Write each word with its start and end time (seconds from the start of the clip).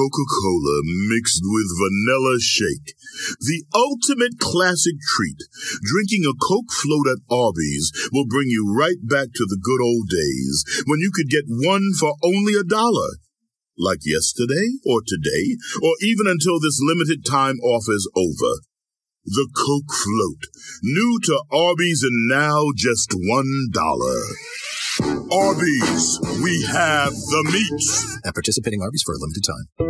Coca-Cola 0.00 0.80
mixed 1.12 1.44
with 1.44 1.76
vanilla 1.76 2.40
shake. 2.40 2.96
The 3.36 3.68
ultimate 3.76 4.40
classic 4.40 4.96
treat. 4.96 5.44
Drinking 5.84 6.24
a 6.24 6.32
Coke 6.32 6.72
float 6.72 7.04
at 7.04 7.20
Arby's 7.28 7.92
will 8.10 8.24
bring 8.24 8.48
you 8.48 8.64
right 8.64 8.96
back 9.04 9.28
to 9.36 9.44
the 9.44 9.60
good 9.60 9.84
old 9.84 10.08
days 10.08 10.64
when 10.86 11.00
you 11.00 11.12
could 11.12 11.28
get 11.28 11.44
one 11.44 11.92
for 12.00 12.16
only 12.24 12.54
a 12.56 12.64
dollar. 12.64 13.20
Like 13.76 14.00
yesterday 14.08 14.80
or 14.88 15.04
today 15.04 15.60
or 15.84 15.92
even 16.00 16.24
until 16.24 16.56
this 16.56 16.80
limited 16.80 17.20
time 17.20 17.60
offer 17.60 17.92
is 17.92 18.08
over. 18.16 18.64
The 19.26 19.48
Coke 19.52 19.92
float. 19.92 20.48
New 20.82 21.20
to 21.28 21.44
Arby's 21.52 22.02
and 22.02 22.26
now 22.26 22.72
just 22.74 23.12
one 23.12 23.68
dollar. 23.70 24.16
Arby's, 25.30 26.18
we 26.42 26.64
have 26.72 27.12
the 27.12 27.50
meats. 27.52 28.18
At 28.24 28.34
participating 28.34 28.82
Arby's 28.82 29.02
for 29.04 29.14
a 29.14 29.18
limited 29.18 29.44
time. 29.44 29.89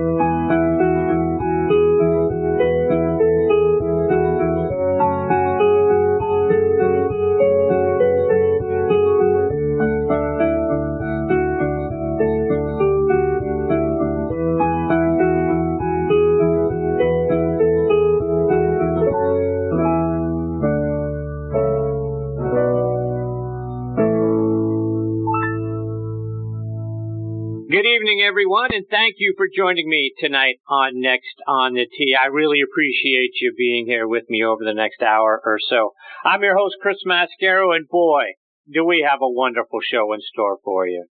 And 28.73 28.87
thank 28.89 29.17
you 29.19 29.35
for 29.37 29.49
joining 29.51 29.89
me 29.89 30.13
tonight 30.21 30.57
on 30.69 31.01
Next 31.01 31.35
on 31.49 31.75
the 31.75 31.87
Tee. 31.87 32.15
I 32.15 32.27
really 32.27 32.61
appreciate 32.61 33.33
you 33.41 33.53
being 33.57 33.87
here 33.87 34.07
with 34.07 34.31
me 34.31 34.45
over 34.45 34.63
the 34.65 34.75
next 34.75 35.03
hour 35.03 35.43
or 35.45 35.59
so. 35.59 35.91
I'm 36.25 36.43
your 36.43 36.57
host, 36.57 36.77
Chris 36.81 36.99
Mascaro, 37.05 37.75
and 37.75 37.89
boy, 37.89 38.35
do 38.73 38.85
we 38.85 39.05
have 39.09 39.19
a 39.23 39.29
wonderful 39.29 39.81
show 39.83 40.13
in 40.13 40.21
store 40.21 40.59
for 40.65 40.87
you. 40.87 41.07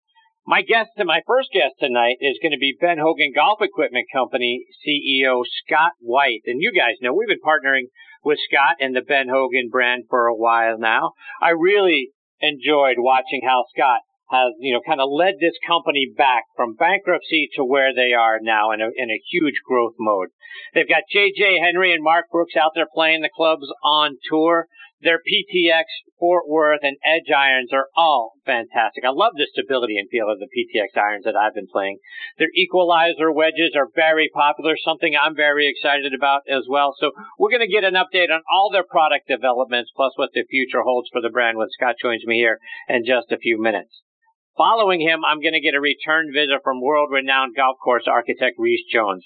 My 0.47 0.61
guest, 0.61 0.91
and 0.95 1.07
my 1.07 1.19
first 1.27 1.49
guest 1.51 1.75
tonight 1.79 2.15
is 2.21 2.39
going 2.41 2.53
to 2.53 2.57
be 2.57 2.77
Ben 2.79 2.97
Hogan 2.97 3.33
Golf 3.35 3.59
Equipment 3.61 4.07
Company 4.13 4.63
CEO 4.79 5.43
Scott 5.65 5.91
White. 5.99 6.41
And 6.45 6.61
you 6.61 6.71
guys 6.71 6.95
know 7.01 7.13
we've 7.13 7.27
been 7.27 7.43
partnering 7.43 7.91
with 8.23 8.39
Scott 8.49 8.77
and 8.79 8.95
the 8.95 9.01
Ben 9.01 9.27
Hogan 9.27 9.67
brand 9.69 10.05
for 10.09 10.27
a 10.27 10.35
while 10.35 10.77
now. 10.79 11.11
I 11.41 11.49
really 11.49 12.11
enjoyed 12.39 12.95
watching 12.99 13.41
how 13.43 13.65
Scott 13.75 13.99
has, 14.29 14.53
you 14.59 14.73
know, 14.73 14.81
kind 14.85 15.01
of 15.01 15.09
led 15.09 15.35
this 15.39 15.57
company 15.65 16.05
back 16.15 16.43
from 16.55 16.75
bankruptcy 16.75 17.49
to 17.55 17.65
where 17.65 17.93
they 17.93 18.13
are 18.13 18.39
now 18.41 18.71
in 18.71 18.81
a, 18.81 18.89
in 18.95 19.09
a 19.09 19.21
huge 19.31 19.61
growth 19.65 19.95
mode. 19.99 20.29
They've 20.73 20.89
got 20.89 21.09
JJ 21.13 21.63
Henry 21.63 21.93
and 21.93 22.03
Mark 22.03 22.25
Brooks 22.31 22.55
out 22.55 22.71
there 22.75 22.87
playing 22.93 23.21
the 23.21 23.33
clubs 23.33 23.67
on 23.83 24.17
tour. 24.29 24.67
Their 25.01 25.19
PTX, 25.19 25.85
Fort 26.19 26.43
Worth, 26.45 26.81
and 26.83 26.97
Edge 27.05 27.31
irons 27.31 27.71
are 27.71 27.87
all 27.95 28.33
fantastic. 28.45 29.05
I 29.05 29.11
love 29.11 29.31
the 29.37 29.47
stability 29.49 29.97
and 29.97 30.09
feel 30.09 30.29
of 30.29 30.39
the 30.39 30.51
PTX 30.51 30.99
irons 30.99 31.23
that 31.23 31.37
I've 31.37 31.55
been 31.55 31.71
playing. 31.71 31.99
Their 32.37 32.49
equalizer 32.53 33.31
wedges 33.31 33.71
are 33.77 33.87
very 33.95 34.29
popular, 34.33 34.75
something 34.75 35.15
I'm 35.15 35.37
very 35.37 35.69
excited 35.69 36.13
about 36.13 36.41
as 36.51 36.65
well. 36.69 36.93
So 36.99 37.11
we're 37.37 37.49
going 37.49 37.65
to 37.65 37.71
get 37.71 37.85
an 37.85 37.93
update 37.93 38.29
on 38.29 38.41
all 38.51 38.69
their 38.71 38.83
product 38.83 39.29
developments, 39.29 39.91
plus 39.95 40.11
what 40.17 40.31
the 40.33 40.43
future 40.49 40.81
holds 40.83 41.07
for 41.13 41.21
the 41.21 41.29
brand 41.29 41.57
when 41.57 41.69
Scott 41.71 41.95
joins 42.01 42.25
me 42.25 42.35
here 42.35 42.59
in 42.89 43.05
just 43.05 43.31
a 43.31 43.37
few 43.37 43.57
minutes. 43.59 44.01
Following 44.59 44.99
him, 44.99 45.23
I'm 45.23 45.39
going 45.39 45.55
to 45.55 45.63
get 45.63 45.71
a 45.73 45.79
return 45.79 46.35
visit 46.35 46.59
from 46.67 46.83
world-renowned 46.83 47.55
golf 47.55 47.77
course 47.79 48.03
architect 48.11 48.59
Rees 48.59 48.83
Jones. 48.91 49.23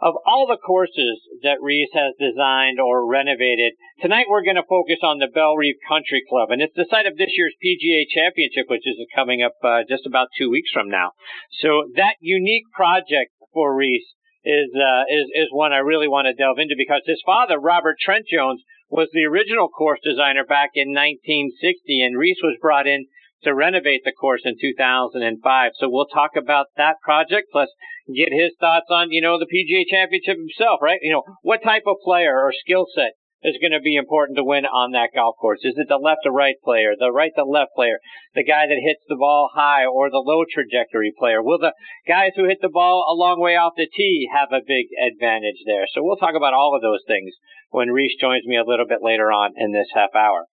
Of 0.00 0.14
all 0.24 0.46
the 0.46 0.56
courses 0.56 1.18
that 1.42 1.58
Rees 1.58 1.90
has 1.98 2.14
designed 2.14 2.78
or 2.78 3.02
renovated, 3.02 3.74
tonight 3.98 4.30
we're 4.30 4.46
going 4.46 4.54
to 4.54 4.70
focus 4.70 5.02
on 5.02 5.18
the 5.18 5.26
Bellerive 5.26 5.82
Country 5.82 6.22
Club, 6.30 6.54
and 6.54 6.62
it's 6.62 6.78
the 6.78 6.86
site 6.88 7.10
of 7.10 7.18
this 7.18 7.34
year's 7.34 7.58
PGA 7.58 8.06
Championship, 8.06 8.70
which 8.70 8.86
is 8.86 9.02
coming 9.18 9.42
up 9.42 9.58
uh, 9.66 9.82
just 9.82 10.06
about 10.06 10.30
two 10.38 10.48
weeks 10.48 10.70
from 10.70 10.86
now. 10.86 11.10
So 11.58 11.90
that 11.96 12.14
unique 12.22 12.70
project 12.70 13.34
for 13.52 13.74
Rees 13.74 14.06
is 14.44 14.70
uh, 14.78 15.10
is 15.10 15.26
is 15.34 15.50
one 15.50 15.72
I 15.72 15.82
really 15.82 16.06
want 16.06 16.30
to 16.30 16.38
delve 16.38 16.62
into 16.62 16.78
because 16.78 17.02
his 17.04 17.18
father, 17.26 17.58
Robert 17.58 17.96
Trent 17.98 18.30
Jones, 18.30 18.62
was 18.88 19.08
the 19.12 19.26
original 19.26 19.66
course 19.66 19.98
designer 20.06 20.46
back 20.46 20.70
in 20.78 20.94
1960, 20.94 21.58
and 21.98 22.16
Rees 22.16 22.38
was 22.46 22.54
brought 22.62 22.86
in 22.86 23.06
to 23.44 23.54
renovate 23.54 24.02
the 24.04 24.12
course 24.12 24.42
in 24.44 24.56
2005. 24.60 25.72
So 25.78 25.88
we'll 25.88 26.06
talk 26.06 26.32
about 26.36 26.66
that 26.76 26.96
project, 27.02 27.48
plus 27.52 27.68
get 28.08 28.32
his 28.32 28.52
thoughts 28.58 28.86
on, 28.90 29.10
you 29.10 29.22
know, 29.22 29.38
the 29.38 29.46
PGA 29.46 29.84
Championship 29.88 30.38
himself, 30.38 30.80
right? 30.82 30.98
You 31.02 31.12
know, 31.12 31.22
what 31.42 31.62
type 31.62 31.84
of 31.86 31.96
player 32.04 32.34
or 32.34 32.52
skill 32.52 32.86
set 32.94 33.12
is 33.42 33.58
going 33.62 33.72
to 33.72 33.80
be 33.80 33.94
important 33.94 34.36
to 34.36 34.42
win 34.42 34.66
on 34.66 34.90
that 34.92 35.14
golf 35.14 35.36
course? 35.40 35.60
Is 35.62 35.74
it 35.76 35.86
the 35.88 36.00
left 36.02 36.22
to 36.24 36.30
right 36.30 36.56
player, 36.64 36.94
the 36.98 37.12
right 37.12 37.30
to 37.36 37.44
left 37.44 37.70
player, 37.76 38.02
the 38.34 38.42
guy 38.42 38.66
that 38.66 38.82
hits 38.82 39.02
the 39.08 39.16
ball 39.16 39.50
high 39.54 39.86
or 39.86 40.10
the 40.10 40.24
low 40.24 40.42
trajectory 40.42 41.12
player? 41.16 41.42
Will 41.42 41.58
the 41.58 41.74
guys 42.06 42.32
who 42.34 42.48
hit 42.48 42.58
the 42.60 42.72
ball 42.72 43.06
a 43.06 43.14
long 43.14 43.40
way 43.40 43.54
off 43.54 43.74
the 43.76 43.86
tee 43.86 44.28
have 44.34 44.50
a 44.50 44.66
big 44.66 44.90
advantage 44.98 45.62
there? 45.66 45.86
So 45.94 46.02
we'll 46.02 46.18
talk 46.18 46.34
about 46.34 46.54
all 46.54 46.74
of 46.74 46.82
those 46.82 47.06
things 47.06 47.34
when 47.70 47.94
Rees 47.94 48.16
joins 48.20 48.44
me 48.46 48.56
a 48.56 48.66
little 48.66 48.86
bit 48.86 49.02
later 49.02 49.30
on 49.30 49.52
in 49.56 49.72
this 49.72 49.88
half 49.94 50.10
hour. 50.16 50.46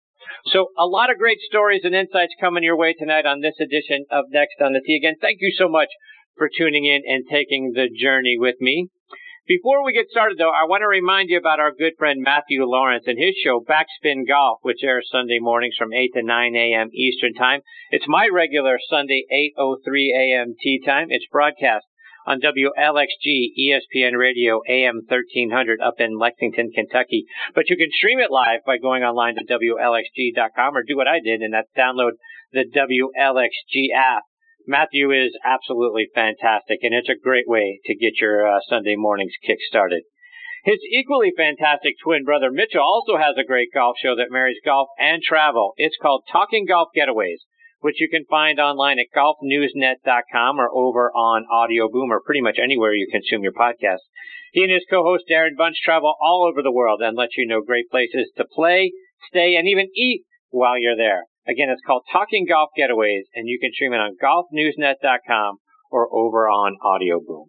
So 0.45 0.67
a 0.77 0.85
lot 0.85 1.09
of 1.09 1.17
great 1.17 1.39
stories 1.39 1.81
and 1.83 1.95
insights 1.95 2.33
coming 2.39 2.63
your 2.63 2.77
way 2.77 2.93
tonight 2.93 3.25
on 3.25 3.41
this 3.41 3.55
edition 3.59 4.05
of 4.11 4.25
Next 4.29 4.61
on 4.61 4.73
the 4.73 4.81
Tee. 4.85 4.97
Again, 4.97 5.15
thank 5.21 5.37
you 5.41 5.51
so 5.57 5.67
much 5.67 5.89
for 6.37 6.49
tuning 6.49 6.85
in 6.85 7.01
and 7.07 7.25
taking 7.29 7.71
the 7.73 7.89
journey 7.89 8.37
with 8.37 8.55
me. 8.59 8.89
Before 9.45 9.83
we 9.83 9.91
get 9.91 10.07
started, 10.09 10.37
though, 10.37 10.55
I 10.55 10.63
want 10.63 10.83
to 10.83 10.87
remind 10.87 11.29
you 11.29 11.37
about 11.37 11.59
our 11.59 11.73
good 11.73 11.93
friend 11.99 12.21
Matthew 12.23 12.63
Lawrence 12.63 13.03
and 13.07 13.19
his 13.19 13.35
show 13.43 13.59
Backspin 13.59 14.25
Golf, 14.25 14.59
which 14.61 14.83
airs 14.83 15.09
Sunday 15.11 15.39
mornings 15.39 15.75
from 15.77 15.91
8 15.91 16.11
to 16.15 16.23
9 16.23 16.55
a.m. 16.55 16.87
Eastern 16.93 17.33
Time. 17.33 17.59
It's 17.91 18.07
my 18.07 18.29
regular 18.31 18.79
Sunday 18.89 19.25
8:03 19.59 20.15
a.m. 20.15 20.55
tee 20.61 20.81
time. 20.85 21.07
It's 21.09 21.27
broadcast 21.29 21.83
on 22.25 22.39
WLXG 22.39 23.53
ESPN 23.59 24.17
Radio 24.17 24.61
AM 24.69 25.01
1300 25.07 25.79
up 25.81 25.95
in 25.99 26.17
Lexington, 26.17 26.71
Kentucky. 26.73 27.25
But 27.53 27.69
you 27.69 27.77
can 27.77 27.89
stream 27.91 28.19
it 28.19 28.31
live 28.31 28.61
by 28.65 28.77
going 28.77 29.03
online 29.03 29.35
to 29.35 29.45
WLXG.com 29.45 30.77
or 30.77 30.83
do 30.83 30.95
what 30.97 31.07
I 31.07 31.19
did, 31.23 31.41
and 31.41 31.53
that's 31.53 31.69
download 31.77 32.11
the 32.51 32.65
WLXG 32.65 33.87
app. 33.95 34.23
Matthew 34.65 35.11
is 35.11 35.37
absolutely 35.43 36.07
fantastic, 36.15 36.79
and 36.83 36.93
it's 36.93 37.09
a 37.09 37.21
great 37.21 37.47
way 37.47 37.81
to 37.85 37.95
get 37.95 38.21
your 38.21 38.47
uh, 38.47 38.59
Sunday 38.69 38.95
mornings 38.95 39.33
kick 39.45 39.57
started. 39.67 40.03
His 40.63 40.79
equally 40.89 41.33
fantastic 41.35 41.95
twin 42.01 42.23
brother 42.23 42.49
Mitchell 42.49 42.81
also 42.81 43.17
has 43.17 43.35
a 43.37 43.43
great 43.43 43.67
golf 43.73 43.97
show 44.01 44.15
that 44.15 44.31
marries 44.31 44.61
golf 44.63 44.87
and 44.97 45.21
travel. 45.21 45.73
It's 45.75 45.97
called 46.01 46.23
Talking 46.31 46.65
Golf 46.65 46.87
Getaways 46.95 47.43
which 47.83 47.99
you 47.99 48.07
can 48.07 48.23
find 48.29 48.61
online 48.61 48.97
at 48.97 49.11
golfnewsnet.com 49.13 50.57
or 50.57 50.69
over 50.73 51.11
on 51.11 51.45
Audio 51.51 51.89
Boom 51.91 52.13
or 52.13 52.21
pretty 52.21 52.39
much 52.39 52.55
anywhere 52.57 52.93
you 52.93 53.09
consume 53.11 53.43
your 53.43 53.51
podcast. 53.51 54.07
He 54.53 54.63
and 54.63 54.71
his 54.71 54.85
co-host 54.89 55.25
Darren 55.29 55.57
Bunch 55.57 55.75
travel 55.83 56.15
all 56.21 56.47
over 56.49 56.63
the 56.63 56.71
world 56.71 57.01
and 57.03 57.17
let 57.17 57.35
you 57.35 57.45
know 57.45 57.61
great 57.61 57.89
places 57.91 58.31
to 58.37 58.45
play, 58.45 58.93
stay, 59.27 59.57
and 59.57 59.67
even 59.67 59.89
eat 59.97 60.23
while 60.49 60.79
you're 60.79 60.95
there. 60.95 61.23
Again, 61.45 61.67
it's 61.69 61.81
called 61.85 62.03
Talking 62.09 62.45
Golf 62.47 62.69
Getaways, 62.79 63.27
and 63.35 63.49
you 63.49 63.59
can 63.59 63.73
stream 63.73 63.91
it 63.91 63.97
on 63.97 64.15
golfnewsnet.com 64.15 65.57
or 65.91 66.07
over 66.15 66.47
on 66.47 66.77
Audio 66.81 67.19
Boom. 67.19 67.47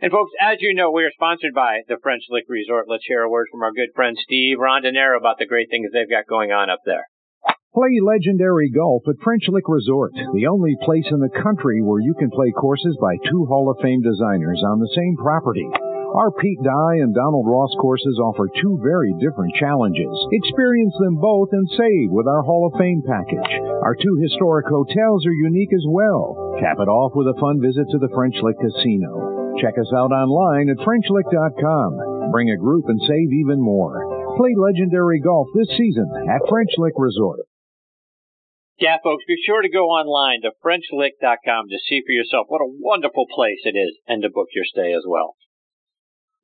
And 0.00 0.10
folks, 0.10 0.32
as 0.42 0.58
you 0.58 0.74
know, 0.74 0.90
we 0.90 1.04
are 1.04 1.12
sponsored 1.14 1.54
by 1.54 1.82
the 1.86 1.98
French 2.02 2.24
Lick 2.28 2.46
Resort. 2.48 2.86
Let's 2.88 3.06
hear 3.06 3.22
a 3.22 3.30
word 3.30 3.46
from 3.52 3.62
our 3.62 3.70
good 3.70 3.94
friend 3.94 4.16
Steve 4.20 4.58
Rondinero 4.58 5.16
about 5.16 5.38
the 5.38 5.46
great 5.46 5.68
things 5.70 5.90
they've 5.92 6.10
got 6.10 6.26
going 6.26 6.50
on 6.50 6.68
up 6.68 6.80
there. 6.84 7.06
Play 7.74 7.98
legendary 8.06 8.70
golf 8.70 9.02
at 9.10 9.18
French 9.18 9.50
Lick 9.50 9.66
Resort, 9.66 10.14
the 10.14 10.46
only 10.46 10.78
place 10.86 11.10
in 11.10 11.18
the 11.18 11.42
country 11.42 11.82
where 11.82 11.98
you 11.98 12.14
can 12.14 12.30
play 12.30 12.54
courses 12.54 12.94
by 13.02 13.18
two 13.26 13.50
Hall 13.50 13.66
of 13.66 13.82
Fame 13.82 13.98
designers 13.98 14.62
on 14.62 14.78
the 14.78 14.94
same 14.94 15.18
property. 15.18 15.66
Our 16.14 16.30
Pete 16.38 16.62
Dye 16.62 17.02
and 17.02 17.10
Donald 17.10 17.50
Ross 17.50 17.74
courses 17.82 18.14
offer 18.22 18.46
two 18.62 18.78
very 18.78 19.10
different 19.18 19.58
challenges. 19.58 20.06
Experience 20.30 20.94
them 21.02 21.18
both 21.18 21.50
and 21.50 21.66
save 21.74 22.14
with 22.14 22.30
our 22.30 22.46
Hall 22.46 22.70
of 22.70 22.78
Fame 22.78 23.02
package. 23.02 23.50
Our 23.82 23.98
two 23.98 24.22
historic 24.22 24.70
hotels 24.70 25.26
are 25.26 25.42
unique 25.50 25.74
as 25.74 25.82
well. 25.90 26.54
Cap 26.62 26.78
it 26.78 26.86
off 26.86 27.18
with 27.18 27.26
a 27.26 27.40
fun 27.42 27.58
visit 27.58 27.90
to 27.90 27.98
the 27.98 28.14
French 28.14 28.38
Lick 28.38 28.54
Casino. 28.62 29.58
Check 29.58 29.74
us 29.82 29.90
out 29.98 30.14
online 30.14 30.70
at 30.70 30.78
FrenchLick.com. 30.78 32.30
Bring 32.30 32.54
a 32.54 32.62
group 32.62 32.86
and 32.86 33.02
save 33.02 33.34
even 33.34 33.58
more. 33.58 33.98
Play 34.38 34.54
legendary 34.62 35.18
golf 35.18 35.50
this 35.58 35.74
season 35.74 36.06
at 36.30 36.46
French 36.46 36.70
Lick 36.78 36.94
Resort. 37.02 37.42
Yeah, 38.78 38.96
folks, 39.04 39.22
be 39.26 39.38
sure 39.46 39.62
to 39.62 39.68
go 39.68 39.86
online 39.86 40.42
to 40.42 40.50
FrenchLick.com 40.58 41.68
to 41.70 41.78
see 41.78 42.02
for 42.04 42.10
yourself 42.10 42.46
what 42.48 42.60
a 42.60 42.66
wonderful 42.66 43.26
place 43.30 43.62
it 43.62 43.78
is 43.78 43.98
and 44.06 44.22
to 44.22 44.30
book 44.34 44.48
your 44.52 44.64
stay 44.64 44.92
as 44.92 45.04
well. 45.06 45.36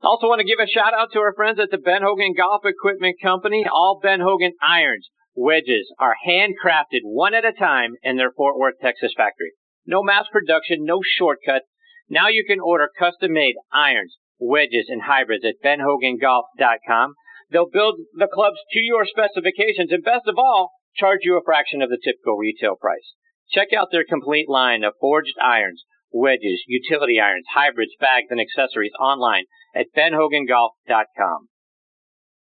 I 0.03 0.07
also 0.07 0.29
want 0.29 0.39
to 0.41 0.47
give 0.47 0.63
a 0.63 0.71
shout 0.71 0.95
out 0.95 1.11
to 1.13 1.19
our 1.19 1.35
friends 1.35 1.59
at 1.59 1.71
the 1.71 1.79
Ben 1.79 2.03
Hogan 2.03 2.33
Golf 2.37 2.63
Equipment 2.65 3.17
Company. 3.21 3.67
All 3.71 3.99
Ben 4.01 4.21
Hogan 4.21 4.53
irons, 4.63 5.11
wedges 5.35 5.93
are 5.99 6.15
handcrafted 6.27 7.03
one 7.03 7.35
at 7.35 7.45
a 7.45 7.53
time 7.53 7.95
in 8.03 8.17
their 8.17 8.31
Fort 8.31 8.57
Worth, 8.57 8.79
Texas 8.81 9.13
factory. 9.17 9.53
No 9.85 10.03
mass 10.03 10.25
production, 10.31 10.87
no 10.87 11.01
shortcuts. 11.03 11.67
Now 12.09 12.29
you 12.29 12.45
can 12.47 12.61
order 12.61 12.89
custom-made 12.97 13.57
irons, 13.73 14.17
wedges, 14.39 14.87
and 14.89 15.03
hybrids 15.03 15.45
at 15.45 15.61
benhogangolf.com. 15.65 17.15
They'll 17.51 17.69
build 17.69 17.97
the 18.15 18.31
clubs 18.33 18.59
to 18.71 18.81
your 18.81 19.05
specifications 19.05 19.91
and 19.91 20.05
best 20.05 20.29
of 20.29 20.37
all, 20.39 20.71
charge 20.97 21.21
you 21.23 21.37
a 21.37 21.45
fraction 21.45 21.83
of 21.83 21.91
the 21.91 22.01
typical 22.03 22.37
retail 22.37 22.77
price. 22.77 23.15
Check 23.51 23.73
out 23.77 23.89
their 23.91 24.05
complete 24.05 24.49
line 24.49 24.85
of 24.85 24.95
forged 25.01 25.37
irons, 25.43 25.85
wedges, 26.13 26.63
utility 26.67 27.19
irons, 27.21 27.47
hybrids, 27.55 27.93
bags, 27.99 28.29
and 28.31 28.41
accessories 28.41 28.93
online 29.01 29.45
at 29.75 29.87
benhogangolf.com. 29.97 31.49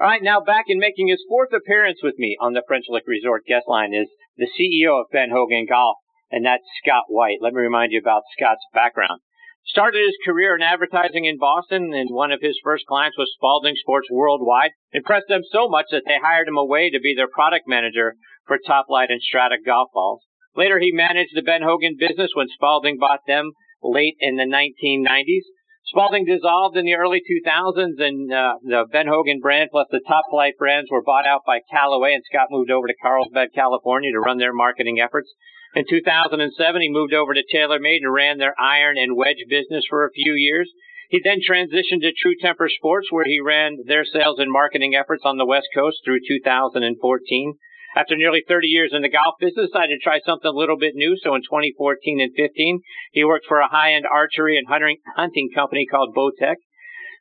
All 0.00 0.06
right, 0.06 0.22
now 0.22 0.40
back 0.40 0.66
in 0.68 0.78
making 0.78 1.08
his 1.08 1.24
fourth 1.28 1.52
appearance 1.52 1.98
with 2.02 2.14
me 2.18 2.36
on 2.40 2.52
the 2.52 2.62
French 2.66 2.84
Lick 2.88 3.02
Resort 3.06 3.44
guest 3.46 3.66
line 3.66 3.92
is 3.92 4.08
the 4.36 4.46
CEO 4.46 5.00
of 5.00 5.10
Ben 5.12 5.30
Hogan 5.30 5.66
Golf, 5.68 5.96
and 6.30 6.46
that's 6.46 6.62
Scott 6.82 7.04
White. 7.08 7.38
Let 7.42 7.52
me 7.52 7.60
remind 7.60 7.92
you 7.92 7.98
about 7.98 8.22
Scott's 8.38 8.64
background. 8.72 9.20
Started 9.68 10.00
his 10.00 10.16
career 10.24 10.56
in 10.56 10.62
advertising 10.62 11.26
in 11.26 11.36
Boston, 11.36 11.92
and 11.92 12.08
one 12.10 12.32
of 12.32 12.40
his 12.40 12.58
first 12.64 12.86
clients 12.86 13.18
was 13.18 13.30
Spalding 13.34 13.76
Sports 13.76 14.08
Worldwide. 14.10 14.70
Impressed 14.92 15.28
them 15.28 15.42
so 15.52 15.68
much 15.68 15.84
that 15.90 16.04
they 16.06 16.16
hired 16.16 16.48
him 16.48 16.56
away 16.56 16.88
to 16.88 16.98
be 16.98 17.14
their 17.14 17.28
product 17.28 17.68
manager 17.68 18.14
for 18.46 18.56
Top-Flite 18.56 19.10
and 19.10 19.20
Strata 19.20 19.56
golf 19.64 19.90
balls. 19.92 20.24
Later, 20.56 20.78
he 20.78 20.90
managed 20.90 21.36
the 21.36 21.42
Ben 21.42 21.60
Hogan 21.60 21.96
business 22.00 22.30
when 22.32 22.48
Spalding 22.48 22.96
bought 22.98 23.26
them 23.26 23.52
late 23.82 24.16
in 24.20 24.36
the 24.36 24.48
1990s. 24.48 25.44
Spalding 25.88 26.26
dissolved 26.26 26.76
in 26.76 26.84
the 26.84 27.00
early 27.00 27.22
2000s, 27.24 27.96
and 27.96 28.30
uh, 28.30 28.60
the 28.62 28.84
Ben 28.92 29.06
Hogan 29.06 29.40
brand 29.40 29.70
plus 29.72 29.86
the 29.90 30.04
Top-Flite 30.06 30.58
brands 30.58 30.90
were 30.90 31.02
bought 31.02 31.26
out 31.26 31.42
by 31.46 31.60
Callaway, 31.70 32.12
and 32.12 32.22
Scott 32.28 32.48
moved 32.50 32.70
over 32.70 32.86
to 32.86 32.94
Carlsbad, 33.00 33.54
California 33.54 34.12
to 34.12 34.20
run 34.20 34.36
their 34.36 34.52
marketing 34.52 35.00
efforts. 35.00 35.32
In 35.74 35.84
2007, 35.88 36.82
he 36.82 36.90
moved 36.90 37.14
over 37.14 37.32
to 37.32 37.40
TaylorMade 37.40 38.04
and 38.04 38.12
ran 38.12 38.36
their 38.36 38.54
iron 38.60 38.98
and 38.98 39.16
wedge 39.16 39.40
business 39.48 39.84
for 39.88 40.04
a 40.04 40.12
few 40.12 40.34
years. 40.34 40.70
He 41.08 41.22
then 41.24 41.40
transitioned 41.40 42.02
to 42.02 42.12
True 42.12 42.36
Temper 42.38 42.68
Sports, 42.68 43.08
where 43.10 43.24
he 43.24 43.40
ran 43.40 43.78
their 43.86 44.04
sales 44.04 44.38
and 44.38 44.52
marketing 44.52 44.94
efforts 44.94 45.22
on 45.24 45.38
the 45.38 45.46
West 45.46 45.68
Coast 45.74 46.00
through 46.04 46.20
2014. 46.28 47.54
After 47.96 48.16
nearly 48.16 48.44
30 48.46 48.68
years 48.68 48.90
in 48.92 49.02
the 49.02 49.08
golf 49.08 49.36
business, 49.40 49.70
I 49.74 49.86
decided 49.88 49.98
to 49.98 50.04
try 50.04 50.20
something 50.20 50.50
a 50.50 50.56
little 50.56 50.76
bit 50.76 50.94
new. 50.94 51.16
So 51.22 51.34
in 51.34 51.42
2014 51.42 52.20
and 52.20 52.32
15, 52.36 52.80
he 53.12 53.24
worked 53.24 53.46
for 53.46 53.60
a 53.60 53.68
high-end 53.68 54.04
archery 54.10 54.58
and 54.58 54.68
hunting 54.68 54.98
hunting 55.16 55.48
company 55.54 55.86
called 55.90 56.14
Bowtech. 56.14 56.56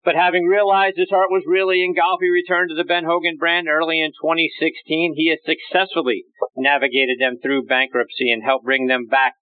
But 0.04 0.16
having 0.16 0.46
realized 0.46 0.98
his 0.98 1.10
heart 1.10 1.32
was 1.32 1.44
really 1.48 1.84
in 1.84 1.96
golf, 1.96 2.20
he 2.22 2.30
returned 2.30 2.70
to 2.70 2.76
the 2.76 2.88
Ben 2.88 3.04
Hogan 3.04 3.38
brand 3.38 3.68
early 3.68 4.00
in 4.00 4.12
2016. 4.12 5.16
He 5.16 5.30
has 5.30 5.40
successfully 5.44 6.24
navigated 6.56 7.20
them 7.20 7.38
through 7.42 7.66
bankruptcy 7.66 8.32
and 8.32 8.44
helped 8.44 8.66
bring 8.66 8.88
them 8.88 9.08
back 9.08 9.34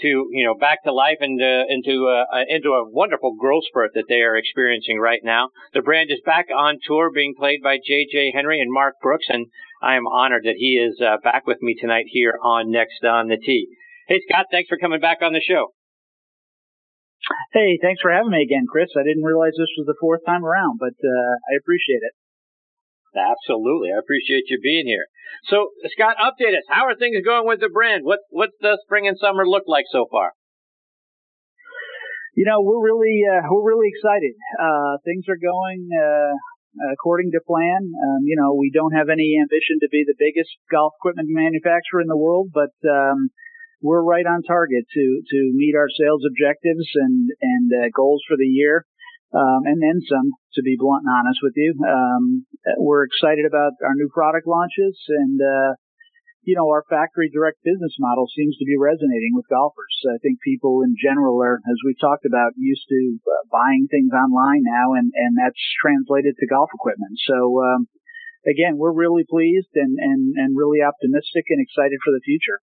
to 0.00 0.08
you 0.08 0.44
know 0.44 0.54
back 0.54 0.82
to 0.84 0.92
life 0.92 1.18
and 1.20 1.40
uh, 1.40 1.64
into 1.68 2.08
uh, 2.08 2.24
into 2.48 2.70
a 2.70 2.88
wonderful 2.88 3.36
growth 3.38 3.64
spurt 3.68 3.90
that 3.94 4.06
they 4.08 4.22
are 4.22 4.36
experiencing 4.36 4.98
right 4.98 5.20
now. 5.22 5.50
The 5.72 5.82
brand 5.82 6.10
is 6.10 6.20
back 6.24 6.46
on 6.54 6.78
tour, 6.84 7.10
being 7.14 7.34
played 7.38 7.60
by 7.62 7.76
J.J. 7.76 8.32
Henry 8.34 8.60
and 8.60 8.72
Mark 8.72 8.94
Brooks, 9.02 9.26
and 9.28 9.46
I 9.84 10.00
am 10.00 10.08
honored 10.08 10.48
that 10.48 10.56
he 10.56 10.80
is 10.80 10.96
uh, 10.96 11.20
back 11.20 11.46
with 11.46 11.60
me 11.60 11.76
tonight 11.76 12.08
here 12.08 12.40
on 12.42 12.72
Next 12.72 13.04
on 13.04 13.28
the 13.28 13.36
Tee. 13.36 13.68
Hey, 14.08 14.16
Scott, 14.24 14.46
thanks 14.50 14.72
for 14.72 14.80
coming 14.80 15.00
back 15.00 15.20
on 15.20 15.36
the 15.36 15.44
show. 15.44 15.76
Hey, 17.52 17.76
thanks 17.84 18.00
for 18.00 18.08
having 18.10 18.32
me 18.32 18.40
again, 18.40 18.64
Chris. 18.64 18.88
I 18.96 19.04
didn't 19.04 19.28
realize 19.28 19.52
this 19.52 19.76
was 19.76 19.84
the 19.84 20.00
fourth 20.00 20.24
time 20.24 20.44
around, 20.44 20.80
but 20.80 20.96
uh, 20.96 21.32
I 21.52 21.60
appreciate 21.60 22.00
it. 22.00 22.16
Absolutely, 23.12 23.92
I 23.92 24.00
appreciate 24.00 24.48
you 24.48 24.58
being 24.58 24.86
here. 24.88 25.04
So, 25.52 25.68
Scott, 25.92 26.16
update 26.16 26.56
us. 26.56 26.64
How 26.68 26.88
are 26.88 26.96
things 26.96 27.20
going 27.24 27.46
with 27.46 27.60
the 27.60 27.68
brand? 27.68 28.04
What 28.04 28.20
what's 28.30 28.56
the 28.60 28.80
spring 28.84 29.06
and 29.06 29.16
summer 29.20 29.46
look 29.46 29.64
like 29.68 29.84
so 29.92 30.06
far? 30.10 30.32
You 32.34 32.44
know, 32.48 32.64
we're 32.64 32.82
really 32.82 33.20
uh, 33.22 33.46
we're 33.52 33.68
really 33.68 33.92
excited. 33.92 34.32
Uh, 34.58 34.96
things 35.04 35.24
are 35.28 35.38
going 35.38 35.88
uh, 35.92 36.34
according 36.92 37.30
to 37.32 37.40
plan. 37.46 37.92
Um, 37.92 38.22
you 38.24 38.36
know, 38.36 38.54
we 38.54 38.70
don't 38.74 38.92
have 38.92 39.08
any 39.08 39.38
ambition 39.40 39.78
to 39.80 39.88
be 39.90 40.04
the 40.06 40.18
biggest 40.18 40.50
golf 40.70 40.92
equipment 40.98 41.28
manufacturer 41.30 42.00
in 42.00 42.08
the 42.08 42.18
world, 42.18 42.50
but 42.52 42.74
um, 42.88 43.30
we're 43.82 44.02
right 44.02 44.26
on 44.26 44.42
target 44.42 44.84
to 44.88 45.04
to 45.28 45.38
meet 45.54 45.74
our 45.76 45.88
sales 45.92 46.22
objectives 46.24 46.88
and 46.94 47.30
and 47.40 47.66
uh, 47.72 47.88
goals 47.94 48.22
for 48.26 48.36
the 48.36 48.48
year, 48.48 48.86
um, 49.34 49.68
and 49.68 49.80
then 49.82 50.00
some. 50.08 50.32
To 50.54 50.62
be 50.62 50.78
blunt 50.78 51.02
and 51.02 51.10
honest 51.10 51.42
with 51.42 51.54
you, 51.56 51.74
um, 51.82 52.46
we're 52.78 53.02
excited 53.02 53.42
about 53.42 53.74
our 53.82 53.98
new 53.98 54.08
product 54.14 54.46
launches 54.46 54.94
and 55.10 55.34
uh, 55.42 55.74
you 56.44 56.56
know, 56.56 56.68
our 56.68 56.84
factory 56.88 57.32
direct 57.32 57.64
business 57.64 57.96
model 57.98 58.28
seems 58.28 58.56
to 58.60 58.68
be 58.68 58.76
resonating 58.76 59.32
with 59.32 59.48
golfers. 59.48 59.96
I 60.08 60.20
think 60.20 60.44
people 60.44 60.84
in 60.84 60.94
general 61.00 61.40
are, 61.40 61.60
as 61.64 61.78
we've 61.84 62.00
talked 62.00 62.28
about, 62.28 62.52
used 62.56 62.84
to 62.88 63.00
uh, 63.24 63.44
buying 63.48 63.88
things 63.88 64.12
online 64.12 64.62
now, 64.64 64.92
and, 64.92 65.08
and 65.12 65.36
that's 65.40 65.60
translated 65.80 66.36
to 66.36 66.46
golf 66.46 66.68
equipment. 66.76 67.16
So, 67.24 67.64
um, 67.64 67.88
again, 68.44 68.76
we're 68.76 68.92
really 68.92 69.24
pleased 69.24 69.72
and, 69.74 69.96
and, 69.96 70.36
and 70.36 70.56
really 70.56 70.84
optimistic 70.84 71.48
and 71.48 71.64
excited 71.64 71.96
for 72.04 72.12
the 72.12 72.24
future. 72.24 72.60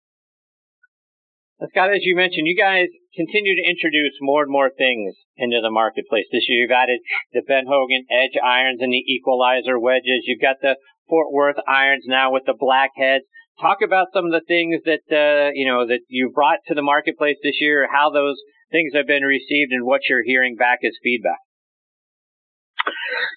Scott, 1.69 1.93
as 1.93 2.01
you 2.09 2.17
mentioned, 2.17 2.49
you 2.49 2.57
guys 2.57 2.89
continue 3.13 3.53
to 3.53 3.69
introduce 3.69 4.17
more 4.21 4.41
and 4.43 4.53
more 4.53 4.71
things 4.73 5.13
into 5.37 5.61
the 5.61 5.71
marketplace. 5.71 6.25
This 6.33 6.49
year 6.49 6.65
you've 6.65 6.73
added 6.73 7.01
the 7.37 7.45
Ben 7.45 7.69
Hogan 7.69 8.09
Edge 8.09 8.41
irons 8.41 8.81
and 8.81 8.93
the 8.93 9.05
Equalizer 9.05 9.79
wedges. 9.79 10.25
You've 10.25 10.41
got 10.41 10.57
the 10.63 10.77
Fort 11.09 11.29
Worth 11.33 11.61
irons 11.69 12.05
now 12.07 12.33
with 12.33 12.45
the 12.47 12.57
black 12.57 12.93
heads 12.97 13.25
talk 13.61 13.85
about 13.85 14.09
some 14.13 14.25
of 14.25 14.33
the 14.33 14.45
things 14.49 14.81
that 14.89 15.05
uh, 15.13 15.53
you 15.55 15.69
know 15.69 15.87
that 15.87 16.01
you 16.09 16.33
brought 16.35 16.65
to 16.67 16.75
the 16.75 16.83
marketplace 16.83 17.37
this 17.43 17.61
year, 17.61 17.87
how 17.87 18.11
those 18.11 18.41
things 18.73 18.93
have 18.95 19.07
been 19.07 19.23
received, 19.23 19.73
and 19.73 19.85
what 19.85 20.09
you're 20.09 20.25
hearing 20.25 20.57
back 20.57 20.81
as 20.83 20.97
feedback. 21.05 21.41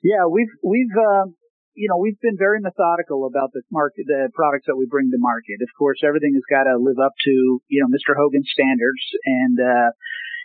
Yeah, 0.04 0.28
we've 0.32 0.52
we've 0.64 0.96
uh, 0.96 1.28
you 1.76 1.88
know 1.92 2.00
we've 2.00 2.20
been 2.24 2.40
very 2.40 2.60
methodical 2.60 3.28
about 3.28 3.52
the 3.54 3.62
market, 3.72 4.08
the 4.08 4.32
products 4.34 4.66
that 4.68 4.80
we 4.80 4.88
bring 4.90 5.12
to 5.12 5.20
market. 5.20 5.60
Of 5.62 5.72
course, 5.78 6.00
everything 6.04 6.34
has 6.34 6.48
got 6.48 6.66
to 6.72 6.80
live 6.80 7.00
up 7.04 7.14
to 7.28 7.34
you 7.68 7.80
know 7.84 7.92
Mr. 7.92 8.16
Hogan's 8.16 8.50
standards, 8.52 9.04
and 9.26 9.58
uh, 9.60 9.90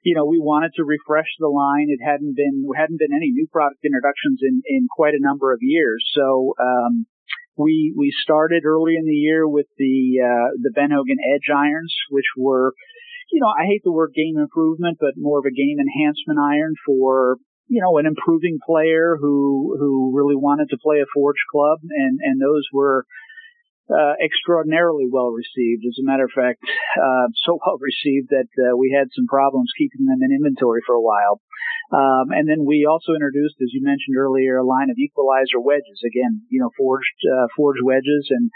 you 0.02 0.14
know 0.14 0.26
we 0.26 0.38
wanted 0.42 0.74
to 0.76 0.84
refresh 0.84 1.30
the 1.38 1.48
line. 1.48 1.88
It 1.88 2.02
hadn't 2.02 2.34
been 2.34 2.66
hadn't 2.74 2.98
been 2.98 3.14
any 3.14 3.30
new 3.30 3.46
product 3.50 3.82
introductions 3.86 4.42
in 4.42 4.62
in 4.66 4.90
quite 4.90 5.14
a 5.14 5.22
number 5.22 5.52
of 5.52 5.60
years, 5.62 6.04
so. 6.12 6.54
Um, 6.58 7.06
we 7.58 7.92
we 7.96 8.12
started 8.22 8.64
early 8.64 8.94
in 8.96 9.04
the 9.04 9.12
year 9.12 9.46
with 9.46 9.66
the 9.76 10.22
uh, 10.22 10.48
the 10.62 10.70
Ben 10.74 10.90
Hogan 10.90 11.18
Edge 11.18 11.50
irons, 11.54 11.94
which 12.08 12.30
were, 12.36 12.72
you 13.30 13.40
know, 13.40 13.48
I 13.48 13.66
hate 13.66 13.82
the 13.84 13.92
word 13.92 14.12
game 14.14 14.38
improvement, 14.38 14.98
but 15.00 15.14
more 15.16 15.40
of 15.40 15.44
a 15.44 15.50
game 15.50 15.78
enhancement 15.78 16.38
iron 16.38 16.74
for 16.86 17.36
you 17.66 17.82
know 17.82 17.98
an 17.98 18.06
improving 18.06 18.58
player 18.64 19.18
who 19.20 19.76
who 19.78 20.12
really 20.14 20.36
wanted 20.36 20.70
to 20.70 20.78
play 20.82 20.98
a 21.00 21.12
forged 21.12 21.44
club, 21.50 21.80
and 21.82 22.18
and 22.22 22.40
those 22.40 22.64
were 22.72 23.04
uh, 23.90 24.14
extraordinarily 24.22 25.08
well 25.10 25.30
received. 25.32 25.84
As 25.88 25.98
a 26.00 26.06
matter 26.06 26.24
of 26.24 26.34
fact, 26.34 26.60
uh, 26.64 27.28
so 27.44 27.58
well 27.66 27.78
received 27.80 28.30
that 28.30 28.48
uh, 28.56 28.76
we 28.76 28.94
had 28.96 29.08
some 29.16 29.26
problems 29.26 29.72
keeping 29.76 30.06
them 30.06 30.20
in 30.22 30.32
inventory 30.32 30.80
for 30.86 30.94
a 30.94 31.02
while. 31.02 31.40
Um, 31.88 32.28
and 32.36 32.44
then 32.44 32.68
we 32.68 32.84
also 32.84 33.16
introduced, 33.16 33.56
as 33.64 33.72
you 33.72 33.80
mentioned 33.80 34.16
earlier, 34.16 34.58
a 34.58 34.66
line 34.66 34.90
of 34.90 34.98
equalizer 34.98 35.60
wedges. 35.60 36.04
Again, 36.04 36.44
you 36.50 36.60
know, 36.60 36.70
forged 36.76 37.16
uh, 37.24 37.48
forged 37.56 37.80
wedges, 37.82 38.28
and 38.30 38.50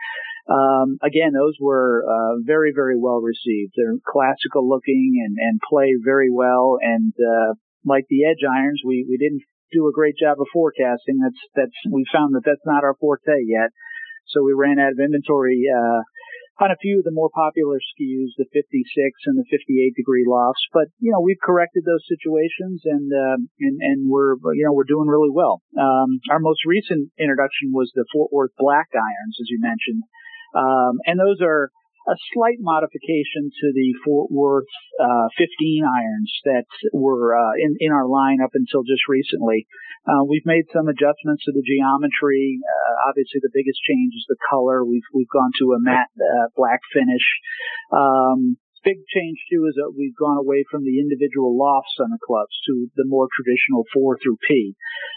Um, 0.51 0.99
again, 1.03 1.33
those 1.33 1.55
were 1.61 2.03
uh, 2.03 2.43
very, 2.43 2.73
very 2.75 2.99
well 2.99 3.21
received. 3.23 3.75
They're 3.77 4.03
classical 4.03 4.69
looking 4.69 5.23
and, 5.25 5.39
and 5.39 5.61
play 5.63 5.95
very 6.03 6.31
well. 6.35 6.79
And 6.83 7.15
uh, 7.15 7.55
like 7.85 8.07
the 8.11 8.27
edge 8.27 8.43
irons, 8.43 8.83
we, 8.85 9.07
we 9.09 9.17
didn't 9.19 9.43
do 9.73 9.89
a 9.89 9.95
great 9.95 10.17
job 10.21 10.37
of 10.41 10.47
forecasting. 10.53 11.19
That's 11.23 11.43
that's 11.55 11.79
we 11.91 12.05
found 12.13 12.35
that 12.35 12.45
that's 12.45 12.67
not 12.67 12.85
our 12.85 12.95
forte 13.01 13.47
yet. 13.47 13.71
So 14.29 14.43
we 14.43 14.53
ran 14.53 14.79
out 14.79 14.93
of 14.93 15.01
inventory 15.01 15.65
uh, 15.67 16.01
on 16.61 16.71
a 16.71 16.79
few 16.79 17.03
of 17.03 17.05
the 17.05 17.15
more 17.15 17.31
popular 17.33 17.81
SKUs, 17.81 18.37
the 18.39 18.47
56 18.53 18.63
and 19.27 19.37
the 19.39 19.49
58 19.51 19.97
degree 19.97 20.25
lofts. 20.27 20.63
But 20.73 20.93
you 21.03 21.11
know, 21.11 21.21
we've 21.21 21.41
corrected 21.43 21.83
those 21.85 22.05
situations, 22.07 22.83
and 22.85 23.11
uh, 23.11 23.39
and 23.59 23.77
and 23.81 23.99
we're 24.11 24.37
you 24.55 24.65
know 24.65 24.73
we're 24.73 24.89
doing 24.89 25.09
really 25.09 25.33
well. 25.33 25.63
Um, 25.75 26.21
our 26.31 26.39
most 26.39 26.63
recent 26.67 27.11
introduction 27.19 27.73
was 27.73 27.91
the 27.95 28.05
Fort 28.13 28.31
Worth 28.33 28.53
Black 28.59 28.89
irons, 28.95 29.37
as 29.41 29.49
you 29.51 29.59
mentioned, 29.59 30.03
um, 30.55 31.01
and 31.07 31.19
those 31.19 31.41
are 31.41 31.71
a 32.09 32.17
slight 32.35 32.59
modification 32.59 33.51
to 33.51 33.67
the 33.75 33.95
Fort 34.05 34.31
Worth 34.31 34.71
uh, 35.01 35.29
15 35.39 35.85
irons 35.87 36.31
that 36.45 36.67
were 36.93 37.35
uh, 37.35 37.55
in 37.59 37.77
in 37.81 37.93
our 37.93 38.07
line 38.07 38.39
up 38.43 38.55
until 38.55 38.83
just 38.83 39.09
recently. 39.09 39.67
Uh, 40.03 40.27
we've 40.27 40.47
made 40.47 40.67
some 40.75 40.89
adjustments 40.89 41.47
to 41.47 41.53
the 41.55 41.63
geometry. 41.63 42.59
Uh, 42.59 43.09
obviously, 43.09 43.39
the 43.39 43.55
biggest 43.55 43.79
change 43.87 44.15
is 44.19 44.27
the 44.29 44.41
color. 44.51 44.85
We've 44.85 45.07
we've 45.15 45.31
gone 45.31 45.53
to 45.63 45.75
a 45.75 45.81
matte 45.81 46.11
uh, 46.19 46.51
black 46.57 46.81
finish. 46.93 47.27
Um, 47.95 48.59
big 48.85 48.99
change 49.09 49.39
too 49.51 49.67
is 49.71 49.75
that 49.79 49.95
we've 49.97 50.17
gone 50.17 50.39
away 50.39 50.65
from 50.71 50.85
the 50.85 50.99
individual 50.99 51.57
lofts 51.57 51.97
on 52.01 52.11
the 52.11 52.19
clubs 52.23 52.55
to 52.67 52.91
the 52.97 53.07
more 53.07 53.29
traditional 53.31 53.85
four 53.93 54.19
through 54.19 54.39
P. 54.47 54.75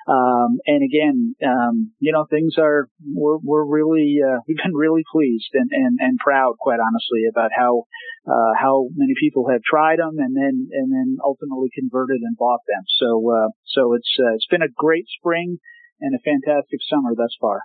Um, 0.07 0.61
and 0.65 0.81
again, 0.85 1.35
um, 1.45 1.91
you 1.99 2.11
know, 2.13 2.25
things 2.29 2.55
are 2.57 2.89
we're 3.01 3.37
we're 3.41 3.65
really 3.65 4.17
uh, 4.21 4.39
we've 4.47 4.61
been 4.61 4.75
really 4.75 5.03
pleased 5.11 5.51
and, 5.53 5.69
and 5.71 5.97
and 5.99 6.17
proud, 6.17 6.55
quite 6.59 6.79
honestly, 6.79 7.25
about 7.29 7.51
how 7.55 7.85
uh, 8.25 8.53
how 8.57 8.87
many 8.95 9.13
people 9.19 9.49
have 9.49 9.61
tried 9.61 9.99
them 9.99 10.17
and 10.17 10.35
then 10.35 10.69
and 10.71 10.91
then 10.93 11.17
ultimately 11.23 11.69
converted 11.73 12.21
and 12.21 12.37
bought 12.37 12.61
them. 12.67 12.83
So 13.01 13.21
uh, 13.29 13.49
so 13.65 13.93
it's 13.93 14.13
uh, 14.19 14.33
it's 14.35 14.47
been 14.47 14.65
a 14.65 14.71
great 14.71 15.05
spring 15.19 15.57
and 16.01 16.13
a 16.13 16.21
fantastic 16.21 16.79
summer 16.87 17.15
thus 17.15 17.35
far. 17.39 17.61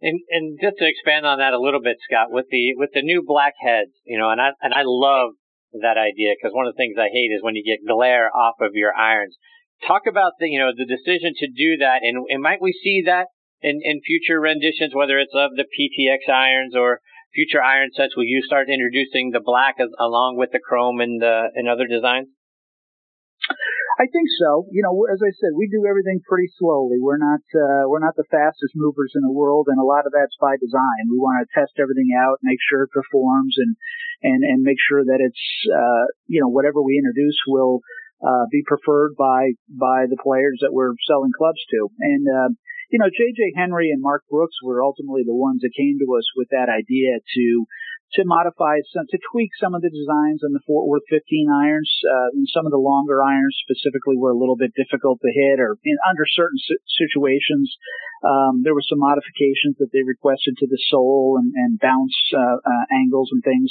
And 0.00 0.20
and 0.30 0.58
just 0.62 0.78
to 0.78 0.86
expand 0.86 1.26
on 1.26 1.38
that 1.38 1.54
a 1.54 1.60
little 1.60 1.82
bit, 1.82 1.98
Scott, 2.06 2.30
with 2.30 2.46
the 2.50 2.74
with 2.76 2.90
the 2.94 3.02
new 3.02 3.22
black 3.26 3.54
heads, 3.60 3.90
you 4.06 4.18
know, 4.18 4.30
and 4.30 4.40
I 4.40 4.50
and 4.62 4.72
I 4.72 4.82
love 4.86 5.34
that 5.74 5.98
idea 5.98 6.34
because 6.38 6.54
one 6.54 6.66
of 6.66 6.74
the 6.74 6.78
things 6.78 6.96
I 6.96 7.10
hate 7.12 7.34
is 7.34 7.42
when 7.42 7.56
you 7.56 7.66
get 7.66 7.86
glare 7.86 8.30
off 8.34 8.56
of 8.60 8.72
your 8.74 8.94
irons. 8.94 9.36
Talk 9.86 10.02
about 10.06 10.32
the 10.38 10.48
you 10.48 10.58
know 10.58 10.70
the 10.70 10.86
decision 10.86 11.34
to 11.38 11.46
do 11.50 11.78
that, 11.78 12.02
and, 12.02 12.26
and 12.30 12.42
might 12.42 12.62
we 12.62 12.72
see 12.72 13.02
that 13.06 13.26
in 13.60 13.80
in 13.82 14.00
future 14.06 14.40
renditions, 14.40 14.94
whether 14.94 15.18
it's 15.18 15.34
of 15.34 15.52
the 15.58 15.66
PTX 15.66 16.30
irons 16.32 16.74
or 16.76 17.00
future 17.34 17.62
iron 17.62 17.90
sets? 17.94 18.16
Will 18.16 18.24
you 18.24 18.42
start 18.42 18.68
introducing 18.70 19.30
the 19.30 19.42
black 19.42 19.76
as, 19.78 19.88
along 19.98 20.36
with 20.36 20.50
the 20.52 20.60
chrome 20.60 21.00
and 21.00 21.22
uh, 21.22 21.50
and 21.54 21.68
other 21.68 21.86
designs? 21.86 22.28
I 23.98 24.06
think 24.06 24.30
so. 24.38 24.70
You 24.70 24.86
know, 24.86 25.10
as 25.10 25.18
I 25.18 25.34
said, 25.34 25.58
we 25.58 25.66
do 25.66 25.82
everything 25.82 26.22
pretty 26.22 26.46
slowly. 26.54 27.02
We're 27.02 27.18
not 27.18 27.42
uh, 27.50 27.90
we're 27.90 27.98
not 27.98 28.14
the 28.14 28.30
fastest 28.30 28.78
movers 28.78 29.10
in 29.18 29.26
the 29.26 29.34
world, 29.34 29.66
and 29.66 29.78
a 29.78 29.84
lot 29.84 30.06
of 30.06 30.14
that's 30.14 30.38
by 30.38 30.54
design. 30.54 31.10
We 31.10 31.18
want 31.18 31.42
to 31.42 31.50
test 31.50 31.74
everything 31.82 32.14
out, 32.14 32.38
make 32.46 32.62
sure 32.62 32.86
it 32.86 32.94
performs, 32.94 33.58
and 33.58 33.74
and 34.22 34.46
and 34.46 34.62
make 34.62 34.78
sure 34.78 35.02
that 35.02 35.18
it's 35.18 35.44
uh, 35.66 36.06
you 36.30 36.38
know 36.38 36.46
whatever 36.46 36.78
we 36.78 36.94
introduce 36.94 37.42
will 37.50 37.82
uh, 38.22 38.46
be 38.54 38.62
preferred 38.62 39.18
by 39.18 39.58
by 39.66 40.06
the 40.06 40.20
players 40.22 40.62
that 40.62 40.70
we're 40.70 40.94
selling 41.10 41.34
clubs 41.34 41.60
to. 41.74 41.90
And 41.98 42.22
uh, 42.22 42.50
you 42.94 43.02
know, 43.02 43.10
J.J. 43.10 43.58
Henry 43.58 43.90
and 43.90 44.00
Mark 44.00 44.22
Brooks 44.30 44.56
were 44.62 44.82
ultimately 44.82 45.26
the 45.26 45.34
ones 45.34 45.60
that 45.66 45.76
came 45.76 45.98
to 45.98 46.08
us 46.14 46.24
with 46.38 46.48
that 46.54 46.70
idea 46.70 47.18
to 47.18 47.66
to 48.16 48.24
modify 48.24 48.80
some, 48.88 49.04
to 49.10 49.18
tweak 49.32 49.52
some 49.60 49.76
of 49.76 49.84
the 49.84 49.92
designs 49.92 50.40
on 50.40 50.56
the 50.56 50.64
Fort 50.64 50.88
Worth 50.88 51.04
15 51.12 51.20
irons. 51.52 51.90
Uh, 52.00 52.32
and 52.32 52.48
some 52.48 52.64
of 52.64 52.72
the 52.72 52.80
longer 52.80 53.20
irons 53.20 53.56
specifically 53.60 54.16
were 54.16 54.32
a 54.32 54.38
little 54.38 54.56
bit 54.56 54.72
difficult 54.72 55.20
to 55.20 55.28
hit 55.28 55.60
or 55.60 55.76
in, 55.84 55.96
under 56.08 56.24
certain 56.24 56.58
situations. 56.88 57.68
Um, 58.24 58.64
there 58.64 58.74
were 58.74 58.86
some 58.88 58.98
modifications 58.98 59.76
that 59.78 59.92
they 59.92 60.02
requested 60.02 60.56
to 60.58 60.66
the 60.66 60.80
sole 60.88 61.36
and, 61.36 61.52
and 61.54 61.78
bounce, 61.78 62.16
uh, 62.32 62.58
uh, 62.64 62.84
angles 62.90 63.28
and 63.30 63.44
things. 63.44 63.70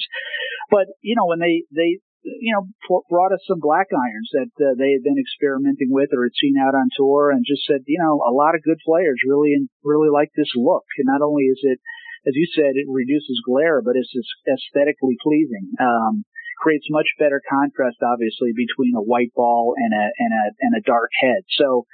But, 0.70 0.88
you 1.02 1.18
know, 1.18 1.26
when 1.26 1.42
they, 1.42 1.66
they, 1.74 2.00
you 2.24 2.54
know, 2.54 2.68
brought 3.10 3.32
us 3.32 3.44
some 3.48 3.60
black 3.60 3.88
irons 3.90 4.30
that 4.36 4.52
uh, 4.60 4.76
they 4.78 4.92
had 4.94 5.04
been 5.04 5.20
experimenting 5.20 5.90
with 5.90 6.12
or 6.14 6.28
had 6.28 6.36
seen 6.36 6.60
out 6.60 6.76
on 6.76 6.92
tour 6.96 7.32
and 7.32 7.48
just 7.48 7.66
said, 7.66 7.88
you 7.88 8.00
know, 8.00 8.20
a 8.22 8.34
lot 8.36 8.56
of 8.56 8.64
good 8.64 8.80
players 8.84 9.18
really, 9.26 9.56
really 9.84 10.12
like 10.12 10.30
this 10.36 10.52
look. 10.56 10.86
And 11.00 11.08
not 11.08 11.24
only 11.24 11.48
is 11.48 11.60
it, 11.64 11.80
as 12.28 12.36
you 12.36 12.48
said, 12.52 12.76
it 12.76 12.92
reduces 12.92 13.42
glare, 13.48 13.82
but 13.82 13.96
it's 13.96 14.12
aesthetically 14.44 15.16
pleasing. 15.24 15.72
Um, 15.80 16.28
creates 16.60 16.88
much 16.90 17.08
better 17.20 17.42
contrast, 17.48 17.98
obviously, 18.02 18.52
between 18.52 18.98
a 18.98 19.06
white 19.06 19.32
ball 19.36 19.74
and 19.78 19.94
a 19.94 20.06
and 20.20 20.32
a 20.34 20.44
and 20.60 20.74
a 20.76 20.86
dark 20.86 21.10
head. 21.22 21.46
So, 21.56 21.86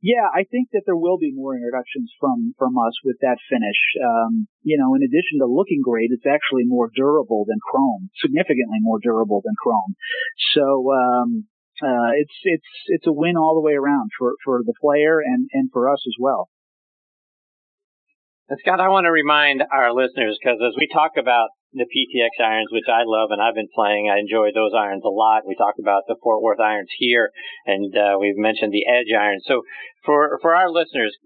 yeah, 0.00 0.30
I 0.32 0.44
think 0.48 0.70
that 0.72 0.82
there 0.86 0.96
will 0.96 1.18
be 1.18 1.34
more 1.34 1.54
introductions 1.54 2.14
from 2.18 2.54
from 2.56 2.78
us 2.78 2.94
with 3.04 3.18
that 3.20 3.36
finish. 3.50 3.80
Um, 4.00 4.46
you 4.62 4.78
know, 4.78 4.94
in 4.94 5.02
addition 5.02 5.42
to 5.42 5.46
looking 5.46 5.82
great, 5.82 6.10
it's 6.10 6.26
actually 6.26 6.64
more 6.64 6.90
durable 6.94 7.44
than 7.46 7.58
chrome, 7.60 8.08
significantly 8.22 8.78
more 8.80 8.98
durable 9.02 9.42
than 9.44 9.54
chrome. 9.60 9.94
So. 10.54 10.92
Um, 10.92 11.46
uh, 11.82 12.14
it's 12.14 12.38
it's 12.44 12.70
it's 12.86 13.06
a 13.08 13.12
win 13.12 13.36
all 13.36 13.56
the 13.56 13.60
way 13.60 13.74
around 13.74 14.10
for 14.16 14.34
for 14.44 14.62
the 14.64 14.74
player 14.80 15.18
and 15.18 15.48
and 15.52 15.70
for 15.72 15.90
us 15.90 15.98
as 16.06 16.14
well. 16.20 16.48
And 18.48 18.58
Scott, 18.60 18.76
I 18.80 18.92
want 18.92 19.08
to 19.08 19.10
remind 19.10 19.64
our 19.72 19.88
listeners 19.88 20.36
because 20.36 20.60
as 20.60 20.76
we 20.76 20.86
talk 20.92 21.16
about 21.16 21.48
the 21.72 21.88
PTX 21.88 22.44
irons, 22.44 22.68
which 22.70 22.92
I 22.92 23.00
love 23.08 23.32
and 23.32 23.40
I've 23.40 23.56
been 23.56 23.72
playing, 23.74 24.12
I 24.12 24.20
enjoy 24.20 24.52
those 24.52 24.76
irons 24.76 25.02
a 25.02 25.08
lot. 25.08 25.48
We 25.48 25.56
talked 25.56 25.80
about 25.80 26.04
the 26.06 26.16
Fort 26.22 26.42
Worth 26.42 26.60
irons 26.60 26.92
here, 26.98 27.30
and 27.64 27.96
uh, 27.96 28.20
we've 28.20 28.36
mentioned 28.36 28.70
the 28.70 28.84
Edge 28.84 29.16
irons. 29.16 29.44
So 29.48 29.62
for 30.04 30.38
for 30.42 30.54
our 30.54 30.68
listeners, 30.68 31.16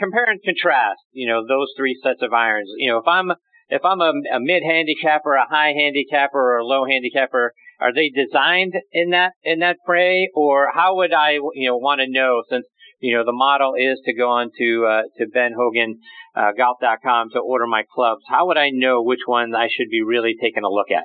compare 0.00 0.30
and 0.30 0.38
contrast, 0.44 1.02
you 1.10 1.26
know, 1.26 1.42
those 1.42 1.74
three 1.76 1.98
sets 2.00 2.22
of 2.22 2.32
irons. 2.32 2.70
You 2.78 2.92
know, 2.92 2.98
if 2.98 3.08
I'm 3.08 3.32
if 3.68 3.84
I'm 3.84 4.00
a, 4.00 4.12
a 4.32 4.38
mid 4.38 4.62
handicapper, 4.62 5.34
a 5.34 5.50
high 5.50 5.74
handicapper, 5.74 6.38
or 6.38 6.58
a 6.58 6.64
low 6.64 6.86
handicapper, 6.86 7.54
are 7.80 7.92
they 7.92 8.08
designed 8.08 8.74
in 8.92 9.10
that 9.10 9.32
in 9.42 9.58
that 9.58 9.78
fray, 9.84 10.30
or 10.32 10.68
how 10.72 10.94
would 10.94 11.12
I 11.12 11.32
you 11.54 11.66
know 11.66 11.76
want 11.76 12.00
to 12.00 12.06
know 12.08 12.44
since 12.48 12.66
you 13.02 13.18
know 13.18 13.26
the 13.26 13.34
model 13.34 13.74
is 13.76 13.98
to 14.06 14.14
go 14.14 14.30
on 14.30 14.50
to 14.56 14.86
uh, 14.86 15.02
to 15.18 15.26
Ben 15.26 15.52
Hogan 15.58 15.98
uh, 16.34 16.52
to 16.54 17.38
order 17.42 17.66
my 17.66 17.82
clubs, 17.92 18.22
how 18.30 18.46
would 18.46 18.56
I 18.56 18.70
know 18.70 19.02
which 19.02 19.26
ones 19.26 19.52
I 19.52 19.68
should 19.68 19.90
be 19.90 20.02
really 20.02 20.34
taking 20.40 20.64
a 20.64 20.70
look 20.70 20.90
at? 20.90 21.04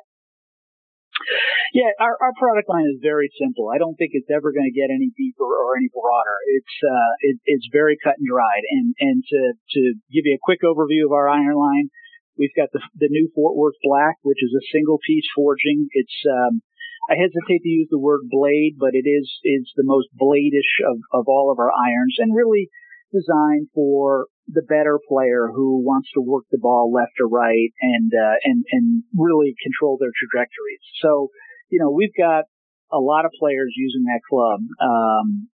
Yeah, 1.74 1.92
our, 2.00 2.16
our 2.22 2.34
product 2.39 2.70
line 2.70 2.88
is 2.88 3.01
very 3.01 3.27
simple. 3.36 3.68
I 3.74 3.77
don't 3.77 3.98
think 3.98 4.12
it's 4.13 4.32
ever 4.32 4.54
going 4.54 4.70
to 4.70 4.75
get 4.75 4.94
any 4.94 5.12
deeper 5.18 5.44
or 5.44 5.75
any 5.75 5.89
broader. 5.92 6.38
It's 6.56 6.75
uh, 6.86 7.12
it, 7.20 7.36
it's 7.44 7.68
very 7.74 7.98
cut 8.00 8.16
and 8.22 8.27
dried. 8.30 8.63
And 8.70 8.96
and 9.01 9.18
to 9.25 9.42
to 9.58 9.82
give 10.13 10.24
you 10.30 10.38
a 10.38 10.46
quick 10.46 10.62
overview 10.63 11.10
of 11.10 11.12
our 11.12 11.27
iron 11.27 11.58
line, 11.58 11.89
we've 12.38 12.56
got 12.56 12.70
the 12.72 12.80
the 12.96 13.10
new 13.10 13.27
Fort 13.36 13.58
Worth 13.58 13.82
Black, 13.84 14.22
which 14.22 14.39
is 14.39 14.54
a 14.54 14.68
single 14.72 15.00
piece 15.01 15.27
forging. 15.36 15.89
It's 15.92 16.20
um, 16.30 16.62
I 17.10 17.16
hesitate 17.16 17.64
to 17.64 17.70
use 17.70 17.88
the 17.90 18.00
word 18.00 18.28
blade, 18.30 18.76
but 18.78 18.92
it 18.94 19.08
is 19.08 19.28
is 19.44 19.72
the 19.76 19.88
most 19.88 20.08
bladish 20.14 20.84
of 20.84 21.00
of 21.14 21.26
all 21.28 21.52
of 21.52 21.60
our 21.60 21.72
irons, 21.72 22.16
and 22.20 22.36
really 22.36 22.70
designed 23.12 23.72
for 23.74 24.28
the 24.48 24.64
better 24.68 25.00
player 25.08 25.48
who 25.48 25.84
wants 25.84 26.10
to 26.14 26.22
work 26.22 26.44
the 26.52 26.60
ball 26.60 26.92
left 26.92 27.16
or 27.20 27.28
right 27.28 27.72
and 27.82 28.12
uh, 28.12 28.36
and 28.44 28.64
and 28.72 29.04
really 29.16 29.56
control 29.64 29.98
their 30.00 30.12
trajectories. 30.16 30.84
So, 31.04 31.32
you 31.70 31.80
know, 31.80 31.92
we've 31.92 32.16
got 32.16 32.46
a 32.92 33.00
lot 33.00 33.26
of 33.26 33.32
players 33.40 33.74
using 33.76 34.04
that 34.08 34.24
club. 34.28 34.60
Um, 34.80 35.48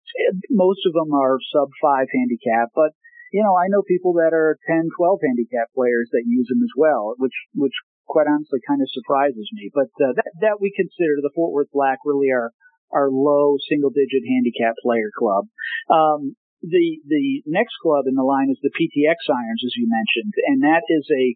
most 0.49 0.83
of 0.87 0.93
them 0.93 1.11
are 1.15 1.39
sub 1.51 1.69
five 1.81 2.07
handicap, 2.11 2.71
but 2.75 2.91
you 3.31 3.43
know, 3.43 3.55
I 3.55 3.71
know 3.71 3.81
people 3.87 4.19
that 4.19 4.35
are 4.35 4.59
10, 4.67 4.91
12 4.91 5.19
handicap 5.23 5.71
players 5.71 6.11
that 6.11 6.27
use 6.27 6.47
them 6.51 6.59
as 6.63 6.75
well, 6.75 7.15
which 7.17 7.35
which 7.55 7.75
quite 8.07 8.27
honestly 8.27 8.59
kind 8.67 8.81
of 8.81 8.89
surprises 8.91 9.49
me. 9.53 9.69
But 9.73 9.91
uh, 10.01 10.13
that 10.15 10.31
that 10.41 10.57
we 10.61 10.73
consider 10.75 11.19
the 11.21 11.33
Fort 11.35 11.53
Worth 11.53 11.71
Black 11.73 11.99
really 12.05 12.31
our 12.31 12.51
our 12.91 13.09
low 13.09 13.55
single 13.69 13.89
digit 13.89 14.23
handicap 14.27 14.75
player 14.83 15.11
club. 15.15 15.47
Um, 15.89 16.35
the 16.61 17.01
the 17.07 17.41
next 17.47 17.73
club 17.81 18.05
in 18.05 18.13
the 18.13 18.27
line 18.27 18.49
is 18.51 18.59
the 18.61 18.73
PTX 18.73 19.17
irons, 19.29 19.63
as 19.65 19.73
you 19.75 19.89
mentioned, 19.89 20.33
and 20.45 20.61
that 20.61 20.85
is 20.89 21.07
a 21.09 21.35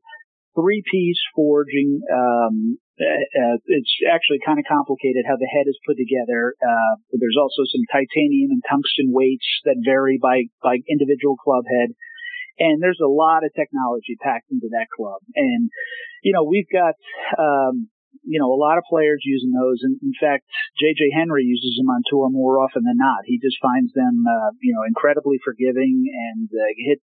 three 0.55 0.83
piece 0.85 1.19
forging. 1.35 2.01
Um, 2.07 2.77
uh, 2.95 3.11
uh, 3.11 3.57
it's 3.67 3.91
actually 4.07 4.39
kind 4.39 4.55
of 4.55 4.63
complicated 4.71 5.27
how 5.27 5.35
the 5.35 5.51
head 5.51 5.67
is 5.67 5.75
put 5.83 5.99
together. 5.99 6.55
Uh, 6.63 6.95
there's 7.11 7.35
also 7.35 7.67
some 7.67 7.83
titanium 7.91 8.55
and 8.55 8.63
tungsten 8.63 9.11
weights 9.11 9.47
that 9.67 9.75
vary 9.83 10.15
by 10.21 10.47
by 10.63 10.79
individual 10.87 11.35
club 11.35 11.67
head. 11.67 11.91
And 12.59 12.81
there's 12.81 13.03
a 13.03 13.09
lot 13.09 13.43
of 13.43 13.51
technology 13.53 14.15
packed 14.21 14.51
into 14.51 14.69
that 14.71 14.87
club. 14.95 15.19
And, 15.35 15.69
you 16.23 16.31
know, 16.31 16.43
we've 16.43 16.69
got, 16.71 16.95
um, 17.37 17.89
you 18.23 18.39
know, 18.39 18.49
a 18.51 18.57
lot 18.57 18.77
of 18.77 18.87
players 18.89 19.21
using 19.23 19.51
those. 19.51 19.83
And 19.83 19.99
in 20.01 20.15
fact, 20.19 20.47
JJ 20.79 21.13
Henry 21.13 21.43
uses 21.43 21.75
them 21.77 21.91
on 21.91 22.01
tour 22.07 22.29
more 22.31 22.59
often 22.59 22.83
than 22.83 22.97
not. 22.97 23.27
He 23.27 23.39
just 23.39 23.59
finds 23.61 23.91
them, 23.93 24.23
uh, 24.23 24.55
you 24.61 24.73
know, 24.73 24.83
incredibly 24.87 25.37
forgiving 25.43 26.07
and 26.07 26.49
uh, 26.49 26.71
hit 26.79 26.99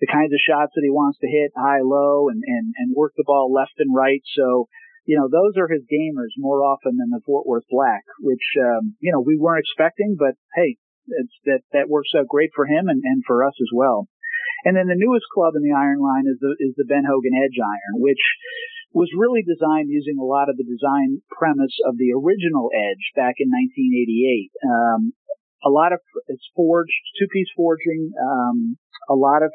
the 0.00 0.10
kinds 0.10 0.32
of 0.34 0.42
shots 0.42 0.72
that 0.74 0.82
he 0.84 0.90
wants 0.90 1.18
to 1.20 1.30
hit 1.30 1.52
high, 1.54 1.80
low, 1.80 2.28
and, 2.28 2.42
and, 2.44 2.74
and 2.76 2.96
work 2.96 3.12
the 3.16 3.24
ball 3.26 3.52
left 3.52 3.78
and 3.78 3.94
right. 3.94 4.22
So, 4.34 4.66
you 5.06 5.18
know, 5.18 5.30
those 5.30 5.54
are 5.58 5.68
his 5.68 5.86
gamers 5.86 6.34
more 6.36 6.62
often 6.62 6.96
than 6.98 7.10
the 7.10 7.22
Fort 7.24 7.46
Worth 7.46 7.66
Black, 7.70 8.02
which, 8.20 8.42
um, 8.58 8.94
you 9.00 9.12
know, 9.12 9.20
we 9.20 9.38
weren't 9.38 9.62
expecting, 9.62 10.16
but 10.18 10.34
hey, 10.54 10.76
it's, 11.06 11.34
that, 11.44 11.62
that 11.72 11.88
works 11.88 12.10
out 12.16 12.28
great 12.28 12.50
for 12.54 12.66
him 12.66 12.88
and, 12.88 13.02
and 13.04 13.22
for 13.26 13.46
us 13.46 13.54
as 13.60 13.70
well. 13.74 14.08
And 14.64 14.78
then 14.78 14.86
the 14.86 14.98
newest 14.98 15.26
club 15.34 15.54
in 15.58 15.62
the 15.62 15.74
iron 15.74 15.98
line 15.98 16.26
is 16.30 16.38
the, 16.38 16.54
is 16.62 16.74
the 16.78 16.86
Ben 16.86 17.02
Hogan 17.02 17.34
Edge 17.34 17.58
Iron, 17.58 17.98
which 17.98 18.22
was 18.92 19.10
really 19.16 19.42
designed 19.42 19.88
using 19.88 20.20
a 20.20 20.24
lot 20.24 20.52
of 20.52 20.56
the 20.56 20.68
design 20.68 21.24
premise 21.32 21.74
of 21.88 21.96
the 21.96 22.12
original 22.12 22.68
Edge 22.70 23.10
back 23.16 23.40
in 23.40 23.48
1988. 23.48 24.52
Um, 24.62 25.00
a 25.64 25.70
lot 25.70 25.92
of 25.92 26.00
it's 26.28 26.46
forged, 26.54 27.02
two-piece 27.18 27.50
forging, 27.56 28.12
um, 28.18 28.76
a 29.08 29.14
lot 29.14 29.42
of 29.42 29.50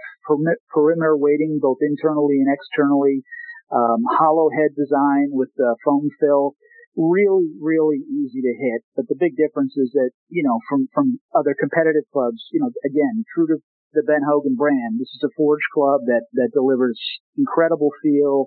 perimeter 0.73 1.15
weighting 1.15 1.59
both 1.61 1.77
internally 1.81 2.39
and 2.39 2.51
externally, 2.51 3.23
um, 3.71 4.03
hollow 4.07 4.49
head 4.49 4.75
design 4.75 5.31
with 5.31 5.49
the 5.55 5.75
foam 5.83 6.09
fill. 6.19 6.55
Really, 6.97 7.53
really 7.61 8.01
easy 8.09 8.41
to 8.41 8.53
hit. 8.57 8.81
But 8.95 9.05
the 9.07 9.19
big 9.19 9.37
difference 9.37 9.77
is 9.77 9.91
that, 9.93 10.11
you 10.29 10.41
know, 10.41 10.57
from, 10.67 10.89
from 10.93 11.19
other 11.35 11.53
competitive 11.53 12.09
clubs, 12.11 12.41
you 12.51 12.59
know, 12.59 12.71
again, 12.83 13.23
true 13.35 13.45
to 13.47 13.61
the 13.97 14.05
Ben 14.05 14.21
Hogan 14.21 14.53
brand, 14.53 15.01
this 15.01 15.09
is 15.09 15.25
a 15.25 15.33
forged 15.33 15.65
club 15.73 16.05
that, 16.05 16.29
that 16.37 16.53
delivers 16.53 17.01
incredible 17.33 17.89
feel, 18.05 18.45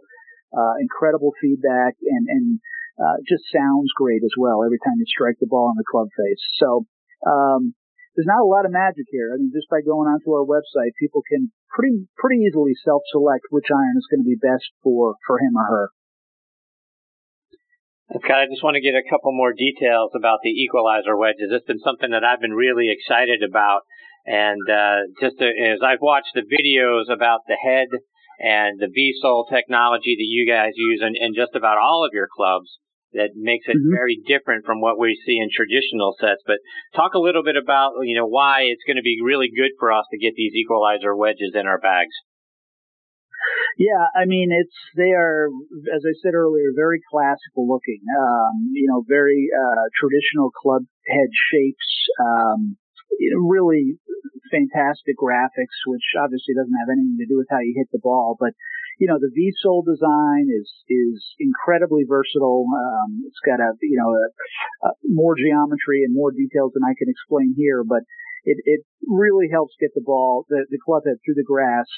uh, 0.54 0.78
incredible 0.78 1.34
feedback 1.42 1.98
and, 1.98 2.24
and, 2.30 2.46
uh, 2.94 3.18
just 3.26 3.50
sounds 3.50 3.90
great 3.98 4.22
as 4.22 4.34
well 4.38 4.62
every 4.62 4.78
time 4.78 4.94
you 5.02 5.08
strike 5.10 5.42
the 5.42 5.50
ball 5.50 5.66
on 5.66 5.78
the 5.78 5.90
club 5.90 6.06
face. 6.14 6.42
So, 6.62 6.86
um, 7.26 7.74
there's 8.14 8.30
not 8.30 8.42
a 8.42 8.46
lot 8.46 8.66
of 8.66 8.72
magic 8.74 9.06
here. 9.10 9.30
I 9.32 9.38
mean, 9.38 9.54
just 9.54 9.70
by 9.70 9.82
going 9.82 10.10
onto 10.10 10.34
our 10.34 10.46
website, 10.46 10.94
people 10.98 11.22
can 11.26 11.50
pretty, 11.70 12.06
pretty 12.18 12.42
easily 12.42 12.74
self-select 12.84 13.46
which 13.50 13.70
iron 13.70 13.96
is 13.96 14.06
going 14.10 14.22
to 14.22 14.28
be 14.28 14.38
best 14.38 14.66
for, 14.82 15.14
for 15.26 15.38
him 15.38 15.54
or 15.54 15.66
her. 15.66 15.86
Scott, 18.10 18.42
I 18.42 18.50
just 18.50 18.66
want 18.66 18.74
to 18.74 18.82
get 18.82 18.98
a 18.98 19.06
couple 19.06 19.30
more 19.30 19.54
details 19.54 20.10
about 20.18 20.42
the 20.42 20.50
equalizer 20.50 21.14
wedges. 21.14 21.54
It's 21.54 21.66
been 21.66 21.78
something 21.78 22.10
that 22.10 22.26
I've 22.26 22.42
been 22.42 22.58
really 22.58 22.90
excited 22.90 23.46
about. 23.46 23.86
And, 24.26 24.62
uh, 24.68 25.08
just 25.20 25.38
to, 25.38 25.46
as 25.46 25.80
I've 25.82 26.02
watched 26.02 26.34
the 26.34 26.42
videos 26.42 27.12
about 27.12 27.40
the 27.48 27.56
head 27.56 27.88
and 28.38 28.78
the 28.78 28.88
V-Sole 28.92 29.46
technology 29.52 30.16
that 30.16 30.30
you 30.30 30.46
guys 30.48 30.72
use 30.76 31.02
in, 31.02 31.14
in 31.16 31.34
just 31.34 31.54
about 31.54 31.78
all 31.78 32.04
of 32.04 32.12
your 32.12 32.28
clubs 32.28 32.78
that 33.12 33.34
makes 33.34 33.66
it 33.66 33.74
mm-hmm. 33.74 33.94
very 33.94 34.20
different 34.26 34.64
from 34.64 34.80
what 34.80 34.98
we 34.98 35.18
see 35.26 35.38
in 35.42 35.50
traditional 35.50 36.14
sets. 36.20 36.42
But 36.46 36.62
talk 36.94 37.14
a 37.14 37.22
little 37.22 37.42
bit 37.42 37.56
about, 37.56 37.92
you 38.02 38.14
know, 38.14 38.26
why 38.26 38.70
it's 38.70 38.86
going 38.86 38.96
to 38.96 39.06
be 39.06 39.18
really 39.22 39.50
good 39.50 39.74
for 39.78 39.92
us 39.92 40.06
to 40.10 40.18
get 40.18 40.34
these 40.36 40.54
equalizer 40.54 41.14
wedges 41.16 41.52
in 41.54 41.66
our 41.66 41.78
bags. 41.78 42.14
Yeah, 43.78 44.12
I 44.14 44.26
mean, 44.26 44.52
it's 44.52 44.76
they 44.96 45.10
are, 45.16 45.48
as 45.94 46.04
I 46.04 46.12
said 46.22 46.34
earlier, 46.36 46.70
very 46.76 47.00
classical 47.10 47.66
looking. 47.66 48.04
Um, 48.12 48.76
you 48.76 48.86
know, 48.86 49.02
very 49.08 49.48
uh, 49.48 49.88
traditional 49.96 50.50
club 50.52 50.84
head 51.08 51.32
shapes. 51.32 51.88
Um, 52.20 52.76
really 53.18 53.98
fantastic 54.50 55.14
graphics, 55.14 55.78
which 55.86 56.04
obviously 56.18 56.54
doesn't 56.54 56.80
have 56.82 56.90
anything 56.90 57.18
to 57.18 57.30
do 57.30 57.38
with 57.38 57.50
how 57.50 57.62
you 57.62 57.74
hit 57.76 57.88
the 57.92 58.02
ball, 58.02 58.36
but 58.38 58.52
you 59.00 59.08
know, 59.08 59.16
the 59.16 59.32
V-Sole 59.32 59.80
design 59.80 60.52
is, 60.52 60.68
is 60.92 61.24
incredibly 61.40 62.04
versatile. 62.04 62.68
Um, 62.68 63.24
it's 63.24 63.40
got 63.40 63.56
a, 63.56 63.72
you 63.80 63.96
know, 63.96 64.12
a, 64.12 64.26
a 64.84 64.90
more 65.08 65.32
geometry 65.40 66.04
and 66.04 66.12
more 66.12 66.36
details 66.36 66.76
than 66.76 66.84
I 66.84 66.92
can 66.92 67.08
explain 67.08 67.56
here, 67.56 67.80
but 67.80 68.04
it, 68.44 68.60
it 68.68 68.84
really 69.08 69.48
helps 69.48 69.72
get 69.80 69.96
the 69.96 70.04
ball, 70.04 70.44
the, 70.52 70.68
the 70.68 70.76
club 70.84 71.08
head 71.08 71.16
through 71.24 71.40
the 71.40 71.48
grass, 71.48 71.88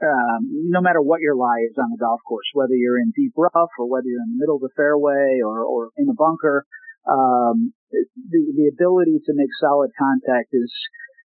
um, 0.00 0.48
no 0.72 0.80
matter 0.80 1.00
what 1.00 1.20
your 1.20 1.36
lie 1.36 1.60
is 1.68 1.76
on 1.76 1.92
the 1.92 2.00
golf 2.00 2.20
course, 2.24 2.48
whether 2.56 2.72
you're 2.72 3.00
in 3.00 3.12
deep 3.12 3.32
rough 3.36 3.72
or 3.76 3.88
whether 3.88 4.08
you're 4.08 4.24
in 4.24 4.36
the 4.36 4.40
middle 4.40 4.56
of 4.56 4.64
the 4.64 4.76
fairway 4.76 5.40
or, 5.44 5.60
or 5.60 5.92
in 6.00 6.08
a 6.08 6.16
bunker, 6.16 6.64
um, 7.06 7.72
the, 7.90 8.40
the 8.54 8.70
ability 8.72 9.22
to 9.26 9.32
make 9.34 9.50
solid 9.60 9.90
contact 9.98 10.50
is, 10.52 10.72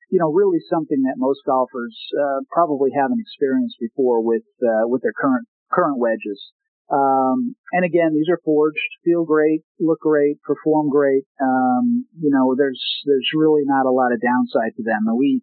you 0.10 0.20
know, 0.20 0.32
really 0.32 0.62
something 0.70 1.02
that 1.04 1.18
most 1.18 1.42
golfers 1.46 1.98
uh, 2.14 2.46
probably 2.52 2.92
haven't 2.94 3.20
experienced 3.20 3.78
before 3.80 4.22
with 4.22 4.46
uh, 4.62 4.86
with 4.86 5.02
their 5.02 5.14
current 5.18 5.48
current 5.72 5.98
wedges. 5.98 6.54
Um, 6.92 7.56
and 7.72 7.82
again, 7.86 8.14
these 8.14 8.30
are 8.30 8.42
forged, 8.46 9.02
feel 9.04 9.26
great, 9.26 9.64
look 9.80 10.00
great, 10.00 10.38
perform 10.44 10.90
great. 10.90 11.26
Um, 11.42 12.06
you 12.20 12.30
know, 12.30 12.54
there's 12.54 12.82
there's 13.06 13.30
really 13.34 13.64
not 13.66 13.90
a 13.90 13.96
lot 13.96 14.14
of 14.14 14.22
downside 14.22 14.78
to 14.78 14.84
them, 14.84 15.10
and 15.10 15.18
we 15.18 15.42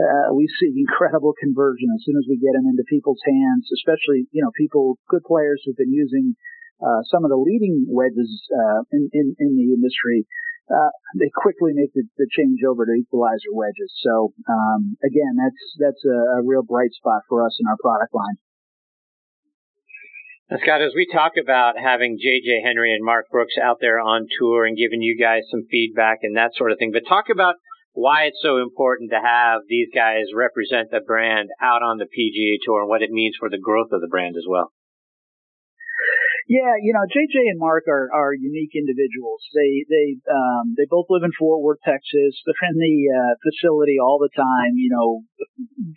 uh, 0.00 0.32
we 0.32 0.48
see 0.60 0.72
incredible 0.88 1.34
conversion 1.36 1.92
as 1.92 2.00
soon 2.04 2.16
as 2.16 2.24
we 2.28 2.40
get 2.40 2.56
them 2.56 2.64
into 2.64 2.84
people's 2.88 3.20
hands, 3.26 3.68
especially 3.76 4.24
you 4.32 4.40
know 4.40 4.50
people, 4.56 4.96
good 5.10 5.24
players 5.28 5.60
who've 5.64 5.76
been 5.76 5.92
using 5.92 6.36
uh, 6.80 7.00
some 7.10 7.24
of 7.24 7.30
the 7.30 7.40
leading 7.40 7.86
wedges 7.88 8.48
uh, 8.52 8.82
in, 8.92 9.08
in 9.12 9.36
in 9.38 9.56
the 9.56 9.74
industry 9.74 10.26
uh, 10.66 10.90
they 11.18 11.30
quickly 11.30 11.70
make 11.74 11.94
the, 11.94 12.02
the, 12.18 12.26
change 12.34 12.58
over 12.66 12.84
to 12.84 12.92
equalizer 12.92 13.54
wedges. 13.54 13.92
So 14.02 14.34
um, 14.50 14.96
again, 15.04 15.38
that's 15.38 15.62
that's 15.78 16.04
a, 16.04 16.40
a, 16.40 16.42
real 16.42 16.62
bright 16.62 16.90
spot 16.90 17.22
for 17.28 17.46
us 17.46 17.56
in 17.60 17.66
our 17.68 17.76
product 17.78 18.14
line. 18.14 18.36
Now, 20.50 20.58
Scott, 20.62 20.82
as 20.82 20.92
we 20.94 21.06
talk 21.06 21.32
about 21.40 21.78
having 21.78 22.18
JJ 22.18 22.66
Henry 22.66 22.94
and 22.94 23.04
Mark 23.04 23.26
Brooks 23.30 23.54
out 23.62 23.78
there 23.80 24.00
on 24.00 24.26
tour 24.38 24.66
and 24.66 24.76
giving 24.76 25.02
you 25.02 25.16
guys 25.18 25.42
some 25.50 25.66
feedback 25.70 26.18
and 26.22 26.36
that 26.36 26.54
sort 26.54 26.72
of 26.72 26.78
thing, 26.78 26.90
but 26.92 27.06
talk 27.08 27.26
about 27.30 27.54
why 27.92 28.24
it's 28.24 28.42
so 28.42 28.58
important 28.58 29.10
to 29.10 29.20
have 29.22 29.62
these 29.68 29.88
guys 29.94 30.26
represent 30.34 30.90
the 30.90 31.00
brand 31.00 31.48
out 31.62 31.82
on 31.82 31.98
the 31.98 32.04
PGA 32.04 32.58
Tour 32.62 32.80
and 32.80 32.88
what 32.88 33.02
it 33.02 33.10
means 33.10 33.36
for 33.38 33.48
the 33.48 33.58
growth 33.58 33.88
of 33.92 34.00
the 34.00 34.08
brand 34.08 34.36
as 34.36 34.44
well. 34.46 34.72
Yeah, 36.46 36.78
you 36.78 36.94
know, 36.94 37.02
JJ 37.10 37.50
and 37.50 37.58
Mark 37.58 37.90
are, 37.90 38.06
are 38.14 38.30
unique 38.30 38.78
individuals. 38.78 39.42
They 39.50 39.82
they 39.90 40.14
um, 40.30 40.78
they 40.78 40.86
both 40.86 41.10
live 41.10 41.26
in 41.26 41.34
Fort 41.34 41.58
Worth, 41.58 41.82
Texas. 41.82 42.38
They're 42.46 42.70
in 42.70 42.78
the 42.78 42.96
uh, 43.10 43.34
facility 43.42 43.98
all 43.98 44.22
the 44.22 44.30
time. 44.30 44.78
You 44.78 44.94
know, 44.94 45.26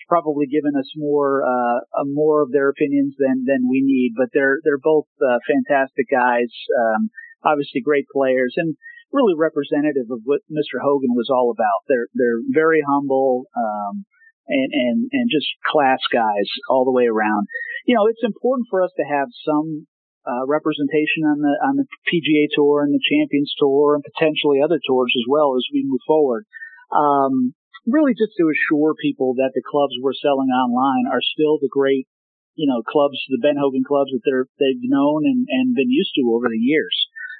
probably 0.10 0.50
giving 0.50 0.74
us 0.74 0.90
more 0.98 1.46
uh, 1.46 1.86
more 2.10 2.42
of 2.42 2.50
their 2.50 2.74
opinions 2.74 3.14
than 3.22 3.46
than 3.46 3.70
we 3.70 3.86
need. 3.86 4.18
But 4.18 4.34
they're 4.34 4.58
they're 4.66 4.82
both 4.82 5.06
uh, 5.22 5.38
fantastic 5.46 6.10
guys. 6.10 6.50
Um, 6.74 7.14
obviously, 7.46 7.86
great 7.86 8.10
players 8.10 8.58
and 8.58 8.74
really 9.14 9.38
representative 9.38 10.10
of 10.10 10.26
what 10.26 10.42
Mr. 10.50 10.82
Hogan 10.82 11.14
was 11.14 11.30
all 11.30 11.54
about. 11.54 11.86
They're 11.86 12.10
they're 12.18 12.42
very 12.50 12.82
humble. 12.82 13.46
Um, 13.54 14.10
and, 14.50 14.74
and, 14.74 15.10
and 15.14 15.30
just 15.30 15.46
class 15.62 16.02
guys 16.12 16.50
all 16.72 16.84
the 16.84 16.92
way 16.92 17.06
around. 17.06 17.46
You 17.86 17.94
know, 17.94 18.08
it's 18.10 18.26
important 18.26 18.66
for 18.72 18.82
us 18.82 18.90
to 18.98 19.06
have 19.06 19.28
some 19.46 19.86
uh, 20.30 20.46
representation 20.46 21.26
on 21.26 21.42
the 21.42 21.54
on 21.65 21.74
the 21.82 21.88
PGA 22.06 22.46
Tour 22.54 22.86
and 22.86 22.94
the 22.94 23.02
Champions 23.02 23.50
Tour 23.58 23.98
and 23.98 24.06
potentially 24.06 24.62
other 24.62 24.78
tours 24.78 25.10
as 25.18 25.26
well 25.26 25.58
as 25.58 25.65
we 25.74 25.82
move 25.89 26.06
forward. 26.06 26.46
Um, 26.94 27.58
really, 27.89 28.13
just 28.13 28.38
to 28.38 28.46
assure 28.46 28.94
people 28.94 29.34
that 29.42 29.58
the 29.58 29.65
clubs 29.65 29.98
we're 29.98 30.13
selling 30.13 30.54
online 30.54 31.10
are 31.10 31.26
still 31.26 31.58
the 31.58 31.72
great, 31.72 32.06
you 32.54 32.70
know, 32.70 32.86
clubs, 32.86 33.18
the 33.30 33.42
Ben 33.42 33.58
Hogan 33.58 33.82
clubs 33.82 34.13
that 34.13 34.22
they're 34.22 34.46
they've 34.62 34.86
known 34.86 35.26
and, 35.26 35.50
and 35.50 35.74
been 35.74 35.89
used 35.89 36.13
to 36.15 36.30
over 36.30 36.46
the 36.46 36.62
years. 36.62 36.94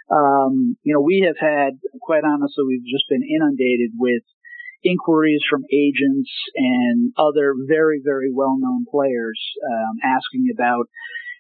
Um, 0.10 0.73
you 0.82 0.97
know, 0.97 1.06
we 1.06 1.21
have 1.30 1.38
had, 1.38 1.78
quite 2.02 2.25
honestly, 2.25 2.65
we've 2.65 2.89
just 2.89 3.06
been 3.13 3.21
inundated 3.21 3.93
with 3.93 4.25
inquiries 4.84 5.43
from 5.49 5.69
agents 5.69 6.32
and 6.56 7.13
other 7.17 7.54
very, 7.67 8.02
very 8.04 8.32
well-known 8.34 8.86
players 8.89 9.39
um, 9.62 10.02
asking 10.02 10.49
about 10.49 10.89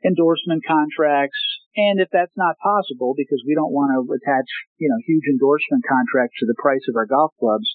endorsement 0.05 0.63
contracts. 0.65 1.39
And 1.75 1.99
if 1.99 2.09
that's 2.11 2.35
not 2.35 2.59
possible, 2.59 3.13
because 3.15 3.43
we 3.45 3.55
don't 3.55 3.71
want 3.71 3.93
to 3.95 4.01
attach, 4.11 4.47
you 4.77 4.89
know, 4.89 4.99
huge 5.05 5.27
endorsement 5.29 5.83
contracts 5.87 6.39
to 6.39 6.45
the 6.45 6.57
price 6.57 6.83
of 6.89 6.95
our 6.95 7.05
golf 7.05 7.31
clubs, 7.39 7.69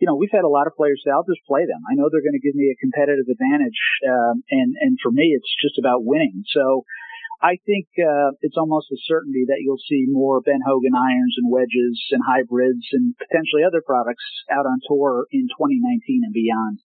you 0.00 0.04
know, 0.04 0.16
we've 0.16 0.32
had 0.32 0.44
a 0.44 0.52
lot 0.52 0.66
of 0.66 0.76
players 0.76 1.00
say, 1.00 1.10
I'll 1.10 1.24
just 1.24 1.44
play 1.48 1.64
them. 1.64 1.80
I 1.88 1.96
know 1.96 2.12
they're 2.12 2.24
going 2.24 2.36
to 2.36 2.44
give 2.44 2.56
me 2.56 2.68
a 2.68 2.76
competitive 2.76 3.24
advantage. 3.32 3.80
Um, 4.04 4.44
and, 4.52 4.76
and 4.80 4.98
for 5.00 5.08
me, 5.08 5.32
it's 5.32 5.48
just 5.56 5.80
about 5.80 6.04
winning. 6.04 6.44
So 6.52 6.84
I 7.40 7.56
think, 7.64 7.88
uh, 7.96 8.36
it's 8.44 8.60
almost 8.60 8.92
a 8.92 9.00
certainty 9.08 9.48
that 9.48 9.64
you'll 9.64 9.80
see 9.80 10.04
more 10.08 10.44
Ben 10.44 10.60
Hogan 10.60 10.92
irons 10.92 11.40
and 11.40 11.48
wedges 11.48 11.96
and 12.12 12.20
hybrids 12.28 12.84
and 12.92 13.16
potentially 13.16 13.64
other 13.64 13.80
products 13.80 14.24
out 14.52 14.68
on 14.68 14.84
tour 14.84 15.28
in 15.32 15.48
2019 15.48 16.28
and 16.28 16.32
beyond. 16.32 16.84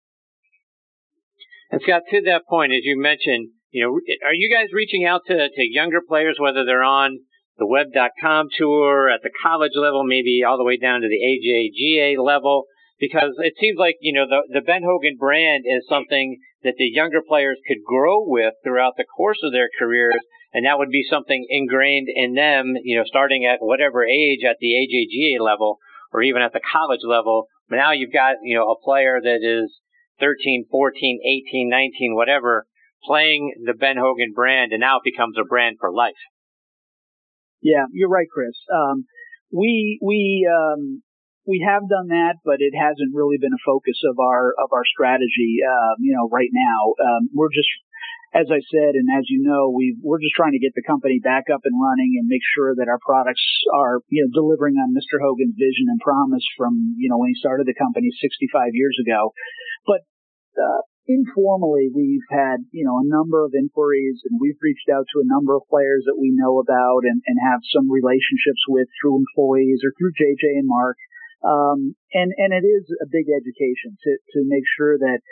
And 1.71 1.81
Scott, 1.85 2.09
to 2.13 2.21
that 2.29 2.49
point, 2.49 2.73
as 2.73 2.85
you 2.85 2.97
mentioned, 3.01 3.53
you 3.71 3.85
know, 3.85 3.93
are 4.27 4.35
you 4.35 4.49
guys 4.51 4.73
reaching 4.73 5.05
out 5.05 5.23
to, 5.27 5.35
to 5.35 5.63
younger 5.71 6.01
players, 6.07 6.37
whether 6.39 6.65
they're 6.65 6.83
on 6.83 7.19
the 7.59 7.67
web.com 7.67 8.49
tour 8.57 9.11
at 9.11 9.21
the 9.23 9.31
college 9.43 9.73
level, 9.75 10.05
maybe 10.05 10.43
all 10.47 10.57
the 10.57 10.65
way 10.65 10.77
down 10.77 11.01
to 11.01 11.09
the 11.09 11.21
AJGA 11.21 12.23
level? 12.23 12.65
Because 12.99 13.35
it 13.39 13.55
seems 13.61 13.79
like, 13.79 13.97
you 14.01 14.13
know, 14.13 14.27
the, 14.27 14.43
the 14.53 14.65
Ben 14.65 14.83
Hogan 14.83 15.17
brand 15.19 15.65
is 15.67 15.87
something 15.89 16.39
that 16.65 16.75
the 16.79 16.91
younger 16.91 17.21
players 17.27 17.59
could 17.67 17.85
grow 17.87 18.25
with 18.27 18.55
throughout 18.65 18.95
the 18.97 19.05
course 19.05 19.39
of 19.43 19.53
their 19.53 19.69
careers. 19.79 20.19
And 20.53 20.65
that 20.65 20.79
would 20.79 20.89
be 20.89 21.05
something 21.09 21.47
ingrained 21.49 22.09
in 22.13 22.35
them, 22.35 22.75
you 22.83 22.97
know, 22.97 23.05
starting 23.05 23.45
at 23.45 23.61
whatever 23.61 24.05
age 24.05 24.41
at 24.49 24.57
the 24.61 24.73
AJGA 24.73 25.45
level 25.45 25.79
or 26.13 26.23
even 26.23 26.43
at 26.43 26.53
the 26.53 26.61
college 26.73 27.05
level. 27.05 27.47
But 27.69 27.77
now 27.77 27.93
you've 27.93 28.13
got, 28.13 28.37
you 28.43 28.57
know, 28.57 28.71
a 28.71 28.83
player 28.83 29.21
that 29.23 29.41
is 29.43 29.79
13, 30.21 30.67
14, 30.71 31.21
18, 31.23 31.69
19, 31.69 32.15
whatever, 32.17 32.67
playing 33.05 33.55
the 33.65 33.75
Ben 33.75 33.97
Hogan 33.97 34.33
brand, 34.35 34.73
and 34.73 34.81
now 34.81 34.99
it 34.99 35.05
becomes 35.05 35.37
a 35.39 35.45
brand 35.45 35.77
for 35.81 35.93
life. 35.93 36.19
Yeah, 37.61 37.87
you're 37.93 38.09
right, 38.09 38.29
Chris. 38.33 38.55
Um, 38.73 39.05
we 39.51 39.99
we 40.03 40.47
um, 40.47 41.03
we 41.49 41.65
have 41.65 41.89
done 41.89 42.13
that, 42.13 42.37
but 42.45 42.61
it 42.61 42.77
hasn't 42.77 43.17
really 43.17 43.41
been 43.41 43.57
a 43.57 43.67
focus 43.67 43.97
of 44.05 44.21
our 44.21 44.53
of 44.61 44.69
our 44.71 44.85
strategy. 44.85 45.65
Uh, 45.65 45.97
you 45.99 46.13
know, 46.13 46.29
right 46.29 46.53
now 46.53 46.93
um, 47.01 47.33
we're 47.33 47.51
just, 47.51 47.73
as 48.37 48.47
I 48.53 48.61
said, 48.61 48.95
and 48.95 49.09
as 49.09 49.25
you 49.33 49.41
know, 49.41 49.73
we 49.73 49.97
we're 50.05 50.21
just 50.21 50.37
trying 50.37 50.53
to 50.53 50.63
get 50.63 50.77
the 50.77 50.85
company 50.85 51.19
back 51.25 51.49
up 51.49 51.65
and 51.65 51.75
running 51.81 52.21
and 52.21 52.29
make 52.29 52.45
sure 52.55 52.77
that 52.77 52.93
our 52.93 53.01
products 53.01 53.43
are 53.73 54.05
you 54.13 54.23
know 54.23 54.31
delivering 54.31 54.77
on 54.77 54.93
Mr. 54.93 55.19
Hogan's 55.19 55.57
vision 55.57 55.89
and 55.89 55.99
promise 56.05 56.45
from 56.55 56.95
you 57.01 57.09
know 57.09 57.17
when 57.17 57.33
he 57.33 57.41
started 57.41 57.65
the 57.65 57.75
company 57.75 58.13
65 58.13 58.77
years 58.77 59.01
ago. 59.01 59.33
But 59.89 60.05
uh, 60.61 60.85
informally, 61.09 61.89
we've 61.89 62.29
had, 62.29 62.69
you 62.71 62.85
know, 62.85 63.01
a 63.01 63.09
number 63.09 63.43
of 63.43 63.57
inquiries 63.57 64.21
and 64.29 64.37
we've 64.39 64.61
reached 64.61 64.93
out 64.93 65.09
to 65.09 65.25
a 65.25 65.27
number 65.27 65.57
of 65.57 65.65
players 65.73 66.05
that 66.05 66.21
we 66.21 66.31
know 66.37 66.61
about 66.61 67.09
and, 67.09 67.25
and 67.25 67.37
have 67.41 67.65
some 67.73 67.91
relationships 67.91 68.61
with 68.69 68.87
through 69.01 69.17
employees 69.17 69.81
or 69.81 69.97
through 69.97 70.13
JJ 70.13 70.61
and 70.61 70.69
Mark. 70.69 71.01
Um, 71.41 71.97
and, 72.13 72.31
and 72.37 72.53
it 72.53 72.67
is 72.67 72.85
a 73.01 73.09
big 73.09 73.33
education 73.33 73.97
to, 73.97 74.13
to 74.37 74.39
make 74.45 74.69
sure 74.77 75.01
that 75.01 75.25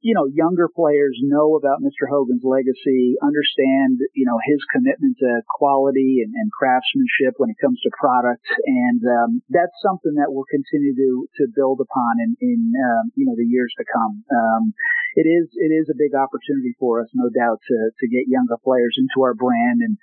you 0.00 0.14
know, 0.14 0.30
younger 0.30 0.70
players 0.70 1.18
know 1.26 1.58
about 1.58 1.82
Mr. 1.82 2.06
Hogan's 2.06 2.46
legacy, 2.46 3.18
understand, 3.18 3.98
you 4.14 4.26
know, 4.26 4.38
his 4.46 4.62
commitment 4.70 5.18
to 5.18 5.42
quality 5.50 6.22
and, 6.22 6.30
and 6.38 6.48
craftsmanship 6.54 7.34
when 7.38 7.50
it 7.50 7.58
comes 7.58 7.82
to 7.82 7.90
product. 7.98 8.46
And, 8.62 9.02
um, 9.02 9.30
that's 9.50 9.74
something 9.82 10.14
that 10.22 10.30
we'll 10.30 10.46
continue 10.46 10.94
to, 10.94 11.10
to 11.42 11.44
build 11.50 11.82
upon 11.82 12.22
in, 12.22 12.30
in, 12.38 12.60
um, 12.78 13.10
you 13.18 13.26
know, 13.26 13.34
the 13.34 13.48
years 13.48 13.74
to 13.78 13.84
come. 13.84 14.22
Um, 14.30 14.70
it 15.18 15.26
is, 15.26 15.50
it 15.58 15.74
is 15.74 15.90
a 15.90 15.98
big 15.98 16.14
opportunity 16.14 16.78
for 16.78 17.02
us, 17.02 17.10
no 17.10 17.26
doubt, 17.34 17.58
to, 17.66 17.76
to 17.90 18.06
get 18.06 18.30
younger 18.30 18.56
players 18.62 18.94
into 19.02 19.26
our 19.26 19.34
brand 19.34 19.82
and, 19.82 19.98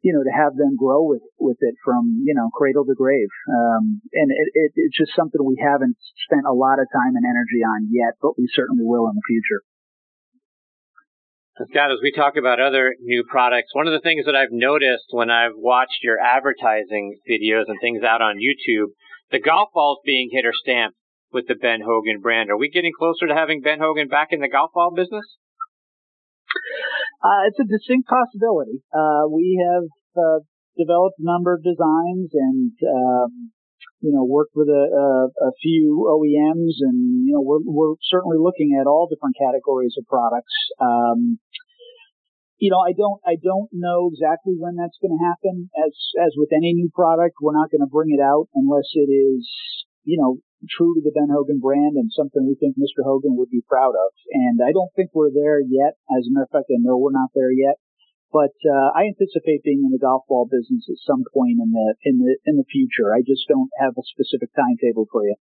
you 0.00 0.16
know, 0.16 0.24
to 0.24 0.32
have 0.32 0.56
them 0.56 0.76
grow 0.76 1.04
with, 1.04 1.22
with 1.38 1.58
it 1.60 1.76
from, 1.84 2.24
you 2.24 2.32
know, 2.32 2.48
cradle 2.56 2.84
to 2.84 2.94
grave. 2.96 3.28
Um, 3.48 4.00
and 4.12 4.32
it, 4.32 4.48
it, 4.54 4.72
it's 4.76 4.96
just 4.96 5.12
something 5.14 5.40
we 5.44 5.60
haven't 5.60 5.96
spent 6.24 6.48
a 6.48 6.56
lot 6.56 6.80
of 6.80 6.88
time 6.88 7.16
and 7.16 7.24
energy 7.28 7.60
on 7.60 7.88
yet, 7.92 8.16
but 8.20 8.38
we 8.38 8.48
certainly 8.48 8.84
will 8.84 9.08
in 9.08 9.16
the 9.16 9.28
future. 9.28 9.60
Scott, 11.68 11.92
as 11.92 12.00
we 12.02 12.12
talk 12.12 12.36
about 12.36 12.58
other 12.58 12.96
new 13.00 13.22
products, 13.28 13.74
one 13.74 13.86
of 13.86 13.92
the 13.92 14.00
things 14.00 14.24
that 14.24 14.34
I've 14.34 14.52
noticed 14.52 15.12
when 15.12 15.28
I've 15.28 15.52
watched 15.54 16.00
your 16.02 16.16
advertising 16.18 17.20
videos 17.28 17.68
and 17.68 17.76
things 17.82 18.02
out 18.02 18.22
on 18.22 18.40
YouTube, 18.40 18.96
the 19.30 19.40
golf 19.40 19.68
balls 19.74 19.98
being 20.06 20.30
hit 20.32 20.46
or 20.46 20.54
stamped 20.54 20.96
with 21.32 21.46
the 21.48 21.54
Ben 21.54 21.80
Hogan 21.84 22.20
brand. 22.20 22.50
Are 22.50 22.56
we 22.56 22.70
getting 22.70 22.92
closer 22.98 23.26
to 23.26 23.34
having 23.34 23.60
Ben 23.60 23.78
Hogan 23.78 24.08
back 24.08 24.28
in 24.30 24.40
the 24.40 24.48
golf 24.48 24.70
ball 24.72 24.90
business? 24.96 25.36
Uh, 27.20 27.44
it's 27.48 27.60
a 27.60 27.68
distinct 27.68 28.08
possibility. 28.08 28.80
Uh, 28.88 29.28
we 29.28 29.60
have 29.60 29.84
uh, 30.16 30.40
developed 30.76 31.20
a 31.20 31.28
number 31.28 31.52
of 31.52 31.62
designs 31.62 32.32
and 32.32 32.72
um, 32.80 33.52
you 34.00 34.08
know 34.12 34.24
worked 34.24 34.56
with 34.56 34.68
a, 34.68 34.84
a, 34.88 35.08
a, 35.28 35.52
few 35.60 36.08
OEMs, 36.08 36.80
and 36.80 37.28
you 37.28 37.36
know 37.36 37.44
we're 37.44 37.60
we're 37.60 37.94
certainly 38.08 38.40
looking 38.40 38.72
at 38.80 38.88
all 38.88 39.04
different 39.04 39.36
categories 39.36 39.94
of 40.00 40.08
products. 40.08 40.56
Um, 40.80 41.38
you 42.56 42.70
know, 42.72 42.80
I 42.80 42.92
don't 42.96 43.20
I 43.24 43.36
don't 43.36 43.68
know 43.72 44.08
exactly 44.12 44.56
when 44.56 44.76
that's 44.76 44.96
going 45.00 45.12
to 45.12 45.24
happen. 45.24 45.68
As 45.76 45.92
as 46.24 46.32
with 46.36 46.52
any 46.56 46.72
new 46.72 46.88
product, 46.88 47.36
we're 47.40 47.56
not 47.56 47.70
going 47.70 47.84
to 47.84 47.92
bring 47.92 48.16
it 48.16 48.22
out 48.24 48.48
unless 48.54 48.88
it 48.96 49.12
is 49.12 49.44
you 50.04 50.16
know 50.16 50.40
true 50.68 50.92
to 50.96 51.02
the 51.04 51.14
Ben 51.14 51.32
Hogan 51.32 51.60
brand 51.60 51.96
and 51.96 52.12
something 52.12 52.44
we 52.44 52.58
think 52.58 52.76
Mr. 52.76 53.06
Hogan 53.06 53.36
would 53.36 53.48
be 53.48 53.64
proud 53.64 53.96
of. 53.96 54.10
And 54.28 54.60
I 54.60 54.72
don't 54.72 54.92
think 54.92 55.10
we're 55.14 55.32
there 55.32 55.60
yet. 55.60 55.96
As 56.12 56.26
a 56.26 56.30
matter 56.32 56.48
of 56.48 56.52
fact, 56.52 56.68
I 56.68 56.80
know 56.80 56.98
we're 56.98 57.16
not 57.16 57.32
there 57.32 57.52
yet. 57.52 57.80
But 58.30 58.54
uh, 58.62 58.94
I 58.94 59.10
anticipate 59.10 59.66
being 59.66 59.82
in 59.82 59.90
the 59.90 59.98
golf 59.98 60.22
ball 60.30 60.46
business 60.46 60.86
at 60.86 61.02
some 61.02 61.26
point 61.34 61.58
in 61.58 61.74
the 61.74 61.88
in 62.06 62.22
the 62.22 62.38
in 62.46 62.54
the 62.62 62.68
future. 62.70 63.10
I 63.10 63.26
just 63.26 63.42
don't 63.50 63.74
have 63.82 63.98
a 63.98 64.06
specific 64.06 64.54
timetable 64.54 65.10
for 65.10 65.26
you. 65.26 65.34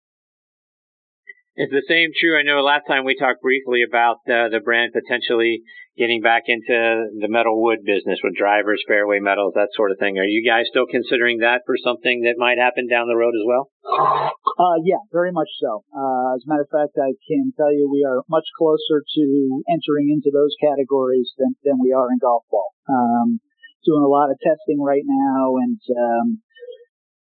Is 1.56 1.72
the 1.72 1.88
same 1.88 2.12
true? 2.12 2.36
I 2.36 2.44
know 2.44 2.60
last 2.60 2.84
time 2.84 3.08
we 3.08 3.16
talked 3.16 3.40
briefly 3.40 3.80
about 3.80 4.20
uh, 4.28 4.52
the 4.52 4.60
brand 4.60 4.92
potentially 4.92 5.64
getting 5.96 6.20
back 6.20 6.52
into 6.52 7.08
the 7.16 7.32
metal 7.32 7.56
wood 7.56 7.80
business 7.80 8.20
with 8.20 8.36
drivers, 8.36 8.84
fairway 8.84 9.24
metals, 9.24 9.56
that 9.56 9.72
sort 9.72 9.88
of 9.88 9.96
thing. 9.96 10.20
Are 10.20 10.28
you 10.28 10.44
guys 10.44 10.68
still 10.68 10.84
considering 10.84 11.40
that 11.40 11.64
for 11.64 11.80
something 11.80 12.28
that 12.28 12.36
might 12.36 12.60
happen 12.60 12.84
down 12.84 13.08
the 13.08 13.16
road 13.16 13.32
as 13.32 13.48
well? 13.48 13.72
Uh, 13.88 14.84
yeah, 14.84 15.00
very 15.08 15.32
much 15.32 15.48
so. 15.56 15.80
Uh, 15.96 16.36
as 16.36 16.44
a 16.44 16.48
matter 16.52 16.68
of 16.68 16.72
fact, 16.76 17.00
I 17.00 17.16
can 17.24 17.56
tell 17.56 17.72
you 17.72 17.88
we 17.88 18.04
are 18.04 18.20
much 18.28 18.44
closer 18.60 19.00
to 19.00 19.24
entering 19.72 20.12
into 20.12 20.28
those 20.28 20.52
categories 20.60 21.32
than, 21.40 21.56
than 21.64 21.80
we 21.80 21.96
are 21.96 22.12
in 22.12 22.20
golf 22.20 22.44
ball. 22.52 22.68
Um, 22.84 23.40
doing 23.80 24.04
a 24.04 24.12
lot 24.12 24.28
of 24.28 24.36
testing 24.44 24.84
right 24.84 25.08
now 25.08 25.56
and, 25.56 25.80
um, 25.96 26.44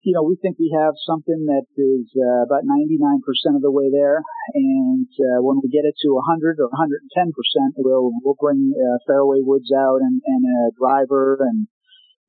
you 0.03 0.11
know, 0.11 0.23
we 0.23 0.35
think 0.35 0.59
we 0.59 0.67
have 0.75 0.99
something 1.07 1.47
that 1.47 1.63
is 1.79 2.11
uh, 2.11 2.43
about 2.43 2.67
99% 2.67 3.23
of 3.55 3.63
the 3.63 3.71
way 3.71 3.87
there. 3.87 4.19
And 4.51 5.07
uh, 5.07 5.39
when 5.39 5.63
we 5.63 5.71
get 5.71 5.87
it 5.87 5.95
to 6.03 6.19
100 6.19 6.59
or 6.59 6.67
110%, 6.67 7.31
we'll 7.79 8.11
we'll 8.19 8.39
bring 8.39 8.75
uh, 8.75 8.99
fairway 9.07 9.39
woods 9.39 9.71
out 9.71 10.03
and, 10.03 10.19
and 10.27 10.43
a 10.43 10.75
driver 10.75 11.39
and 11.39 11.67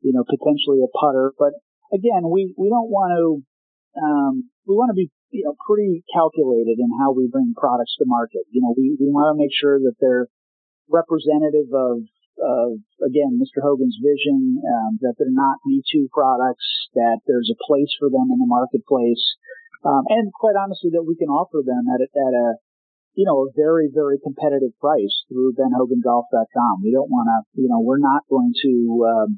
you 0.06 0.14
know 0.14 0.22
potentially 0.22 0.86
a 0.86 0.90
putter. 0.94 1.34
But 1.34 1.58
again, 1.90 2.30
we 2.30 2.54
we 2.56 2.70
don't 2.70 2.94
want 2.94 3.10
to 3.18 3.42
um, 3.98 4.50
we 4.70 4.78
want 4.78 4.94
to 4.94 4.98
be 4.98 5.10
you 5.34 5.42
know 5.42 5.58
pretty 5.66 6.06
calculated 6.14 6.78
in 6.78 6.90
how 7.02 7.10
we 7.10 7.26
bring 7.26 7.58
products 7.58 7.98
to 7.98 8.06
market. 8.06 8.46
You 8.54 8.62
know, 8.62 8.74
we 8.78 8.94
we 9.02 9.10
want 9.10 9.34
to 9.34 9.42
make 9.42 9.50
sure 9.50 9.82
that 9.82 9.98
they're 9.98 10.30
representative 10.86 11.74
of 11.74 12.06
of 12.40 12.82
again 13.02 13.38
Mr. 13.38 13.62
Hogan's 13.62 13.98
vision 14.00 14.58
um, 14.62 14.98
that 15.00 15.14
they're 15.18 15.32
not 15.34 15.62
Me 15.66 15.82
Too 15.86 16.08
products, 16.12 16.66
that 16.94 17.20
there's 17.26 17.50
a 17.52 17.62
place 17.66 17.92
for 17.98 18.10
them 18.10 18.30
in 18.30 18.38
the 18.38 18.50
marketplace, 18.50 19.22
um, 19.84 20.04
and 20.08 20.32
quite 20.32 20.58
honestly 20.58 20.90
that 20.94 21.06
we 21.06 21.16
can 21.16 21.28
offer 21.28 21.62
them 21.64 21.84
at 21.92 22.00
a, 22.02 22.08
at 22.10 22.34
a 22.34 22.46
you 23.14 23.24
know 23.26 23.46
a 23.46 23.52
very 23.54 23.90
very 23.92 24.18
competitive 24.18 24.74
price 24.80 25.24
through 25.30 25.54
BenHoganGolf.com. 25.54 26.82
We 26.82 26.90
don't 26.90 27.10
want 27.10 27.30
to 27.30 27.38
you 27.60 27.68
know 27.70 27.80
we're 27.80 28.02
not 28.02 28.26
going 28.28 28.52
to 28.62 28.72
um, 29.06 29.28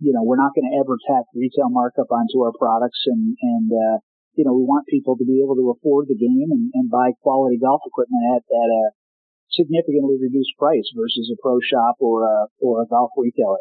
you 0.00 0.12
know 0.12 0.24
we're 0.24 0.40
not 0.40 0.56
going 0.56 0.68
to 0.68 0.76
ever 0.80 0.96
tack 1.04 1.28
retail 1.34 1.68
markup 1.68 2.10
onto 2.10 2.40
our 2.40 2.52
products 2.56 3.04
and 3.06 3.36
and 3.40 3.68
uh, 3.70 3.96
you 4.34 4.44
know 4.44 4.56
we 4.56 4.64
want 4.64 4.88
people 4.88 5.16
to 5.16 5.24
be 5.24 5.40
able 5.44 5.56
to 5.56 5.72
afford 5.72 6.08
the 6.08 6.18
game 6.18 6.48
and, 6.50 6.72
and 6.74 6.90
buy 6.90 7.12
quality 7.22 7.60
golf 7.60 7.84
equipment 7.86 8.24
at 8.34 8.42
at 8.42 8.70
a 8.70 8.84
significantly 9.50 10.16
reduced 10.20 10.56
price 10.58 10.88
versus 10.96 11.30
a 11.32 11.36
pro 11.40 11.58
shop 11.60 11.96
or 12.00 12.22
a, 12.22 12.46
or 12.60 12.82
a 12.82 12.86
golf 12.86 13.10
retailer. 13.16 13.58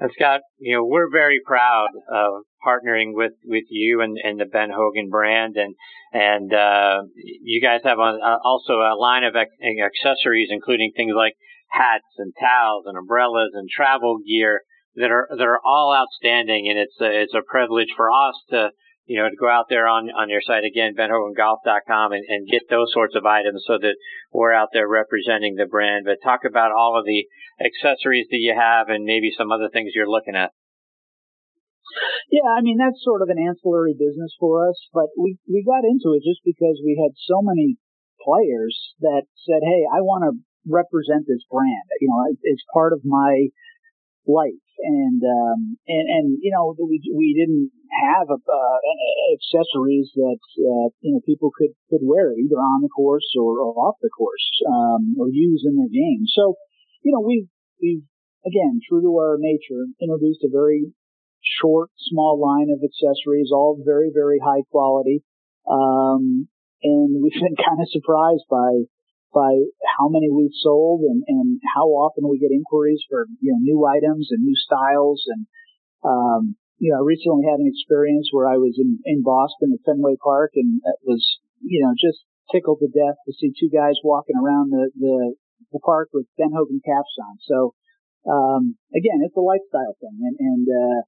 And 0.00 0.10
Scott, 0.16 0.40
you 0.58 0.76
know, 0.76 0.84
we're 0.84 1.10
very 1.10 1.40
proud 1.44 1.88
of 2.10 2.44
partnering 2.66 3.12
with, 3.12 3.32
with 3.44 3.64
you 3.68 4.00
and, 4.00 4.16
and 4.22 4.40
the 4.40 4.46
Ben 4.46 4.70
Hogan 4.74 5.10
brand 5.10 5.56
and, 5.56 5.74
and, 6.12 6.52
uh, 6.52 7.02
you 7.14 7.60
guys 7.60 7.80
have 7.84 7.98
a, 7.98 8.38
also 8.42 8.80
a 8.80 8.96
line 8.98 9.24
of 9.24 9.36
accessories, 9.36 10.48
including 10.50 10.92
things 10.96 11.12
like 11.14 11.34
hats 11.68 12.08
and 12.16 12.32
towels 12.40 12.84
and 12.86 12.96
umbrellas 12.96 13.50
and 13.52 13.68
travel 13.68 14.18
gear 14.26 14.62
that 14.96 15.10
are, 15.10 15.28
that 15.30 15.46
are 15.46 15.60
all 15.64 15.94
outstanding. 15.94 16.68
And 16.68 16.78
it's 16.78 16.98
a, 17.00 17.22
it's 17.22 17.34
a 17.34 17.44
privilege 17.46 17.92
for 17.94 18.10
us 18.10 18.34
to, 18.50 18.70
you 19.06 19.18
know, 19.18 19.28
to 19.28 19.36
go 19.36 19.48
out 19.48 19.66
there 19.68 19.88
on, 19.88 20.10
on 20.10 20.28
your 20.30 20.40
site 20.40 20.64
again, 20.64 20.94
benhogangolf.com 20.94 22.12
and, 22.12 22.24
and 22.28 22.48
get 22.48 22.68
those 22.70 22.92
sorts 22.92 23.16
of 23.16 23.26
items 23.26 23.64
so 23.66 23.78
that 23.80 23.96
we're 24.32 24.52
out 24.52 24.68
there 24.72 24.88
representing 24.88 25.56
the 25.56 25.66
brand. 25.66 26.06
But 26.06 26.22
talk 26.22 26.40
about 26.46 26.72
all 26.72 26.98
of 26.98 27.04
the 27.04 27.26
accessories 27.58 28.28
that 28.30 28.38
you 28.38 28.54
have 28.56 28.88
and 28.88 29.04
maybe 29.04 29.32
some 29.36 29.50
other 29.50 29.68
things 29.72 29.92
you're 29.94 30.10
looking 30.10 30.36
at. 30.36 30.52
Yeah, 32.30 32.46
I 32.54 32.62
mean 32.62 32.78
that's 32.78 33.02
sort 33.02 33.18
of 33.18 33.28
an 33.34 33.42
ancillary 33.42 33.98
business 33.98 34.30
for 34.38 34.62
us, 34.68 34.78
but 34.94 35.10
we 35.18 35.42
we 35.50 35.66
got 35.66 35.82
into 35.82 36.14
it 36.14 36.22
just 36.22 36.38
because 36.46 36.78
we 36.86 36.94
had 36.94 37.18
so 37.18 37.42
many 37.42 37.82
players 38.22 38.94
that 39.02 39.26
said, 39.34 39.66
"Hey, 39.66 39.82
I 39.90 39.98
want 39.98 40.22
to 40.22 40.38
represent 40.68 41.26
this 41.26 41.44
brand. 41.50 41.88
You 42.00 42.08
know, 42.08 42.20
it's 42.42 42.64
part 42.72 42.92
of 42.92 43.00
my 43.04 43.48
life." 44.26 44.66
And 44.80 45.20
um, 45.22 45.76
and 45.86 46.06
and 46.08 46.26
you 46.40 46.52
know, 46.52 46.74
we 46.78 47.00
we 47.12 47.36
didn't 47.36 47.70
have 47.90 48.30
a, 48.30 48.38
uh, 48.38 48.78
accessories 49.34 50.10
that 50.14 50.42
uh, 50.62 50.88
you 51.00 51.12
know 51.12 51.20
people 51.26 51.50
could 51.50 51.74
could 51.90 52.02
wear 52.02 52.32
either 52.32 52.56
on 52.56 52.82
the 52.82 52.88
course 52.88 53.26
or, 53.36 53.58
or 53.58 53.74
off 53.76 53.96
the 54.00 54.10
course 54.10 54.46
um, 54.66 55.16
or 55.18 55.28
use 55.28 55.64
in 55.66 55.76
their 55.76 55.90
game. 55.90 56.24
So 56.26 56.54
you 57.02 57.12
know 57.12 57.20
we've 57.20 57.48
we've 57.82 58.04
again 58.46 58.80
true 58.88 59.02
to 59.02 59.12
our 59.18 59.36
nature 59.38 59.86
introduced 60.00 60.44
a 60.44 60.50
very 60.50 60.92
short 61.42 61.90
small 61.96 62.38
line 62.40 62.68
of 62.70 62.80
accessories, 62.84 63.50
all 63.52 63.80
very 63.84 64.10
very 64.14 64.38
high 64.38 64.62
quality, 64.70 65.22
um, 65.68 66.48
and 66.82 67.22
we've 67.22 67.40
been 67.40 67.56
kind 67.68 67.80
of 67.80 67.88
surprised 67.90 68.44
by 68.48 68.86
by 69.32 69.52
how 69.98 70.08
many 70.08 70.28
we've 70.30 70.54
sold 70.62 71.02
and, 71.02 71.22
and 71.26 71.60
how 71.74 71.86
often 71.86 72.28
we 72.28 72.38
get 72.38 72.50
inquiries 72.50 73.02
for 73.08 73.26
you 73.40 73.52
know 73.52 73.60
new 73.60 73.86
items 73.86 74.28
and 74.30 74.42
new 74.42 74.56
styles 74.56 75.22
and 75.28 75.46
um, 76.04 76.56
you 76.80 76.88
know, 76.90 77.04
I 77.04 77.04
recently 77.04 77.44
had 77.44 77.60
an 77.60 77.68
experience 77.68 78.32
where 78.32 78.48
I 78.48 78.56
was 78.56 78.80
in, 78.80 78.98
in 79.04 79.20
Boston 79.20 79.76
at 79.76 79.84
Fenway 79.84 80.16
Park 80.16 80.56
and 80.56 80.80
it 80.80 81.00
was, 81.04 81.20
you 81.60 81.84
know, 81.84 81.92
just 81.92 82.24
tickled 82.48 82.80
to 82.80 82.88
death 82.88 83.20
to 83.28 83.36
see 83.36 83.52
two 83.52 83.68
guys 83.68 84.00
walking 84.02 84.40
around 84.40 84.72
the, 84.72 84.88
the, 84.96 85.36
the 85.76 85.82
park 85.84 86.08
with 86.16 86.24
Ben 86.40 86.56
Hogan 86.56 86.80
caps 86.80 87.14
on. 87.20 87.36
So, 87.44 87.76
um, 88.24 88.80
again, 88.96 89.20
it's 89.20 89.36
a 89.36 89.44
lifestyle 89.44 89.92
thing 90.00 90.24
and, 90.24 90.36
and, 90.40 90.64
uh, 90.66 91.00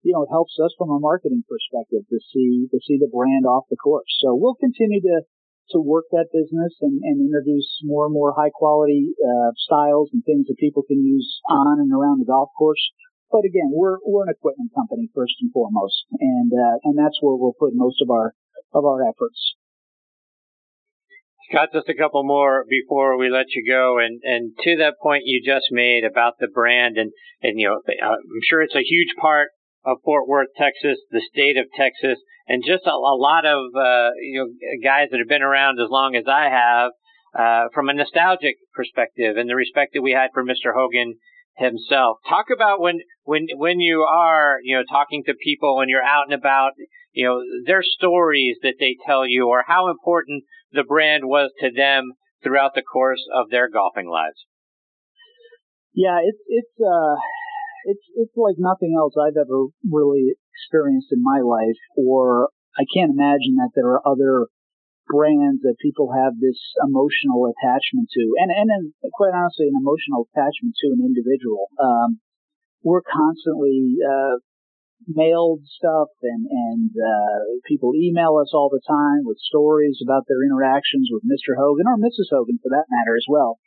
you 0.00 0.16
know, 0.16 0.24
it 0.24 0.32
helps 0.32 0.56
us 0.64 0.72
from 0.80 0.96
a 0.96 0.98
marketing 0.98 1.44
perspective 1.44 2.08
to 2.08 2.18
see, 2.32 2.64
to 2.72 2.80
see 2.88 2.96
the 2.96 3.12
brand 3.12 3.44
off 3.44 3.68
the 3.68 3.76
course. 3.76 4.08
So 4.24 4.32
we'll 4.32 4.56
continue 4.56 5.04
to, 5.12 5.28
to 5.70 5.78
work 5.80 6.04
that 6.10 6.32
business 6.32 6.74
and, 6.80 7.00
and 7.02 7.20
introduce 7.20 7.68
more 7.82 8.06
and 8.06 8.14
more 8.14 8.34
high 8.36 8.50
quality, 8.52 9.12
uh, 9.20 9.50
styles 9.56 10.10
and 10.12 10.24
things 10.24 10.46
that 10.48 10.56
people 10.58 10.82
can 10.82 11.04
use 11.04 11.40
on 11.48 11.80
and 11.80 11.92
around 11.92 12.20
the 12.20 12.26
golf 12.26 12.50
course. 12.58 12.80
But 13.30 13.44
again, 13.44 13.70
we're, 13.72 13.98
we're 14.06 14.24
an 14.24 14.32
equipment 14.32 14.72
company 14.74 15.10
first 15.14 15.34
and 15.40 15.52
foremost. 15.52 16.06
And, 16.18 16.50
uh, 16.52 16.78
and 16.84 16.98
that's 16.98 17.18
where 17.20 17.36
we'll 17.36 17.56
put 17.58 17.72
most 17.74 18.00
of 18.00 18.10
our, 18.10 18.34
of 18.72 18.84
our 18.84 19.02
efforts. 19.02 19.56
Scott, 21.50 21.70
just 21.72 21.88
a 21.88 21.94
couple 21.94 22.24
more 22.24 22.64
before 22.68 23.16
we 23.16 23.30
let 23.30 23.52
you 23.54 23.64
go. 23.66 23.98
And, 23.98 24.20
and 24.22 24.52
to 24.64 24.76
that 24.78 24.94
point 25.02 25.22
you 25.24 25.40
just 25.44 25.66
made 25.70 26.04
about 26.04 26.34
the 26.40 26.48
brand 26.48 26.96
and, 26.96 27.12
and, 27.42 27.58
you 27.58 27.68
know, 27.68 27.80
I'm 27.86 28.44
sure 28.48 28.62
it's 28.62 28.76
a 28.76 28.84
huge 28.84 29.14
part 29.20 29.48
of 29.88 29.98
Fort 30.04 30.28
Worth, 30.28 30.48
Texas, 30.56 30.98
the 31.10 31.22
state 31.32 31.56
of 31.56 31.66
Texas, 31.76 32.18
and 32.46 32.62
just 32.64 32.84
a, 32.86 32.90
a 32.90 33.16
lot 33.16 33.46
of, 33.46 33.72
uh, 33.74 34.10
you 34.20 34.44
know, 34.44 34.48
guys 34.84 35.08
that 35.10 35.18
have 35.18 35.28
been 35.28 35.42
around 35.42 35.80
as 35.80 35.88
long 35.88 36.14
as 36.14 36.24
I 36.28 36.48
have, 36.48 36.90
uh, 37.38 37.68
from 37.72 37.88
a 37.88 37.94
nostalgic 37.94 38.56
perspective 38.74 39.36
and 39.36 39.48
the 39.48 39.56
respect 39.56 39.92
that 39.94 40.02
we 40.02 40.12
had 40.12 40.30
for 40.34 40.44
Mr. 40.44 40.76
Hogan 40.76 41.16
himself. 41.56 42.18
Talk 42.28 42.46
about 42.54 42.80
when, 42.80 43.00
when, 43.24 43.46
when 43.56 43.80
you 43.80 44.02
are, 44.02 44.58
you 44.62 44.76
know, 44.76 44.84
talking 44.88 45.24
to 45.26 45.34
people, 45.42 45.76
when 45.76 45.88
you're 45.88 46.04
out 46.04 46.24
and 46.28 46.34
about, 46.34 46.72
you 47.12 47.26
know, 47.26 47.40
their 47.66 47.82
stories 47.82 48.56
that 48.62 48.74
they 48.78 48.96
tell 49.06 49.26
you 49.26 49.48
or 49.48 49.64
how 49.66 49.88
important 49.88 50.44
the 50.72 50.84
brand 50.84 51.24
was 51.24 51.50
to 51.60 51.70
them 51.74 52.12
throughout 52.42 52.72
the 52.74 52.82
course 52.82 53.24
of 53.34 53.50
their 53.50 53.68
golfing 53.68 54.08
lives. 54.08 54.46
Yeah, 55.94 56.18
it's, 56.22 56.38
it's, 56.46 56.80
uh, 56.80 57.16
it's, 57.88 58.04
it's 58.14 58.36
like 58.36 58.60
nothing 58.60 58.92
else 58.92 59.16
I've 59.16 59.40
ever 59.40 59.72
really 59.80 60.36
experienced 60.52 61.08
in 61.08 61.24
my 61.24 61.40
life 61.40 61.80
or 61.96 62.52
I 62.76 62.84
can't 62.92 63.10
imagine 63.10 63.56
that 63.58 63.72
there 63.74 63.88
are 63.96 64.04
other 64.04 64.52
brands 65.08 65.64
that 65.64 65.80
people 65.80 66.12
have 66.12 66.36
this 66.36 66.60
emotional 66.84 67.48
attachment 67.48 68.12
to, 68.12 68.24
and 68.38 68.52
and, 68.52 68.68
and 68.68 68.84
quite 69.16 69.32
honestly, 69.32 69.66
an 69.66 69.80
emotional 69.80 70.28
attachment 70.28 70.76
to 70.84 70.92
an 70.92 71.00
individual. 71.00 71.72
Um, 71.80 72.20
we're 72.84 73.02
constantly 73.02 73.98
uh, 74.04 74.38
mailed 75.08 75.64
stuff, 75.64 76.12
and 76.22 76.46
and 76.46 76.92
uh, 76.92 77.40
people 77.66 77.96
email 77.96 78.36
us 78.38 78.52
all 78.52 78.68
the 78.70 78.84
time 78.84 79.24
with 79.24 79.40
stories 79.40 79.98
about 80.04 80.28
their 80.28 80.44
interactions 80.44 81.08
with 81.10 81.24
Mr. 81.24 81.56
Hogan 81.56 81.88
or 81.88 81.96
Mrs. 81.96 82.30
Hogan, 82.30 82.60
for 82.62 82.70
that 82.70 82.86
matter, 82.92 83.16
as 83.16 83.26
well. 83.26 83.58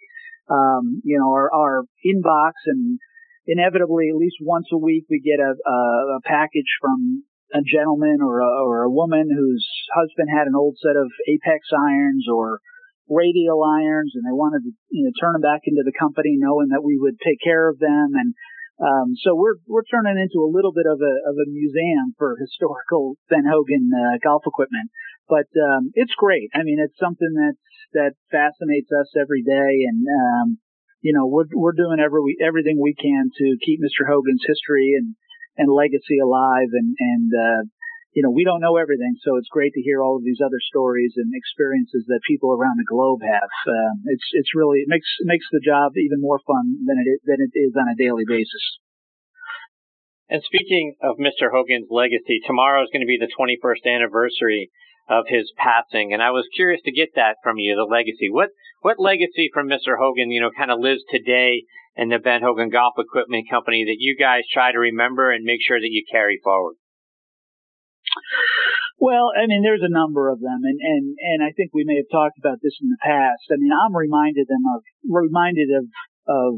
Um, 0.47 1.01
you 1.03 1.17
know, 1.17 1.31
our, 1.31 1.49
our 1.53 1.83
inbox 2.05 2.53
and 2.65 2.99
inevitably 3.47 4.09
at 4.09 4.19
least 4.19 4.37
once 4.41 4.67
a 4.71 4.77
week 4.77 5.05
we 5.09 5.21
get 5.21 5.41
a, 5.41 5.53
a, 5.53 5.79
a 6.17 6.19
package 6.25 6.69
from 6.79 7.23
a 7.53 7.61
gentleman 7.61 8.19
or 8.23 8.39
a, 8.39 8.51
or 8.63 8.83
a 8.83 8.91
woman 8.91 9.27
whose 9.27 9.67
husband 9.93 10.29
had 10.31 10.47
an 10.47 10.55
old 10.55 10.77
set 10.79 10.95
of 10.95 11.11
Apex 11.27 11.67
irons 11.75 12.25
or 12.31 12.59
radial 13.11 13.59
irons 13.59 14.15
and 14.15 14.23
they 14.23 14.31
wanted 14.31 14.63
to 14.63 14.71
you 14.89 15.03
know, 15.03 15.11
turn 15.19 15.35
them 15.35 15.43
back 15.43 15.67
into 15.67 15.83
the 15.83 15.95
company 15.95 16.39
knowing 16.39 16.71
that 16.71 16.85
we 16.85 16.95
would 16.95 17.19
take 17.19 17.43
care 17.43 17.67
of 17.67 17.79
them. 17.79 18.15
And, 18.15 18.33
um, 18.79 19.13
so 19.19 19.35
we're, 19.35 19.59
we're 19.67 19.85
turning 19.91 20.17
into 20.17 20.41
a 20.41 20.49
little 20.49 20.71
bit 20.71 20.87
of 20.87 20.97
a, 21.03 21.13
of 21.27 21.35
a 21.35 21.51
museum 21.51 22.15
for 22.17 22.39
historical 22.39 23.19
Ben 23.29 23.43
Hogan, 23.43 23.91
uh, 23.91 24.17
golf 24.23 24.47
equipment. 24.47 24.89
But, 25.27 25.51
um, 25.59 25.91
it's 25.93 26.15
great. 26.15 26.49
I 26.55 26.63
mean, 26.63 26.79
it's 26.79 26.97
something 26.97 27.35
that's, 27.35 27.67
that 27.93 28.13
fascinates 28.31 28.89
us 28.95 29.11
every 29.19 29.43
day. 29.43 29.85
And, 29.91 30.01
um, 30.07 30.47
you 31.01 31.13
know, 31.13 31.25
we're, 31.25 31.49
we're 31.53 31.75
doing 31.75 31.99
every, 31.99 32.37
everything 32.39 32.77
we 32.79 32.93
can 32.93 33.29
to 33.33 33.57
keep 33.65 33.81
Mr. 33.81 34.05
Hogan's 34.07 34.45
history 34.45 34.93
and, 34.97 35.15
and 35.57 35.67
legacy 35.67 36.19
alive 36.23 36.71
and 36.71 36.95
and 36.95 37.29
uh, 37.29 37.61
you 38.15 38.23
know 38.23 38.31
we 38.31 38.43
don't 38.43 38.63
know 38.63 38.77
everything 38.77 39.15
so 39.19 39.35
it's 39.35 39.51
great 39.51 39.73
to 39.73 39.81
hear 39.83 40.01
all 40.01 40.15
of 40.15 40.23
these 40.23 40.39
other 40.43 40.59
stories 40.63 41.13
and 41.15 41.31
experiences 41.35 42.07
that 42.07 42.23
people 42.27 42.51
around 42.55 42.79
the 42.79 42.87
globe 42.87 43.19
have 43.23 43.51
um, 43.67 43.95
it's 44.07 44.27
it's 44.33 44.55
really 44.55 44.79
it 44.79 44.87
makes 44.87 45.07
makes 45.27 45.47
the 45.51 45.63
job 45.63 45.91
even 45.95 46.23
more 46.23 46.39
fun 46.47 46.79
than 46.87 46.97
it 46.99 47.07
is, 47.09 47.19
than 47.27 47.39
it 47.43 47.51
is 47.51 47.75
on 47.75 47.91
a 47.91 47.99
daily 47.99 48.23
basis 48.27 48.79
and 50.31 50.39
speaking 50.47 50.95
of 51.03 51.19
Mr. 51.19 51.51
Hogan's 51.51 51.91
legacy, 51.91 52.39
tomorrow 52.47 52.79
is 52.79 52.89
going 52.95 53.03
to 53.03 53.11
be 53.11 53.19
the 53.19 53.27
21st 53.35 53.83
anniversary 53.83 54.71
of 55.11 55.25
his 55.27 55.51
passing, 55.59 56.13
and 56.13 56.23
I 56.23 56.31
was 56.31 56.47
curious 56.55 56.79
to 56.85 56.95
get 56.95 57.09
that 57.15 57.35
from 57.43 57.57
you, 57.59 57.75
the 57.75 57.83
legacy. 57.83 58.31
What 58.31 58.49
what 58.79 58.95
legacy 58.97 59.51
from 59.53 59.67
Mr. 59.67 59.99
Hogan, 59.99 60.31
you 60.31 60.39
know, 60.39 60.55
kind 60.55 60.71
of 60.71 60.79
lives 60.79 61.03
today 61.11 61.67
in 61.99 62.07
the 62.07 62.17
Ben 62.17 62.41
Hogan 62.41 62.69
Golf 62.71 62.95
Equipment 62.97 63.51
Company 63.51 63.83
that 63.85 63.99
you 63.99 64.15
guys 64.15 64.47
try 64.47 64.71
to 64.71 64.79
remember 64.79 65.29
and 65.29 65.43
make 65.43 65.59
sure 65.61 65.77
that 65.77 65.91
you 65.91 66.07
carry 66.09 66.39
forward? 66.41 66.75
Well, 68.97 69.35
I 69.35 69.47
mean, 69.47 69.61
there's 69.61 69.83
a 69.83 69.91
number 69.91 70.29
of 70.29 70.39
them, 70.39 70.61
and 70.63 70.79
and 70.79 71.05
and 71.19 71.39
I 71.43 71.51
think 71.51 71.73
we 71.73 71.83
may 71.83 71.97
have 71.99 72.11
talked 72.13 72.39
about 72.39 72.63
this 72.63 72.77
in 72.79 72.87
the 72.87 73.01
past. 73.03 73.51
I 73.51 73.59
mean, 73.59 73.75
I'm 73.75 73.95
reminded 73.95 74.47
them 74.47 74.63
of 74.77 74.79
reminded 75.03 75.67
of 75.75 75.91
of 76.27 76.55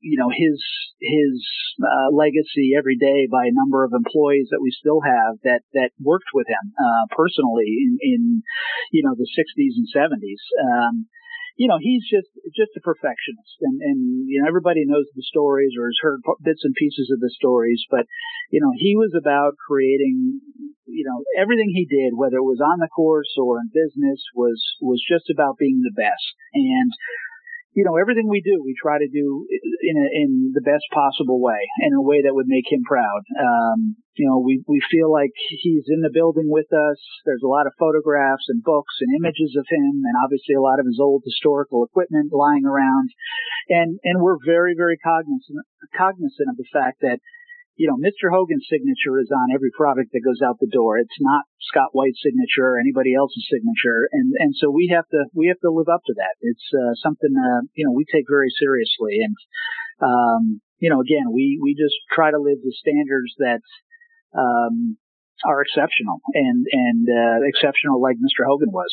you 0.00 0.18
know 0.18 0.28
his 0.28 0.58
his 1.00 1.34
uh, 1.80 2.10
legacy 2.12 2.74
every 2.76 2.96
day 2.96 3.26
by 3.30 3.46
a 3.46 3.54
number 3.54 3.84
of 3.84 3.92
employees 3.94 4.48
that 4.50 4.62
we 4.62 4.70
still 4.70 5.00
have 5.00 5.38
that 5.44 5.62
that 5.72 5.90
worked 6.02 6.30
with 6.34 6.46
him 6.48 6.74
uh, 6.74 7.06
personally 7.14 7.78
in 7.78 7.98
in 8.02 8.42
you 8.90 9.02
know 9.02 9.14
the 9.14 9.28
60s 9.30 9.74
and 9.78 9.88
70s. 9.88 10.42
Um, 10.58 11.06
you 11.56 11.68
know, 11.68 11.76
he's 11.78 12.02
just 12.08 12.32
just 12.56 12.72
a 12.76 12.82
perfectionist, 12.82 13.60
and 13.60 13.80
and 13.82 14.00
you 14.26 14.40
know 14.40 14.48
everybody 14.48 14.84
knows 14.84 15.04
the 15.14 15.22
stories 15.22 15.76
or 15.78 15.86
has 15.86 16.00
heard 16.00 16.20
bits 16.42 16.64
and 16.64 16.74
pieces 16.74 17.12
of 17.12 17.20
the 17.20 17.30
stories, 17.30 17.84
but 17.90 18.06
you 18.50 18.60
know 18.60 18.72
he 18.76 18.96
was 18.96 19.12
about 19.12 19.60
creating, 19.60 20.40
you 20.86 21.04
know, 21.04 21.22
everything 21.36 21.68
he 21.68 21.84
did, 21.84 22.16
whether 22.16 22.40
it 22.40 22.48
was 22.48 22.60
on 22.60 22.80
the 22.80 22.88
course 22.88 23.36
or 23.36 23.60
in 23.60 23.68
business, 23.68 24.24
was 24.34 24.58
was 24.80 25.04
just 25.04 25.28
about 25.28 25.58
being 25.58 25.84
the 25.84 25.92
best, 25.92 26.34
and 26.54 26.90
you 27.72 27.84
know, 27.84 27.96
everything 27.96 28.28
we 28.28 28.44
do, 28.44 28.60
we 28.60 28.76
try 28.76 28.98
to 29.00 29.08
do 29.08 29.48
in 29.48 29.96
a, 29.96 30.06
in 30.12 30.52
the 30.52 30.60
best 30.60 30.84
possible 30.92 31.40
way 31.40 31.60
in 31.80 31.94
a 31.96 32.02
way 32.04 32.22
that 32.22 32.34
would 32.34 32.46
make 32.46 32.68
him 32.68 32.84
proud. 32.84 33.24
Um, 33.32 33.96
you 34.12 34.28
know, 34.28 34.44
we, 34.44 34.60
we 34.68 34.80
feel 34.92 35.10
like 35.10 35.32
he's 35.48 35.88
in 35.88 36.04
the 36.04 36.12
building 36.12 36.52
with 36.52 36.68
us. 36.68 37.00
There's 37.24 37.42
a 37.42 37.48
lot 37.48 37.66
of 37.66 37.72
photographs 37.80 38.44
and 38.52 38.62
books 38.62 38.92
and 39.00 39.16
images 39.16 39.56
of 39.56 39.64
him 39.72 40.04
and 40.04 40.14
obviously 40.20 40.52
a 40.54 40.60
lot 40.60 40.80
of 40.80 40.86
his 40.86 41.00
old 41.00 41.24
historical 41.24 41.84
equipment 41.84 42.28
lying 42.28 42.68
around. 42.68 43.08
And, 43.68 43.98
and 44.04 44.20
we're 44.20 44.38
very, 44.44 44.74
very 44.76 45.00
cognizant, 45.00 45.64
cognizant 45.96 46.52
of 46.52 46.60
the 46.60 46.68
fact 46.68 47.00
that 47.00 47.24
you 47.76 47.88
know, 47.88 47.96
Mr. 47.96 48.28
Hogan's 48.28 48.68
signature 48.68 49.18
is 49.18 49.32
on 49.32 49.54
every 49.54 49.70
product 49.72 50.12
that 50.12 50.20
goes 50.20 50.44
out 50.44 50.60
the 50.60 50.68
door. 50.68 50.98
It's 50.98 51.20
not 51.20 51.44
Scott 51.60 51.90
White's 51.92 52.20
signature 52.20 52.76
or 52.76 52.78
anybody 52.78 53.14
else's 53.14 53.48
signature, 53.48 54.08
and 54.12 54.32
and 54.38 54.52
so 54.54 54.70
we 54.70 54.92
have 54.92 55.08
to 55.08 55.24
we 55.32 55.48
have 55.48 55.60
to 55.60 55.72
live 55.72 55.88
up 55.88 56.04
to 56.06 56.14
that. 56.16 56.36
It's 56.40 56.68
uh, 56.74 56.94
something 57.00 57.32
uh, 57.32 57.64
you 57.72 57.86
know 57.86 57.92
we 57.92 58.04
take 58.04 58.28
very 58.28 58.52
seriously, 58.52 59.24
and 59.24 59.36
um, 60.02 60.60
you 60.82 60.90
know, 60.90 61.00
again, 61.00 61.32
we 61.32 61.58
we 61.62 61.78
just 61.78 61.94
try 62.10 62.30
to 62.30 62.38
live 62.38 62.58
the 62.58 62.74
standards 62.74 63.32
that 63.38 63.62
um, 64.34 64.98
are 65.46 65.62
exceptional 65.62 66.20
and 66.34 66.66
and 66.70 67.06
uh, 67.08 67.46
exceptional 67.46 68.02
like 68.02 68.16
Mr. 68.16 68.44
Hogan 68.44 68.70
was. 68.72 68.90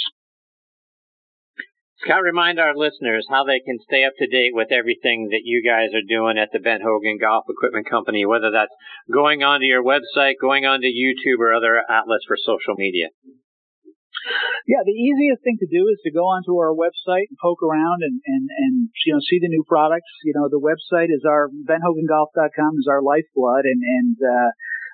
Scott, 2.00 2.24
remind 2.24 2.64
our 2.64 2.72
listeners 2.72 3.28
how 3.28 3.44
they 3.44 3.60
can 3.60 3.76
stay 3.84 4.08
up 4.08 4.16
to 4.16 4.28
date 4.28 4.56
with 4.56 4.72
everything 4.72 5.36
that 5.36 5.44
you 5.44 5.60
guys 5.60 5.92
are 5.92 6.08
doing 6.08 6.40
at 6.40 6.48
the 6.56 6.64
Ben 6.64 6.80
Hogan 6.80 7.20
Golf 7.20 7.44
Equipment 7.52 7.92
Company, 7.92 8.24
whether 8.24 8.52
that's 8.56 8.72
going 9.12 9.44
onto 9.44 9.68
your 9.68 9.84
website, 9.84 10.40
going 10.40 10.64
onto 10.64 10.88
YouTube, 10.88 11.44
or 11.44 11.52
other 11.52 11.84
outlets 11.92 12.24
for 12.24 12.40
social 12.40 12.80
media. 12.80 13.12
Yeah, 14.64 14.80
the 14.88 14.96
easiest 14.96 15.44
thing 15.44 15.60
to 15.60 15.68
do 15.68 15.92
is 15.92 16.00
to 16.08 16.12
go 16.16 16.24
onto 16.24 16.56
our 16.56 16.72
website 16.72 17.28
and 17.28 17.40
poke 17.40 17.60
around 17.64 18.00
and, 18.00 18.24
and, 18.24 18.48
and 18.48 18.76
you 19.04 19.12
know 19.12 19.20
see 19.20 19.44
the 19.44 19.52
new 19.52 19.68
products. 19.68 20.12
You 20.24 20.32
know, 20.40 20.48
the 20.48 20.60
website 20.60 21.12
is 21.12 21.28
our 21.28 21.52
benhogangolf.com 21.52 22.80
is 22.80 22.88
our 22.88 23.04
lifeblood, 23.04 23.68
and 23.68 23.80
and 23.84 24.16
uh, 24.24 24.50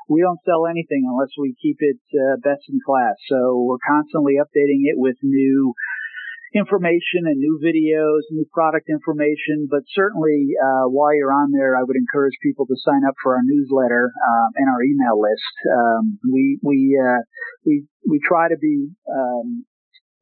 we 0.10 0.22
don't 0.22 0.42
sell 0.46 0.66
anything 0.66 1.06
unless 1.06 1.34
we 1.38 1.54
keep 1.62 1.78
it 1.86 2.02
uh, 2.18 2.38
best 2.42 2.66
in 2.70 2.82
class. 2.82 3.18
So 3.30 3.62
we're 3.62 3.82
constantly 3.86 4.42
updating 4.42 4.90
it 4.90 4.98
with 4.98 5.18
new 5.22 5.74
information 6.54 7.26
and 7.26 7.40
new 7.40 7.60
videos, 7.64 8.22
new 8.32 8.46
product 8.54 8.90
information. 8.90 9.68
But 9.70 9.84
certainly, 9.94 10.54
uh, 10.60 10.92
while 10.92 11.16
you're 11.16 11.34
on 11.34 11.52
there, 11.52 11.76
I 11.76 11.84
would 11.84 11.96
encourage 11.96 12.36
people 12.44 12.66
to 12.68 12.76
sign 12.84 13.02
up 13.08 13.16
for 13.24 13.36
our 13.36 13.44
newsletter 13.44 14.12
um, 14.12 14.50
and 14.56 14.68
our 14.70 14.82
email 14.84 15.18
list. 15.18 15.56
Um, 15.66 16.20
we 16.28 16.60
we 16.62 17.00
uh, 17.00 17.22
we 17.66 17.86
we 18.08 18.20
try 18.22 18.50
to 18.50 18.58
be 18.60 18.92
um, 19.10 19.66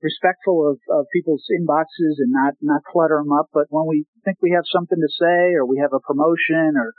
respectful 0.02 0.70
of, 0.70 0.80
of 0.92 1.06
people's 1.12 1.44
inboxes 1.52 2.20
and 2.20 2.32
not 2.32 2.54
not 2.62 2.84
clutter 2.88 3.20
them 3.20 3.34
up. 3.34 3.50
But 3.54 3.68
when 3.70 3.88
we 3.88 4.06
think 4.24 4.38
we 4.42 4.52
have 4.56 4.68
something 4.72 5.00
to 5.00 5.12
say, 5.20 5.54
or 5.58 5.66
we 5.66 5.80
have 5.80 5.94
a 5.94 6.00
promotion, 6.00 6.76
or 6.80 6.94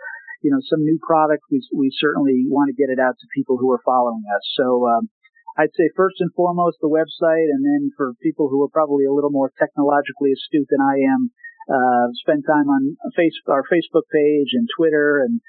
you 0.44 0.52
know, 0.52 0.60
some 0.68 0.84
new 0.84 1.00
product, 1.00 1.42
we, 1.50 1.64
we 1.72 1.88
certainly 1.96 2.44
want 2.52 2.68
to 2.68 2.76
get 2.76 2.92
it 2.92 3.00
out 3.00 3.16
to 3.16 3.34
people 3.34 3.56
who 3.56 3.72
are 3.72 3.80
following 3.80 4.22
us. 4.28 4.44
So, 4.60 4.84
um, 4.86 5.08
I'd 5.56 5.74
say 5.74 5.86
first 5.94 6.18
and 6.18 6.34
foremost 6.34 6.78
the 6.80 6.90
website, 6.90 7.46
and 7.46 7.62
then 7.62 7.90
for 7.96 8.14
people 8.22 8.48
who 8.48 8.62
are 8.62 8.72
probably 8.72 9.06
a 9.06 9.12
little 9.12 9.30
more 9.30 9.52
technologically 9.54 10.34
astute 10.34 10.66
than 10.68 10.82
I 10.82 10.98
am, 11.14 11.30
uh, 11.70 12.06
spend 12.20 12.44
time 12.44 12.68
on 12.68 12.96
face, 13.14 13.38
our 13.48 13.62
Facebook 13.62 14.10
page 14.10 14.50
and 14.52 14.68
Twitter 14.76 15.22
and 15.22 15.40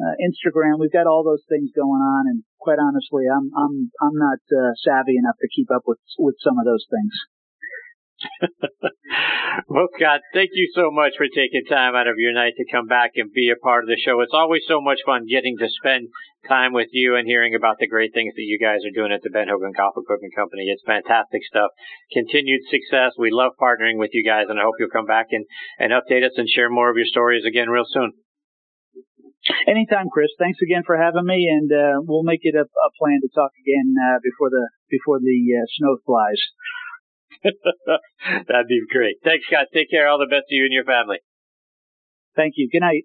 uh, 0.00 0.16
Instagram. 0.24 0.80
We've 0.80 0.92
got 0.92 1.06
all 1.06 1.22
those 1.22 1.44
things 1.48 1.70
going 1.76 2.00
on, 2.00 2.24
and 2.32 2.42
quite 2.58 2.80
honestly, 2.80 3.28
I'm 3.28 3.52
I'm 3.52 3.92
I'm 4.00 4.16
not 4.16 4.40
uh, 4.48 4.72
savvy 4.80 5.20
enough 5.20 5.36
to 5.40 5.52
keep 5.54 5.68
up 5.70 5.82
with 5.86 6.00
with 6.18 6.36
some 6.40 6.58
of 6.58 6.64
those 6.64 6.86
things. 6.88 7.12
Well, 9.68 9.88
Scott, 9.98 10.20
thank 10.32 10.50
you 10.52 10.70
so 10.74 10.90
much 10.90 11.12
for 11.16 11.26
taking 11.26 11.64
time 11.68 11.94
out 11.94 12.08
of 12.08 12.18
your 12.18 12.32
night 12.32 12.54
to 12.56 12.70
come 12.70 12.86
back 12.86 13.12
and 13.16 13.32
be 13.32 13.50
a 13.50 13.58
part 13.58 13.84
of 13.84 13.88
the 13.88 14.00
show. 14.00 14.20
It's 14.20 14.34
always 14.34 14.62
so 14.66 14.80
much 14.80 15.00
fun 15.04 15.26
getting 15.26 15.56
to 15.58 15.68
spend 15.68 16.08
time 16.48 16.72
with 16.72 16.88
you 16.92 17.16
and 17.16 17.26
hearing 17.26 17.54
about 17.54 17.78
the 17.78 17.88
great 17.88 18.12
things 18.14 18.34
that 18.34 18.46
you 18.46 18.58
guys 18.58 18.84
are 18.84 18.94
doing 18.94 19.12
at 19.12 19.22
the 19.22 19.30
Ben 19.30 19.48
Hogan 19.48 19.72
Golf 19.76 19.94
Equipment 19.96 20.34
Company. 20.34 20.66
It's 20.66 20.82
fantastic 20.86 21.42
stuff. 21.44 21.70
Continued 22.12 22.62
success. 22.70 23.12
We 23.18 23.30
love 23.30 23.52
partnering 23.60 23.98
with 23.98 24.10
you 24.12 24.24
guys, 24.24 24.46
and 24.48 24.58
I 24.58 24.62
hope 24.62 24.74
you'll 24.78 24.94
come 24.94 25.06
back 25.06 25.26
and, 25.30 25.46
and 25.78 25.92
update 25.92 26.24
us 26.24 26.36
and 26.36 26.48
share 26.48 26.70
more 26.70 26.90
of 26.90 26.96
your 26.96 27.06
stories 27.06 27.44
again 27.44 27.68
real 27.68 27.86
soon. 27.86 28.12
Anytime, 29.66 30.06
Chris. 30.06 30.30
Thanks 30.38 30.62
again 30.62 30.82
for 30.86 30.96
having 30.96 31.26
me, 31.26 31.50
and 31.50 31.66
uh, 31.66 31.98
we'll 32.06 32.22
make 32.22 32.46
it 32.46 32.54
a, 32.54 32.62
a, 32.62 32.90
plan 32.94 33.18
to 33.22 33.30
talk 33.34 33.50
again 33.58 33.90
uh, 33.98 34.22
before 34.22 34.50
the 34.50 34.70
before 34.88 35.18
the 35.18 35.38
uh, 35.58 35.66
snow 35.78 35.98
flies. 36.06 36.38
That'd 38.48 38.68
be 38.68 38.82
great. 38.90 39.16
Thanks, 39.24 39.46
Scott. 39.46 39.66
Take 39.72 39.90
care. 39.90 40.08
All 40.08 40.18
the 40.18 40.30
best 40.30 40.46
to 40.48 40.54
you 40.54 40.64
and 40.64 40.72
your 40.72 40.84
family. 40.84 41.18
Thank 42.36 42.54
you. 42.56 42.68
Good 42.70 42.80
night. 42.80 43.04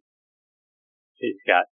Hey, 1.20 1.34
Scott. 1.46 1.66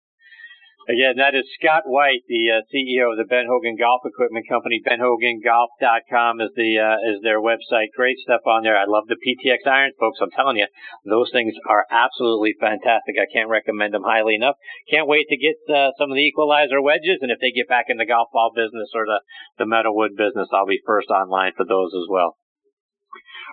Again, 0.85 1.17
that 1.17 1.33
is 1.33 1.49
Scott 1.57 1.88
White, 1.88 2.29
the 2.29 2.53
uh, 2.53 2.61
CEO 2.69 3.09
of 3.09 3.17
the 3.17 3.25
Ben 3.25 3.49
Hogan 3.49 3.77
Golf 3.81 4.05
Equipment 4.05 4.45
Company. 4.47 4.85
BenHoganGolf.com 4.85 6.43
is 6.45 6.53
the 6.57 6.77
uh, 6.77 7.01
is 7.09 7.25
their 7.25 7.40
website. 7.40 7.88
Great 7.97 8.19
stuff 8.21 8.45
on 8.45 8.64
there. 8.64 8.77
I 8.77 8.85
love 8.85 9.09
the 9.09 9.17
PTX 9.17 9.64
irons, 9.64 9.97
folks. 9.99 10.19
I'm 10.21 10.31
telling 10.37 10.59
you, 10.59 10.69
those 11.09 11.33
things 11.33 11.55
are 11.64 11.87
absolutely 11.90 12.53
fantastic. 12.61 13.17
I 13.17 13.33
can't 13.33 13.49
recommend 13.49 13.95
them 13.95 14.05
highly 14.05 14.35
enough. 14.35 14.57
Can't 14.90 15.09
wait 15.09 15.25
to 15.33 15.40
get 15.40 15.57
uh, 15.73 15.97
some 15.97 16.12
of 16.12 16.17
the 16.17 16.29
equalizer 16.29 16.83
wedges, 16.83 17.25
and 17.25 17.33
if 17.33 17.40
they 17.40 17.51
get 17.51 17.69
back 17.69 17.87
in 17.88 17.97
the 17.97 18.05
golf 18.05 18.29
ball 18.31 18.53
business 18.55 18.93
or 18.95 19.07
the 19.09 19.25
the 19.57 19.64
metal 19.64 19.97
wood 19.97 20.17
business, 20.21 20.53
I'll 20.53 20.69
be 20.69 20.85
first 20.85 21.09
online 21.09 21.53
for 21.57 21.64
those 21.64 21.97
as 21.97 22.05
well. 22.11 22.37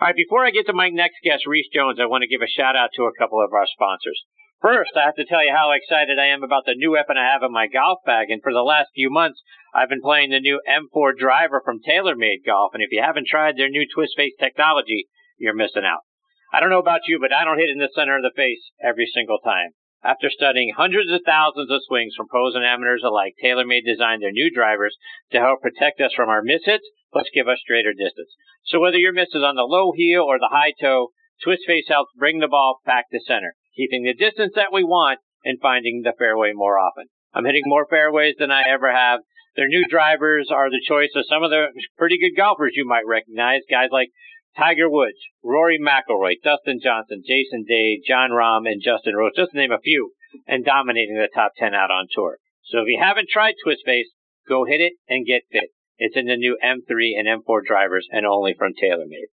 All 0.02 0.08
right, 0.08 0.15
before 0.15 0.45
I 0.45 0.52
get 0.52 0.65
to 0.67 0.74
my 0.74 0.89
next 0.89 1.21
guest, 1.24 1.45
Rees 1.45 1.67
Jones, 1.74 2.00
I 2.00 2.06
want 2.06 2.24
to 2.24 2.32
give 2.32 2.41
a 2.41 2.50
shout 2.50 2.76
out 2.76 2.89
to 2.95 3.04
a 3.04 3.15
couple 3.17 3.43
of 3.43 3.54
our 3.54 3.67
sponsors. 3.67 4.21
First, 4.62 4.91
I 4.95 5.06
have 5.06 5.15
to 5.15 5.26
tell 5.26 5.43
you 5.43 5.54
how 5.58 5.71
excited 5.71 6.19
I 6.19 6.28
am 6.28 6.43
about 6.43 6.65
the 6.65 6.78
new 6.78 6.91
weapon 6.91 7.17
I 7.17 7.26
have 7.26 7.41
in 7.41 7.52
my 7.52 7.65
golf 7.65 7.97
bag. 8.06 8.30
And 8.30 8.43
for 8.43 8.54
the 8.54 8.62
last 8.62 8.89
few 8.93 9.10
months, 9.10 9.41
I've 9.74 9.89
been 9.89 10.06
playing 10.06 10.30
the 10.30 10.39
new 10.39 10.62
M4 10.69 11.17
driver 11.17 11.63
from 11.65 11.82
TaylorMade 11.82 12.45
Golf. 12.45 12.74
And 12.76 12.84
if 12.84 12.91
you 12.91 13.02
haven't 13.02 13.26
tried 13.26 13.58
their 13.58 13.69
new 13.69 13.88
twist 13.89 14.13
face 14.15 14.34
technology, 14.39 15.10
you're 15.39 15.56
missing 15.58 15.84
out. 15.84 16.06
I 16.54 16.60
don't 16.60 16.69
know 16.69 16.84
about 16.84 17.08
you, 17.08 17.17
but 17.19 17.34
I 17.34 17.43
don't 17.43 17.58
hit 17.58 17.71
in 17.71 17.80
the 17.80 17.89
center 17.95 18.17
of 18.17 18.21
the 18.21 18.36
face 18.36 18.69
every 18.84 19.10
single 19.12 19.39
time. 19.39 19.71
After 20.04 20.30
studying 20.30 20.74
hundreds 20.78 21.12
of 21.12 21.21
thousands 21.26 21.71
of 21.71 21.82
swings 21.88 22.13
from 22.15 22.28
pros 22.28 22.54
and 22.54 22.65
amateurs 22.65 23.04
alike, 23.04 23.34
TaylorMade 23.43 23.86
designed 23.86 24.21
their 24.21 24.32
new 24.32 24.52
drivers 24.54 24.97
to 25.32 25.39
help 25.39 25.62
protect 25.62 26.02
us 26.02 26.13
from 26.13 26.30
our 26.30 26.43
mishits, 26.43 26.86
plus 27.12 27.26
give 27.34 27.47
us 27.47 27.60
straighter 27.62 27.93
distance. 27.93 28.34
So 28.65 28.80
whether 28.80 28.97
your 28.97 29.13
miss 29.13 29.30
is 29.34 29.43
on 29.43 29.56
the 29.56 29.67
low 29.67 29.91
heel 29.95 30.24
or 30.24 30.39
the 30.39 30.52
high 30.52 30.74
toe, 30.80 31.10
Twist 31.43 31.63
Face 31.65 31.86
helps 31.88 32.12
bring 32.17 32.39
the 32.39 32.47
ball 32.47 32.80
back 32.86 33.10
to 33.12 33.19
center 33.19 33.56
keeping 33.76 34.04
the 34.04 34.13
distance 34.13 34.54
that 34.56 34.74
we 34.74 34.84
want 34.84 35.19
and 35.43 35.60
finding 35.62 36.02
the 36.04 36.13
fairway 36.17 36.52
more 36.54 36.78
often. 36.78 37.06
I'm 37.34 37.45
hitting 37.45 37.63
more 37.65 37.88
fairways 37.89 38.36
than 38.38 38.52
I 38.52 38.63
ever 38.67 38.91
have. 38.91 39.21
Their 39.56 39.67
new 39.67 39.86
drivers 39.89 40.50
are 40.52 40.69
the 40.69 40.84
choice 40.86 41.12
of 41.15 41.26
some 41.28 41.43
of 41.43 41.50
the 41.50 41.67
pretty 41.97 42.17
good 42.19 42.38
golfers 42.38 42.74
you 42.76 42.88
might 42.88 43.08
recognize. 43.08 43.62
Guys 43.69 43.89
like 43.91 44.10
Tiger 44.58 44.89
Woods, 44.89 45.19
Rory 45.43 45.80
McIlroy, 45.80 46.36
Dustin 46.43 46.80
Johnson, 46.84 47.24
Jason 47.26 47.65
Day, 47.67 48.02
Jon 48.06 48.32
Rahm, 48.32 48.69
and 48.69 48.82
Justin 48.84 49.15
Rose, 49.15 49.32
just 49.36 49.52
to 49.52 49.58
name 49.58 49.71
a 49.71 49.80
few, 49.80 50.12
and 50.47 50.63
dominating 50.63 51.15
the 51.15 51.30
top 51.34 51.52
10 51.58 51.74
out 51.74 51.91
on 51.91 52.08
tour. 52.13 52.38
So 52.65 52.80
if 52.80 52.86
you 52.88 53.00
haven't 53.02 53.30
tried 53.32 53.56
Twist 53.63 53.82
Face, 53.86 54.12
go 54.47 54.65
hit 54.65 54.80
it 54.80 54.93
and 55.08 55.26
get 55.26 55.43
fit. 55.52 55.71
It's 56.02 56.18
in 56.18 56.26
the 56.26 56.34
new 56.36 56.58
M3 56.66 57.14
and 57.14 57.30
M4 57.30 57.62
drivers 57.62 58.10
and 58.10 58.26
only 58.26 58.58
from 58.58 58.74
TaylorMade. 58.74 59.30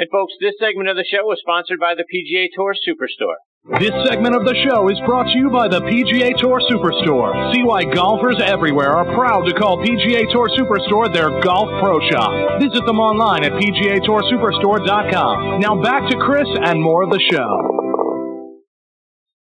And 0.00 0.08
folks, 0.10 0.32
this 0.40 0.56
segment 0.58 0.88
of 0.88 0.96
the 0.96 1.04
show 1.04 1.30
is 1.30 1.44
sponsored 1.44 1.78
by 1.78 1.94
the 1.94 2.08
PGA 2.08 2.48
Tour 2.56 2.72
Superstore. 2.72 3.36
This 3.78 3.92
segment 4.08 4.34
of 4.34 4.48
the 4.48 4.56
show 4.64 4.88
is 4.88 4.96
brought 5.04 5.28
to 5.28 5.38
you 5.38 5.50
by 5.50 5.68
the 5.68 5.82
PGA 5.84 6.32
Tour 6.40 6.62
Superstore. 6.72 7.52
See 7.52 7.62
why 7.62 7.84
golfers 7.84 8.40
everywhere 8.40 8.96
are 8.96 9.04
proud 9.12 9.44
to 9.44 9.52
call 9.52 9.76
PGA 9.76 10.24
Tour 10.32 10.48
Superstore 10.56 11.12
their 11.12 11.28
golf 11.44 11.68
pro 11.84 12.00
shop. 12.08 12.32
Visit 12.64 12.86
them 12.86 12.98
online 12.98 13.44
at 13.44 13.52
PGATourSuperstore.com. 13.52 15.60
Now 15.60 15.82
back 15.82 16.08
to 16.08 16.16
Chris 16.16 16.48
and 16.64 16.80
more 16.80 17.02
of 17.04 17.10
the 17.10 17.20
show. 17.30 17.60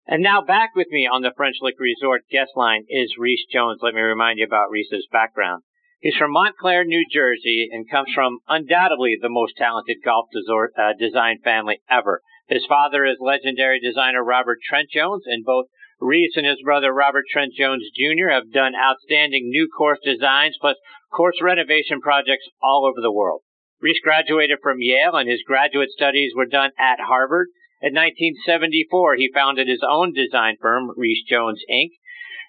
And 0.08 0.24
now 0.24 0.42
back 0.42 0.72
with 0.76 0.88
me 0.90 1.06
on 1.06 1.22
the 1.22 1.34
French 1.38 1.58
Lick 1.62 1.80
Resort 1.80 2.24
guest 2.32 2.54
line 2.56 2.86
is 2.90 3.18
Rees 3.20 3.46
Jones. 3.54 3.82
Let 3.84 3.94
me 3.94 4.02
remind 4.02 4.40
you 4.40 4.46
about 4.46 4.72
Rees's 4.72 5.06
background. 5.12 5.62
He's 6.04 6.18
from 6.18 6.34
Montclair, 6.34 6.84
New 6.84 7.06
Jersey, 7.10 7.70
and 7.72 7.90
comes 7.90 8.10
from 8.14 8.40
undoubtedly 8.50 9.16
the 9.16 9.30
most 9.30 9.56
talented 9.56 10.04
golf 10.04 10.28
desort, 10.34 10.74
uh, 10.78 10.92
design 11.00 11.40
family 11.42 11.80
ever. 11.90 12.20
His 12.50 12.66
father 12.68 13.06
is 13.06 13.16
legendary 13.22 13.80
designer 13.80 14.22
Robert 14.22 14.60
Trent 14.68 14.90
Jones, 14.90 15.24
and 15.26 15.46
both 15.46 15.68
Rees 16.02 16.34
and 16.36 16.46
his 16.46 16.62
brother 16.62 16.92
Robert 16.92 17.24
Trent 17.32 17.54
Jones 17.54 17.88
Jr. 17.96 18.32
have 18.32 18.52
done 18.52 18.74
outstanding 18.76 19.48
new 19.48 19.70
course 19.70 20.00
designs 20.04 20.58
plus 20.60 20.76
course 21.10 21.42
renovation 21.42 22.02
projects 22.02 22.50
all 22.62 22.86
over 22.86 23.00
the 23.00 23.14
world. 23.14 23.44
Rees 23.80 24.02
graduated 24.04 24.60
from 24.62 24.82
Yale, 24.82 25.16
and 25.16 25.30
his 25.30 25.44
graduate 25.48 25.92
studies 25.92 26.34
were 26.36 26.46
done 26.46 26.72
at 26.78 27.00
Harvard. 27.00 27.48
In 27.82 27.94
1974, 27.94 29.16
he 29.16 29.32
founded 29.34 29.70
his 29.70 29.84
own 29.90 30.12
design 30.12 30.58
firm, 30.60 30.92
Rees 30.98 31.24
Jones 31.26 31.62
Inc., 31.72 31.92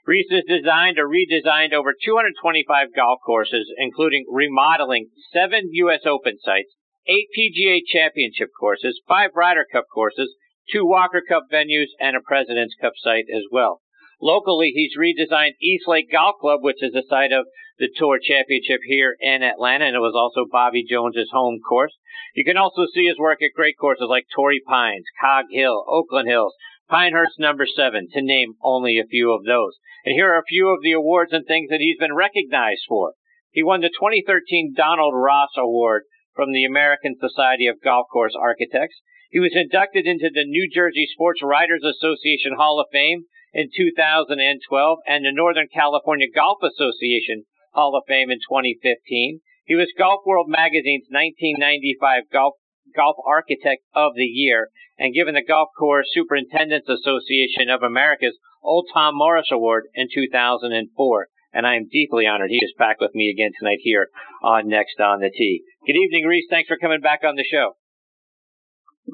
Rees 0.07 0.27
has 0.31 0.45
designed 0.47 0.99
or 0.99 1.09
redesigned 1.09 1.73
over 1.73 1.95
225 1.97 2.95
golf 2.95 3.21
courses, 3.25 3.73
including 3.79 4.27
remodeling 4.31 5.09
seven 5.33 5.71
U.S. 5.73 6.01
Open 6.05 6.37
sites, 6.45 6.75
eight 7.07 7.29
PGA 7.33 7.81
Championship 7.87 8.51
courses, 8.59 9.01
five 9.09 9.31
Ryder 9.35 9.67
Cup 9.73 9.87
courses, 9.93 10.35
two 10.71 10.85
Walker 10.85 11.23
Cup 11.27 11.45
venues, 11.51 11.89
and 11.99 12.17
a 12.17 12.21
President's 12.21 12.75
Cup 12.79 12.93
site 13.03 13.27
as 13.35 13.45
well. 13.51 13.81
Locally, 14.21 14.73
he's 14.75 14.97
redesigned 14.97 15.57
East 15.61 15.89
Lake 15.89 16.13
Golf 16.13 16.37
Club, 16.41 16.61
which 16.63 16.83
is 16.83 16.93
the 16.93 17.05
site 17.09 17.33
of 17.33 17.47
the 17.79 17.89
Tour 17.97 18.19
Championship 18.23 18.81
here 18.87 19.17
in 19.21 19.43
Atlanta, 19.43 19.87
and 19.87 19.97
it 19.97 20.01
was 20.01 20.15
also 20.15 20.49
Bobby 20.51 20.85
Jones's 20.89 21.31
home 21.33 21.61
course. 21.67 21.93
You 22.35 22.45
can 22.45 22.57
also 22.57 22.87
see 22.95 23.07
his 23.07 23.19
work 23.19 23.43
at 23.43 23.57
great 23.57 23.77
courses 23.81 24.07
like 24.09 24.27
Torrey 24.35 24.61
Pines, 24.67 25.05
Cog 25.21 25.47
Hill, 25.51 25.85
Oakland 25.89 26.29
Hills, 26.29 26.55
Pinehurst 26.89 27.39
number 27.39 27.67
seven, 27.67 28.09
to 28.13 28.21
name 28.21 28.55
only 28.63 28.99
a 28.99 29.07
few 29.07 29.33
of 29.33 29.45
those. 29.45 29.79
And 30.05 30.15
here 30.15 30.33
are 30.33 30.39
a 30.39 30.49
few 30.49 30.69
of 30.69 30.83
the 30.83 30.93
awards 30.93 31.33
and 31.33 31.47
things 31.47 31.71
that 31.71 31.81
he's 31.81 31.99
been 31.99 32.15
recognized 32.15 32.85
for. 32.89 33.15
He 33.51 33.63
won 33.63 33.81
the 33.81 33.89
2013 33.89 34.75
Donald 34.77 35.15
Ross 35.15 35.51
Award 35.57 36.05
from 36.35 36.53
the 36.53 36.65
American 36.65 37.17
Society 37.19 37.67
of 37.67 37.81
Golf 37.83 38.07
Course 38.13 38.35
Architects. 38.39 39.01
He 39.31 39.41
was 39.41 39.53
inducted 39.55 40.07
into 40.07 40.29
the 40.33 40.45
New 40.45 40.69
Jersey 40.73 41.09
Sports 41.13 41.41
Writers 41.43 41.83
Association 41.83 42.55
Hall 42.57 42.81
of 42.81 42.87
Fame 42.93 43.25
in 43.53 43.71
2012 43.75 44.99
and 45.07 45.25
the 45.25 45.33
Northern 45.33 45.69
California 45.73 46.27
Golf 46.33 46.59
Association 46.63 47.45
Hall 47.73 47.97
of 47.97 48.05
Fame 48.07 48.31
in 48.31 48.39
2015. 48.39 49.41
He 49.65 49.75
was 49.75 49.89
Golf 49.97 50.21
World 50.27 50.49
Magazine's 50.49 51.09
1995 51.09 52.31
Golf 52.31 52.55
Golf 52.95 53.17
Architect 53.27 53.83
of 53.95 54.13
the 54.15 54.25
Year 54.25 54.71
and 54.99 55.15
given 55.15 55.35
the 55.35 55.43
Golf 55.43 55.69
Course 55.79 56.07
Superintendents 56.13 56.89
Association 56.89 57.69
of 57.69 57.83
America's 57.83 58.39
Old 58.63 58.89
Tom 58.93 59.15
Morris 59.17 59.49
Award 59.51 59.85
in 59.95 60.09
2004. 60.13 61.29
And 61.53 61.67
I 61.67 61.77
am 61.77 61.89
deeply 61.91 62.27
honored 62.27 62.51
he 62.51 62.57
is 62.57 62.75
back 62.77 63.01
with 63.01 63.15
me 63.15 63.31
again 63.31 63.53
tonight 63.59 63.79
here 63.83 64.09
on 64.43 64.69
Next 64.69 64.99
on 64.99 65.21
the 65.21 65.31
Tee. 65.31 65.63
Good 65.87 65.97
evening, 65.97 66.25
Rees. 66.25 66.47
Thanks 66.51 66.69
for 66.69 66.77
coming 66.77 67.01
back 67.01 67.21
on 67.25 67.37
the 67.37 67.45
show. 67.45 67.77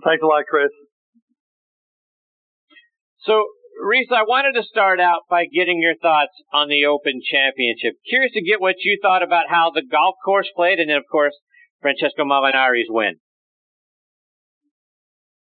Thanks 0.05 0.23
a 0.23 0.27
lot, 0.27 0.45
Chris. 0.49 0.71
So, 3.19 3.45
Rees, 3.83 4.09
I 4.11 4.23
wanted 4.23 4.59
to 4.59 4.67
start 4.67 5.01
out 5.01 5.23
by 5.29 5.45
getting 5.45 5.81
your 5.81 5.97
thoughts 5.97 6.33
on 6.53 6.69
the 6.69 6.87
Open 6.87 7.21
Championship. 7.21 7.95
Curious 8.09 8.33
to 8.33 8.43
get 8.43 8.61
what 8.61 8.77
you 8.81 8.99
thought 9.03 9.23
about 9.23 9.51
how 9.51 9.71
the 9.75 9.85
golf 9.85 10.15
course 10.25 10.49
played, 10.57 10.79
and 10.79 10.89
then, 10.89 10.97
of 10.97 11.05
course, 11.11 11.37
Francesco 11.83 12.25
Molinari's 12.25 12.89
win. 12.89 13.17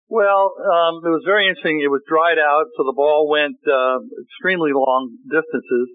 Well, 0.09 0.53
um, 0.59 1.01
it 1.01 1.09
was 1.09 1.23
very 1.25 1.47
interesting. 1.47 1.81
It 1.81 1.89
was 1.89 2.03
dried 2.07 2.37
out, 2.37 2.67
so 2.77 2.83
the 2.83 2.95
ball 2.95 3.27
went 3.29 3.57
uh, 3.65 3.97
extremely 4.21 4.71
long 4.73 5.15
distances. 5.25 5.87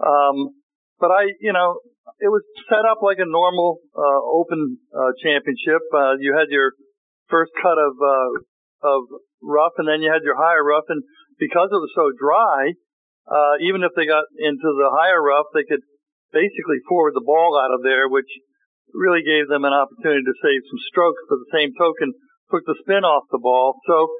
Um, 0.00 0.56
but 0.98 1.10
I, 1.10 1.28
you 1.40 1.52
know, 1.52 1.80
it 2.20 2.28
was 2.28 2.42
set 2.68 2.84
up 2.88 3.02
like 3.02 3.18
a 3.18 3.28
normal 3.28 3.80
uh, 3.92 4.20
open 4.32 4.78
uh, 4.92 5.12
championship. 5.22 5.82
Uh, 5.92 6.16
you 6.20 6.36
had 6.36 6.48
your 6.48 6.72
first 7.28 7.52
cut 7.60 7.76
of 7.76 7.94
uh, 8.00 8.30
of 8.82 9.00
rough, 9.42 9.76
and 9.78 9.88
then 9.88 10.00
you 10.00 10.12
had 10.12 10.24
your 10.24 10.36
higher 10.36 10.64
rough, 10.64 10.88
and 10.88 11.02
because 11.38 11.68
it 11.72 11.80
was 11.80 11.92
so 11.96 12.12
dry, 12.16 12.76
uh, 13.28 13.54
even 13.60 13.84
if 13.84 13.92
they 13.96 14.04
got 14.04 14.24
into 14.36 14.68
the 14.76 14.90
higher 14.92 15.20
rough, 15.20 15.48
they 15.52 15.64
could 15.64 15.84
basically 16.32 16.80
forward 16.88 17.12
the 17.16 17.24
ball 17.24 17.60
out 17.60 17.72
of 17.74 17.82
there, 17.82 18.08
which 18.08 18.28
really 18.92 19.22
gave 19.22 19.48
them 19.48 19.64
an 19.64 19.74
opportunity 19.74 20.24
to 20.24 20.36
save 20.42 20.62
some 20.68 20.82
strokes. 20.90 21.22
But 21.28 21.40
the 21.44 21.54
same 21.56 21.72
token, 21.76 22.12
took 22.50 22.66
the 22.66 22.78
spin 22.82 23.06
off 23.06 23.30
the 23.30 23.40
ball. 23.40 23.78
So, 23.86 24.10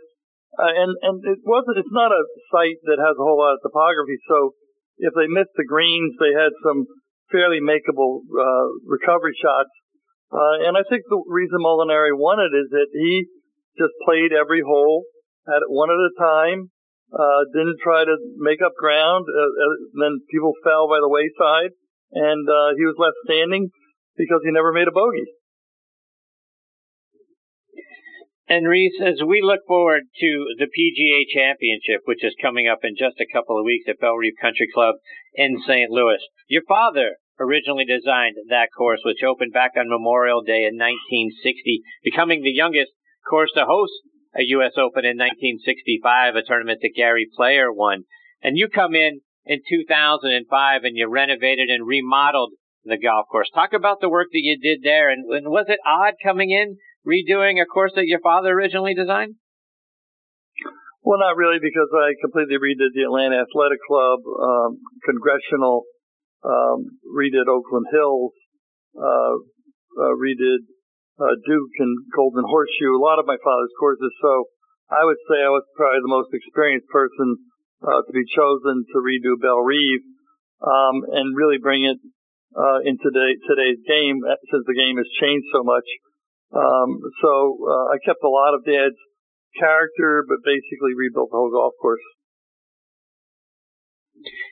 uh, 0.58 0.72
and 0.72 0.92
and 1.02 1.16
it 1.26 1.42
wasn't. 1.44 1.78
It's 1.78 1.94
not 1.94 2.14
a 2.14 2.22
site 2.54 2.80
that 2.86 3.02
has 3.02 3.14
a 3.18 3.26
whole 3.26 3.38
lot 3.38 3.58
of 3.58 3.62
topography. 3.62 4.18
So, 4.26 4.54
if 4.98 5.12
they 5.14 5.26
missed 5.26 5.54
the 5.54 5.66
greens, 5.66 6.14
they 6.18 6.34
had 6.34 6.54
some 6.64 6.86
fairly 7.30 7.60
makeable 7.62 8.26
uh, 8.30 8.68
recovery 8.86 9.34
shots. 9.38 9.70
Uh, 10.30 10.66
and 10.66 10.78
I 10.78 10.86
think 10.86 11.02
the 11.10 11.22
reason 11.26 11.58
Molinari 11.58 12.14
won 12.14 12.38
it 12.38 12.54
is 12.54 12.70
that 12.70 12.90
he 12.94 13.26
just 13.78 13.94
played 14.06 14.30
every 14.30 14.62
hole 14.62 15.06
at 15.48 15.66
one 15.66 15.90
at 15.90 15.98
a 15.98 16.14
time. 16.18 16.70
Uh, 17.10 17.42
didn't 17.50 17.82
try 17.82 18.06
to 18.06 18.14
make 18.38 18.62
up 18.62 18.70
ground. 18.78 19.26
Uh, 19.26 19.42
uh, 19.42 19.76
then 19.98 20.22
people 20.30 20.54
fell 20.62 20.86
by 20.86 21.02
the 21.02 21.10
wayside, 21.10 21.74
and 22.14 22.46
uh, 22.46 22.70
he 22.78 22.86
was 22.86 22.94
left 23.02 23.18
standing 23.26 23.66
because 24.14 24.38
he 24.44 24.54
never 24.54 24.70
made 24.70 24.86
a 24.86 24.94
bogey. 24.94 25.26
And 28.50 28.66
Rees, 28.66 28.98
as 29.00 29.22
we 29.24 29.40
look 29.40 29.60
forward 29.64 30.10
to 30.18 30.30
the 30.58 30.66
PGA 30.66 31.22
Championship, 31.32 32.02
which 32.04 32.24
is 32.24 32.34
coming 32.42 32.66
up 32.66 32.80
in 32.82 32.96
just 32.98 33.20
a 33.20 33.32
couple 33.32 33.56
of 33.56 33.64
weeks 33.64 33.86
at 33.88 34.00
Bellerive 34.00 34.42
Country 34.42 34.66
Club 34.74 34.96
in 35.34 35.62
St. 35.64 35.88
Louis, 35.88 36.18
your 36.48 36.66
father 36.66 37.14
originally 37.38 37.84
designed 37.84 38.34
that 38.48 38.70
course, 38.76 39.02
which 39.04 39.22
opened 39.22 39.52
back 39.52 39.78
on 39.78 39.88
Memorial 39.88 40.42
Day 40.42 40.66
in 40.66 40.74
1960, 40.74 41.82
becoming 42.02 42.42
the 42.42 42.50
youngest 42.50 42.90
course 43.22 43.52
to 43.54 43.66
host 43.70 43.92
a 44.34 44.42
U.S. 44.58 44.72
Open 44.74 45.06
in 45.06 45.14
1965, 45.14 46.34
a 46.34 46.42
tournament 46.42 46.80
that 46.82 46.98
Gary 46.98 47.30
Player 47.32 47.72
won. 47.72 48.02
And 48.42 48.58
you 48.58 48.66
come 48.66 48.96
in 48.96 49.20
in 49.46 49.62
2005 49.62 50.82
and 50.82 50.96
you 50.96 51.08
renovated 51.08 51.70
and 51.70 51.86
remodeled 51.86 52.54
the 52.84 52.98
golf 52.98 53.26
course. 53.30 53.50
Talk 53.54 53.74
about 53.74 54.00
the 54.00 54.10
work 54.10 54.28
that 54.32 54.42
you 54.42 54.58
did 54.58 54.80
there. 54.82 55.08
And, 55.08 55.24
and 55.30 55.50
was 55.50 55.66
it 55.68 55.78
odd 55.86 56.14
coming 56.24 56.50
in 56.50 56.78
redoing 57.06 57.60
a 57.60 57.66
course 57.66 57.92
that 57.96 58.06
your 58.06 58.20
father 58.20 58.50
originally 58.50 58.94
designed? 58.94 59.36
Well, 61.02 61.18
not 61.18 61.36
really, 61.36 61.56
because 61.60 61.88
I 61.96 62.12
completely 62.20 62.60
redid 62.60 62.92
the 62.92 63.08
Atlanta 63.08 63.40
Athletic 63.40 63.80
Club, 63.88 64.20
um, 64.20 64.78
Congressional, 65.08 65.88
um, 66.44 67.00
redid 67.08 67.48
Oakland 67.48 67.88
Hills, 67.88 68.36
uh, 68.96 69.34
uh, 69.96 70.12
redid 70.20 70.60
uh, 71.16 71.36
Duke 71.48 71.76
and 71.80 71.94
Golden 72.16 72.44
Horseshoe, 72.44 72.96
a 72.96 73.00
lot 73.00 73.18
of 73.18 73.24
my 73.24 73.36
father's 73.40 73.72
courses. 73.80 74.12
So 74.20 74.44
I 74.92 75.04
would 75.04 75.20
say 75.28 75.40
I 75.40 75.52
was 75.52 75.64
probably 75.76 76.04
the 76.04 76.12
most 76.12 76.32
experienced 76.36 76.88
person 76.92 77.48
uh, 77.80 78.04
to 78.04 78.12
be 78.12 78.24
chosen 78.36 78.84
to 78.84 78.96
redo 79.00 79.40
Bellerive 79.40 80.04
um, 80.60 81.00
and 81.16 81.36
really 81.36 81.56
bring 81.56 81.84
it 81.84 81.96
uh, 82.52 82.84
in 82.84 83.00
today, 83.00 83.40
today's 83.48 83.80
game 83.88 84.20
since 84.52 84.64
the 84.68 84.76
game 84.76 85.00
has 85.00 85.08
changed 85.16 85.48
so 85.52 85.64
much. 85.64 85.86
Um, 86.52 86.98
so 87.22 87.58
uh, 87.62 87.94
I 87.94 87.98
kept 88.04 88.22
a 88.24 88.28
lot 88.28 88.54
of 88.54 88.64
Dad's 88.64 88.98
character, 89.58 90.24
but 90.26 90.38
basically 90.44 90.94
rebuilt 90.96 91.30
the 91.30 91.36
whole 91.36 91.50
golf 91.50 91.74
course. 91.80 92.02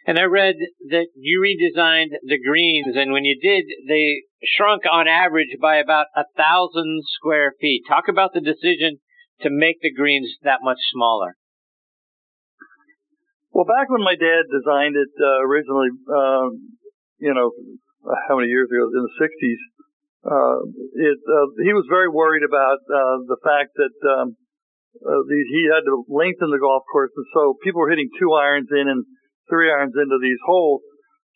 And 0.06 0.18
I 0.18 0.24
read 0.24 0.54
that 0.88 1.08
you 1.14 1.44
redesigned 1.44 2.16
the 2.24 2.38
greens, 2.40 2.96
and 2.96 3.12
when 3.12 3.24
you 3.24 3.36
did, 3.36 3.64
they 3.86 4.22
shrunk 4.42 4.82
on 4.90 5.06
average 5.06 5.58
by 5.60 5.76
about 5.76 6.06
a 6.16 6.24
thousand 6.36 7.02
square 7.04 7.52
feet. 7.60 7.82
Talk 7.86 8.08
about 8.08 8.32
the 8.32 8.40
decision 8.40 9.00
to 9.42 9.50
make 9.50 9.76
the 9.82 9.92
greens 9.92 10.36
that 10.42 10.60
much 10.62 10.78
smaller. 10.92 11.36
Well, 13.52 13.66
back 13.66 13.90
when 13.90 14.02
my 14.02 14.14
dad 14.14 14.48
designed 14.48 14.96
it 14.96 15.12
uh, 15.20 15.44
originally, 15.44 15.88
uh, 16.08 16.48
you 17.18 17.34
know, 17.34 17.50
how 18.28 18.36
many 18.36 18.48
years 18.48 18.68
ago? 18.70 18.88
In 18.88 19.02
the 19.02 19.16
'60s, 19.20 19.62
uh, 20.26 20.58
it, 20.98 21.18
uh, 21.22 21.48
he 21.62 21.72
was 21.72 21.86
very 21.86 22.10
worried 22.10 22.42
about 22.42 22.82
uh, 22.90 23.22
the 23.30 23.38
fact 23.44 23.70
that 23.78 23.94
um, 24.18 24.34
uh, 24.98 25.22
the, 25.30 25.38
he 25.54 25.70
had 25.70 25.86
to 25.86 26.02
lengthen 26.10 26.50
the 26.50 26.58
golf 26.58 26.82
course, 26.90 27.14
and 27.14 27.28
so 27.34 27.54
people 27.62 27.78
were 27.78 27.90
hitting 27.90 28.10
two 28.18 28.34
irons 28.34 28.66
in 28.74 28.90
and 28.90 29.06
three 29.46 29.70
irons 29.70 29.94
into 29.94 30.18
these 30.18 30.40
holes. 30.42 30.82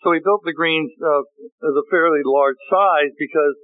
So 0.02 0.10
he 0.10 0.18
built 0.18 0.42
the 0.42 0.56
greens 0.56 0.90
uh, 0.98 1.22
as 1.62 1.74
a 1.78 1.88
fairly 1.94 2.26
large 2.26 2.58
size 2.66 3.14
because 3.14 3.54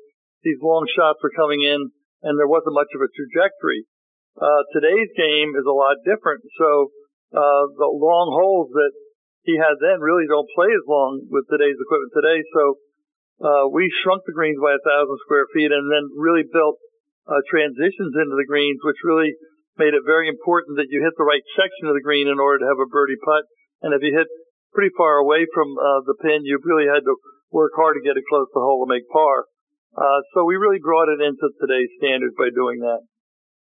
these 0.46 0.62
long 0.62 0.86
shots 0.86 1.18
were 1.18 1.34
coming 1.34 1.66
in, 1.66 1.90
and 2.22 2.38
there 2.38 2.46
wasn't 2.46 2.78
much 2.78 2.90
of 2.94 3.02
a 3.02 3.10
trajectory. 3.10 3.90
Uh, 4.38 4.62
today's 4.70 5.10
game 5.18 5.50
is 5.58 5.66
a 5.66 5.74
lot 5.74 5.98
different, 6.06 6.46
so 6.62 6.94
uh, 7.34 7.64
the 7.74 7.90
long 7.90 8.30
holes 8.30 8.70
that 8.70 8.94
he 9.42 9.58
had 9.58 9.82
then 9.82 9.98
really 9.98 10.30
don't 10.30 10.46
play 10.54 10.70
as 10.70 10.86
long 10.86 11.26
with 11.26 11.42
today's 11.50 11.74
equipment 11.74 12.14
today. 12.14 12.38
So 12.54 12.78
uh, 13.39 13.70
we 13.70 13.86
shrunk 14.03 14.26
the 14.26 14.34
greens 14.34 14.59
by 14.59 14.74
a 14.74 14.82
thousand 14.82 15.18
square 15.22 15.47
feet 15.55 15.70
and 15.70 15.86
then 15.86 16.11
really 16.18 16.43
built 16.43 16.78
uh, 17.30 17.39
transitions 17.47 18.14
into 18.18 18.34
the 18.34 18.49
greens, 18.49 18.82
which 18.82 18.99
really 19.07 19.36
made 19.78 19.95
it 19.95 20.03
very 20.03 20.26
important 20.26 20.74
that 20.74 20.91
you 20.91 21.03
hit 21.07 21.14
the 21.14 21.28
right 21.28 21.45
section 21.55 21.86
of 21.86 21.95
the 21.95 22.03
green 22.03 22.26
in 22.26 22.43
order 22.43 22.66
to 22.66 22.70
have 22.70 22.82
a 22.82 22.91
birdie 22.91 23.20
putt. 23.22 23.47
And 23.82 23.95
if 23.95 24.03
you 24.03 24.11
hit 24.11 24.26
pretty 24.74 24.91
far 24.99 25.22
away 25.22 25.47
from 25.55 25.78
uh, 25.78 26.03
the 26.03 26.18
pin, 26.18 26.43
you 26.43 26.59
really 26.66 26.91
had 26.91 27.07
to 27.07 27.14
work 27.55 27.72
hard 27.78 27.95
to 27.95 28.03
get 28.03 28.18
it 28.18 28.26
close 28.26 28.51
to 28.51 28.59
the 28.59 28.66
hole 28.66 28.82
to 28.82 28.91
make 28.91 29.07
par. 29.09 29.47
Uh, 29.95 30.20
so 30.34 30.45
we 30.45 30.59
really 30.59 30.82
brought 30.82 31.09
it 31.09 31.22
into 31.22 31.47
today's 31.62 31.95
standards 32.03 32.34
by 32.36 32.51
doing 32.51 32.82
that. 32.82 33.07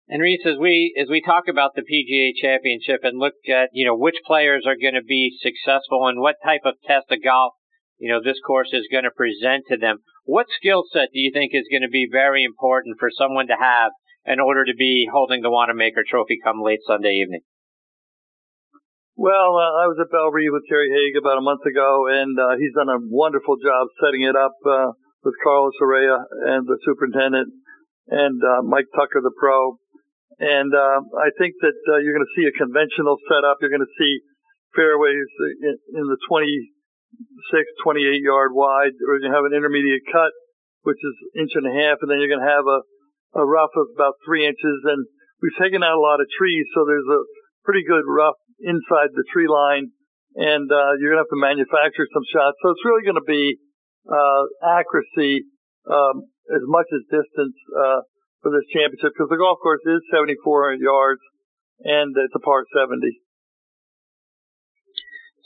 And 0.08 0.20
Rees, 0.20 0.42
as 0.44 0.58
we 0.58 0.92
as 1.00 1.08
we 1.08 1.22
talk 1.22 1.46
about 1.48 1.74
the 1.74 1.86
PGA 1.86 2.34
Championship 2.34 3.00
and 3.02 3.18
look 3.18 3.38
at 3.48 3.70
you 3.72 3.86
know 3.86 3.96
which 3.96 4.18
players 4.26 4.66
are 4.66 4.76
going 4.76 4.98
to 4.98 5.06
be 5.06 5.38
successful 5.40 6.06
and 6.06 6.20
what 6.20 6.36
type 6.44 6.66
of 6.66 6.74
test 6.84 7.06
of 7.10 7.22
golf 7.22 7.54
you 8.02 8.10
know, 8.10 8.18
this 8.18 8.42
course 8.42 8.74
is 8.74 8.90
going 8.90 9.06
to 9.06 9.14
present 9.14 9.62
to 9.70 9.78
them. 9.78 10.02
What 10.26 10.50
skill 10.58 10.82
set 10.90 11.14
do 11.14 11.22
you 11.22 11.30
think 11.30 11.54
is 11.54 11.70
going 11.70 11.86
to 11.86 11.94
be 11.94 12.10
very 12.10 12.42
important 12.42 12.98
for 12.98 13.14
someone 13.14 13.46
to 13.46 13.54
have 13.54 13.94
in 14.26 14.42
order 14.42 14.66
to 14.66 14.74
be 14.74 15.06
holding 15.06 15.38
the 15.38 15.54
Wanamaker 15.54 16.02
Trophy 16.02 16.42
come 16.42 16.58
late 16.58 16.82
Sunday 16.82 17.22
evening? 17.22 17.46
Well, 19.14 19.54
uh, 19.54 19.86
I 19.86 19.86
was 19.86 20.02
at 20.02 20.10
Bellerive 20.10 20.50
with 20.50 20.66
Kerry 20.66 20.90
Haigh 20.90 21.14
about 21.14 21.38
a 21.38 21.46
month 21.46 21.62
ago, 21.62 22.10
and 22.10 22.34
uh, 22.34 22.58
he's 22.58 22.74
done 22.74 22.90
a 22.90 22.98
wonderful 22.98 23.54
job 23.62 23.86
setting 24.02 24.26
it 24.26 24.34
up 24.34 24.58
uh, 24.66 24.98
with 25.22 25.38
Carlos 25.38 25.78
Arraya 25.78 26.26
and 26.58 26.66
the 26.66 26.82
superintendent 26.82 27.54
and 28.10 28.42
uh, 28.42 28.66
Mike 28.66 28.90
Tucker, 28.98 29.22
the 29.22 29.30
pro. 29.30 29.78
And 30.42 30.74
uh, 30.74 31.06
I 31.22 31.30
think 31.38 31.54
that 31.62 31.78
uh, 31.86 32.02
you're 32.02 32.18
going 32.18 32.26
to 32.26 32.34
see 32.34 32.50
a 32.50 32.58
conventional 32.58 33.14
setup. 33.30 33.62
You're 33.62 33.70
going 33.70 33.86
to 33.86 33.94
see 33.94 34.26
fairways 34.74 35.30
in, 35.62 36.02
in 36.02 36.04
the 36.10 36.18
20 36.26 36.50
six, 37.50 37.64
28 37.84 38.22
yard 38.22 38.52
wide, 38.54 38.96
or 39.06 39.18
to 39.18 39.30
have 39.32 39.44
an 39.44 39.54
intermediate 39.54 40.06
cut, 40.10 40.32
which 40.82 40.98
is 40.98 41.14
inch 41.38 41.52
and 41.54 41.68
a 41.68 41.74
half, 41.74 41.98
and 42.02 42.10
then 42.10 42.18
you're 42.18 42.32
going 42.32 42.44
to 42.44 42.54
have 42.54 42.66
a, 42.66 42.80
a 43.40 43.44
rough 43.44 43.72
of 43.76 43.92
about 43.94 44.18
three 44.24 44.46
inches. 44.46 44.78
And 44.88 45.06
we've 45.40 45.60
taken 45.60 45.82
out 45.82 45.98
a 45.98 46.02
lot 46.02 46.20
of 46.20 46.26
trees, 46.38 46.66
so 46.74 46.84
there's 46.84 47.10
a 47.10 47.22
pretty 47.64 47.84
good 47.86 48.04
rough 48.06 48.38
inside 48.62 49.12
the 49.14 49.26
tree 49.32 49.50
line, 49.50 49.90
and 50.34 50.66
uh, 50.70 50.96
you're 50.98 51.12
going 51.12 51.22
to 51.22 51.26
have 51.26 51.36
to 51.36 51.40
manufacture 51.40 52.06
some 52.10 52.26
shots. 52.30 52.56
So 52.62 52.72
it's 52.72 52.86
really 52.86 53.04
going 53.04 53.20
to 53.20 53.28
be 53.28 53.58
uh, 54.08 54.42
accuracy 54.64 55.46
um, 55.86 56.26
as 56.50 56.62
much 56.66 56.86
as 56.90 57.02
distance 57.10 57.58
uh, 57.70 58.02
for 58.42 58.50
this 58.50 58.66
championship 58.74 59.14
because 59.14 59.30
the 59.30 59.38
golf 59.38 59.62
course 59.62 59.82
is 59.86 60.02
7,400 60.10 60.82
yards 60.82 61.22
and 61.86 62.14
it's 62.18 62.34
a 62.34 62.42
par 62.42 62.66
70. 62.74 62.98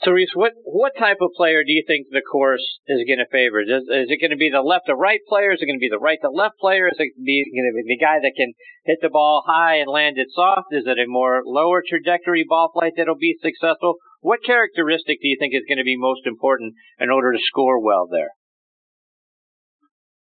So, 0.05 0.11
Rees, 0.11 0.29
what 0.35 0.53
what 0.61 0.93
type 0.93 1.17
of 1.25 1.33
player 1.33 1.65
do 1.65 1.73
you 1.73 1.81
think 1.87 2.07
the 2.11 2.21
course 2.21 2.61
is 2.85 3.01
going 3.09 3.17
to 3.17 3.33
favor? 3.33 3.65
Is, 3.65 3.89
is 3.89 4.13
it 4.13 4.21
going 4.21 4.29
to 4.29 4.37
be 4.37 4.53
the 4.53 4.61
left 4.61 4.85
to 4.85 4.95
right 4.95 5.21
player? 5.25 5.49
Is 5.49 5.57
it 5.57 5.65
going 5.65 5.81
to 5.81 5.81
be 5.81 5.89
the 5.89 5.97
right 5.97 6.21
to 6.21 6.29
left 6.29 6.61
player? 6.61 6.85
Is 6.85 7.01
it 7.01 7.17
going 7.17 7.65
to 7.65 7.73
be 7.73 7.97
the 7.97 7.97
guy 7.97 8.21
that 8.21 8.37
can 8.37 8.53
hit 8.85 9.01
the 9.01 9.09
ball 9.09 9.41
high 9.49 9.81
and 9.81 9.89
land 9.89 10.21
it 10.21 10.29
soft? 10.29 10.69
Is 10.69 10.85
it 10.85 11.01
a 11.01 11.09
more 11.09 11.41
lower 11.41 11.81
trajectory 11.81 12.45
ball 12.45 12.69
flight 12.77 12.93
that'll 12.93 13.17
be 13.17 13.41
successful? 13.41 13.97
What 14.21 14.45
characteristic 14.45 15.17
do 15.17 15.33
you 15.33 15.37
think 15.39 15.57
is 15.57 15.65
going 15.65 15.81
to 15.81 15.87
be 15.87 15.97
most 15.97 16.29
important 16.29 16.77
in 17.01 17.09
order 17.09 17.33
to 17.33 17.41
score 17.49 17.81
well 17.81 18.05
there? 18.05 18.37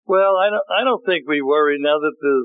Well, 0.07 0.39
I 0.39 0.55
don't, 0.55 0.67
I 0.71 0.87
don't 0.87 1.03
think 1.03 1.27
we 1.27 1.43
worry 1.43 1.83
now 1.83 1.99
that 1.99 2.17
the 2.23 2.37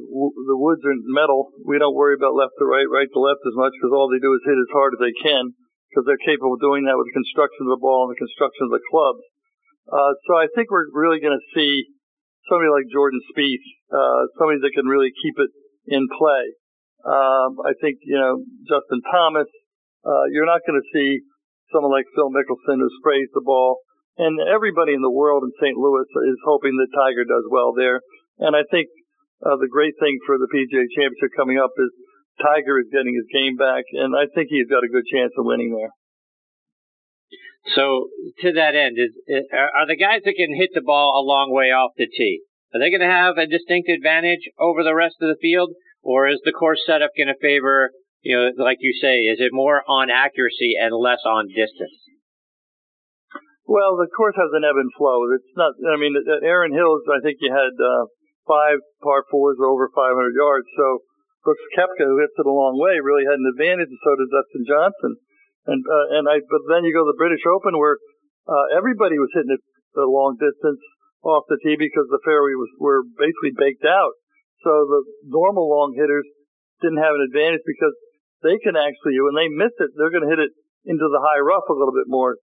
the 0.49 0.57
woods 0.57 0.81
are 0.81 0.97
metal. 1.13 1.53
We 1.61 1.77
don't 1.77 1.93
worry 1.93 2.17
about 2.17 2.33
left 2.33 2.57
to 2.57 2.65
right, 2.65 2.89
right 2.89 3.07
to 3.07 3.19
left 3.21 3.45
as 3.45 3.53
much 3.53 3.77
because 3.77 3.93
all 3.93 4.09
they 4.09 4.19
do 4.19 4.33
is 4.33 4.41
hit 4.49 4.57
as 4.57 4.73
hard 4.73 4.97
as 4.97 5.01
they 5.05 5.13
can 5.13 5.53
because 5.93 6.09
they're 6.09 6.25
capable 6.25 6.57
of 6.57 6.65
doing 6.65 6.89
that 6.89 6.97
with 6.97 7.05
the 7.05 7.17
construction 7.21 7.69
of 7.69 7.77
the 7.77 7.83
ball 7.83 8.09
and 8.09 8.17
the 8.17 8.19
construction 8.19 8.65
of 8.65 8.73
the 8.73 8.81
clubs. 8.89 9.21
Uh, 9.85 10.17
so 10.25 10.33
I 10.33 10.49
think 10.57 10.73
we're 10.73 10.89
really 10.89 11.21
going 11.21 11.37
to 11.37 11.47
see 11.53 11.85
somebody 12.49 12.73
like 12.73 12.89
Jordan 12.89 13.21
Spieth, 13.29 13.67
uh, 13.93 14.25
somebody 14.41 14.57
that 14.65 14.73
can 14.73 14.89
really 14.89 15.13
keep 15.21 15.37
it 15.37 15.53
in 15.85 16.09
play. 16.17 16.57
Um, 17.05 17.61
I 17.61 17.77
think, 17.77 18.01
you 18.01 18.17
know, 18.17 18.41
Justin 18.65 19.05
Thomas, 19.05 19.47
uh, 20.01 20.25
you're 20.33 20.49
not 20.49 20.65
going 20.65 20.81
to 20.81 20.89
see 20.95 21.21
someone 21.69 21.93
like 21.93 22.09
Phil 22.15 22.31
Mickelson 22.33 22.81
who 22.81 22.89
sprays 22.99 23.29
the 23.37 23.43
ball. 23.43 23.83
And 24.17 24.37
everybody 24.45 24.93
in 24.93 25.01
the 25.01 25.13
world 25.13 25.43
in 25.43 25.51
St. 25.57 25.75
Louis 25.75 26.05
is 26.05 26.39
hoping 26.45 26.77
that 26.77 26.95
Tiger 26.95 27.25
does 27.25 27.45
well 27.49 27.73
there. 27.73 28.01
And 28.39 28.55
I 28.55 28.63
think 28.69 28.87
uh, 29.43 29.57
the 29.59 29.71
great 29.71 29.93
thing 29.99 30.17
for 30.25 30.37
the 30.37 30.47
PGA 30.47 30.85
Championship 30.95 31.33
coming 31.35 31.57
up 31.57 31.73
is 31.77 31.91
Tiger 32.41 32.79
is 32.79 32.89
getting 32.91 33.13
his 33.13 33.29
game 33.31 33.55
back, 33.55 33.85
and 33.93 34.15
I 34.15 34.25
think 34.33 34.49
he's 34.49 34.67
got 34.67 34.83
a 34.83 34.91
good 34.91 35.05
chance 35.05 35.31
of 35.37 35.45
winning 35.45 35.75
there. 35.75 35.93
So 37.75 38.09
to 38.41 38.51
that 38.53 38.75
end, 38.75 38.97
is, 38.99 39.15
are 39.53 39.87
the 39.87 39.95
guys 39.95 40.21
that 40.25 40.35
can 40.35 40.55
hit 40.55 40.71
the 40.73 40.83
ball 40.83 41.15
a 41.15 41.23
long 41.23 41.53
way 41.53 41.71
off 41.71 41.95
the 41.95 42.07
tee? 42.07 42.41
Are 42.73 42.79
they 42.79 42.89
going 42.89 43.05
to 43.05 43.07
have 43.07 43.37
a 43.37 43.47
distinct 43.47 43.87
advantage 43.87 44.49
over 44.59 44.83
the 44.83 44.95
rest 44.95 45.15
of 45.21 45.29
the 45.29 45.39
field, 45.39 45.71
or 46.01 46.27
is 46.27 46.41
the 46.43 46.51
course 46.51 46.81
setup 46.85 47.11
going 47.15 47.31
to 47.31 47.39
favor, 47.39 47.91
you 48.21 48.35
know, 48.35 48.51
like 48.57 48.79
you 48.81 48.97
say, 48.99 49.29
is 49.29 49.39
it 49.39 49.53
more 49.53 49.83
on 49.87 50.09
accuracy 50.09 50.73
and 50.75 50.91
less 50.91 51.21
on 51.23 51.47
distance? 51.47 51.95
Well, 53.63 53.95
the 53.95 54.11
course 54.11 54.35
has 54.35 54.51
an 54.51 54.67
ebb 54.67 54.75
and 54.75 54.91
flow. 54.97 55.23
It's 55.31 55.55
not. 55.55 55.79
I 55.87 55.95
mean, 55.95 56.19
at 56.19 56.43
Erin 56.43 56.75
Hills, 56.75 57.07
I 57.07 57.23
think 57.23 57.39
you 57.39 57.47
had 57.47 57.71
uh, 57.79 58.11
five 58.43 58.83
par 58.99 59.23
fours 59.31 59.57
over 59.63 59.87
500 59.87 60.35
yards. 60.35 60.67
So 60.75 60.99
Brooks 61.43 61.67
Koepka, 61.75 62.07
who 62.07 62.23
hits 62.23 62.39
it 62.39 62.47
a 62.47 62.55
long 62.55 62.79
way, 62.79 63.03
really 63.03 63.27
had 63.27 63.39
an 63.39 63.51
advantage, 63.51 63.91
and 63.91 64.01
so 64.01 64.15
did 64.15 64.31
Dustin 64.31 64.63
Johnson. 64.63 65.13
And 65.67 65.79
uh, 65.83 66.07
and 66.19 66.23
I, 66.27 66.43
but 66.43 66.63
then 66.71 66.83
you 66.83 66.91
go 66.95 67.07
to 67.07 67.11
the 67.11 67.19
British 67.19 67.43
Open 67.47 67.75
where 67.79 67.99
uh, 68.47 68.75
everybody 68.75 69.15
was 69.15 69.31
hitting 69.31 69.55
it 69.55 69.63
a 69.95 70.07
long 70.07 70.35
distance 70.35 70.79
off 71.23 71.47
the 71.47 71.59
tee 71.63 71.79
because 71.79 72.07
the 72.11 72.23
fairway 72.23 72.55
was 72.55 72.71
were 72.79 73.03
basically 73.15 73.55
baked 73.55 73.87
out. 73.87 74.15
So 74.63 74.71
the 74.87 75.03
normal 75.27 75.67
long 75.67 75.95
hitters 75.95 76.27
didn't 76.83 77.03
have 77.03 77.15
an 77.15 77.27
advantage 77.27 77.63
because 77.63 77.95
they 78.43 78.59
can 78.59 78.75
actually, 78.75 79.19
when 79.23 79.35
they 79.39 79.47
miss 79.47 79.71
it, 79.79 79.95
they're 79.95 80.11
going 80.11 80.27
to 80.27 80.33
hit 80.35 80.43
it 80.43 80.51
into 80.83 81.07
the 81.07 81.23
high 81.23 81.39
rough 81.39 81.67
a 81.71 81.75
little 81.75 81.95
bit 81.95 82.11
more. 82.11 82.39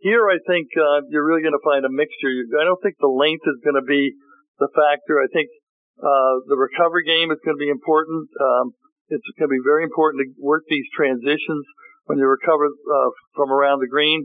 Here, 0.00 0.24
I 0.28 0.40
think 0.48 0.72
uh, 0.74 1.04
you're 1.12 1.24
really 1.24 1.44
going 1.44 1.56
to 1.56 1.64
find 1.64 1.84
a 1.84 1.92
mixture. 1.92 2.32
I 2.56 2.64
don't 2.64 2.80
think 2.80 2.96
the 2.98 3.12
length 3.12 3.44
is 3.44 3.60
going 3.62 3.78
to 3.78 3.86
be 3.86 4.16
the 4.58 4.72
factor. 4.72 5.20
I 5.20 5.28
think 5.30 5.52
uh, 6.00 6.34
the 6.48 6.56
recovery 6.56 7.04
game 7.04 7.28
is 7.30 7.40
going 7.44 7.56
to 7.56 7.62
be 7.62 7.72
important. 7.72 8.28
Um, 8.40 8.72
it's 9.12 9.26
going 9.36 9.52
to 9.52 9.56
be 9.56 9.64
very 9.66 9.84
important 9.84 10.24
to 10.24 10.26
work 10.40 10.64
these 10.68 10.88
transitions 10.96 11.64
when 12.08 12.16
you 12.16 12.26
recover 12.26 12.72
uh, 12.72 13.10
from 13.36 13.52
around 13.52 13.84
the 13.84 13.90
green. 13.90 14.24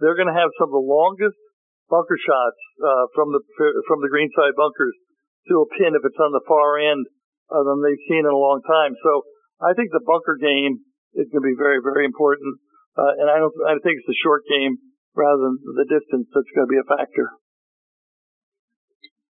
They're 0.00 0.16
going 0.16 0.32
to 0.32 0.38
have 0.38 0.50
some 0.56 0.72
of 0.72 0.76
the 0.76 0.88
longest 0.88 1.36
bunker 1.92 2.16
shots 2.16 2.60
uh, 2.80 3.04
from 3.12 3.36
the 3.36 3.44
from 3.84 4.00
the 4.00 4.08
greenside 4.08 4.56
bunkers 4.56 4.96
to 5.52 5.60
a 5.60 5.66
pin 5.76 5.92
if 5.92 6.02
it's 6.02 6.22
on 6.22 6.32
the 6.32 6.44
far 6.48 6.80
end 6.80 7.04
uh, 7.52 7.60
than 7.60 7.84
they've 7.84 8.06
seen 8.08 8.24
in 8.24 8.32
a 8.32 8.40
long 8.40 8.64
time. 8.64 8.96
So 9.04 9.28
I 9.60 9.76
think 9.76 9.92
the 9.92 10.02
bunker 10.02 10.40
game 10.40 10.80
is 11.12 11.28
going 11.28 11.44
to 11.44 11.50
be 11.52 11.58
very 11.60 11.84
very 11.84 12.08
important, 12.08 12.56
uh, 12.96 13.20
and 13.20 13.28
I 13.28 13.36
don't 13.36 13.52
I 13.68 13.76
think 13.84 14.00
it's 14.00 14.08
the 14.08 14.22
short 14.24 14.48
game 14.48 14.80
rather 15.12 15.44
than 15.44 15.60
the 15.76 15.88
distance 15.92 16.32
that's 16.32 16.52
going 16.56 16.66
to 16.66 16.72
be 16.72 16.80
a 16.80 16.88
factor. 16.88 17.36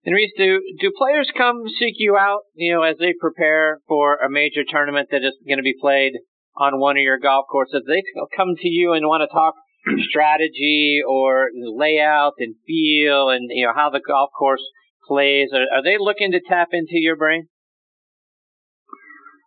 And 0.08 0.16
Rees, 0.16 0.32
do 0.38 0.64
do 0.80 0.90
players 0.96 1.28
come 1.36 1.68
seek 1.68 1.96
you 2.00 2.16
out, 2.16 2.48
you 2.56 2.72
know, 2.72 2.82
as 2.82 2.96
they 2.98 3.12
prepare 3.20 3.84
for 3.90 4.16
a 4.16 4.32
major 4.32 4.64
tournament 4.64 5.10
that 5.12 5.20
is 5.20 5.36
going 5.46 5.60
to 5.60 5.68
be 5.68 5.76
played 5.76 6.14
on 6.56 6.80
one 6.80 6.96
of 6.96 7.04
your 7.04 7.20
golf 7.20 7.44
courses, 7.52 7.84
they 7.86 8.02
come 8.32 8.56
to 8.56 8.70
you 8.70 8.94
and 8.94 9.04
want 9.04 9.28
to 9.28 9.28
talk 9.28 9.60
strategy 10.08 11.04
or 11.04 11.52
layout 11.52 12.40
and 12.40 12.56
feel 12.66 13.28
and 13.28 13.52
you 13.52 13.68
know 13.68 13.76
how 13.76 13.90
the 13.92 14.00
golf 14.00 14.32
course 14.32 14.64
plays. 15.12 15.52
Are, 15.52 15.68
are 15.76 15.84
they 15.84 16.00
looking 16.00 16.32
to 16.32 16.40
tap 16.40 16.70
into 16.72 17.04
your 17.04 17.18
brain? 17.18 17.52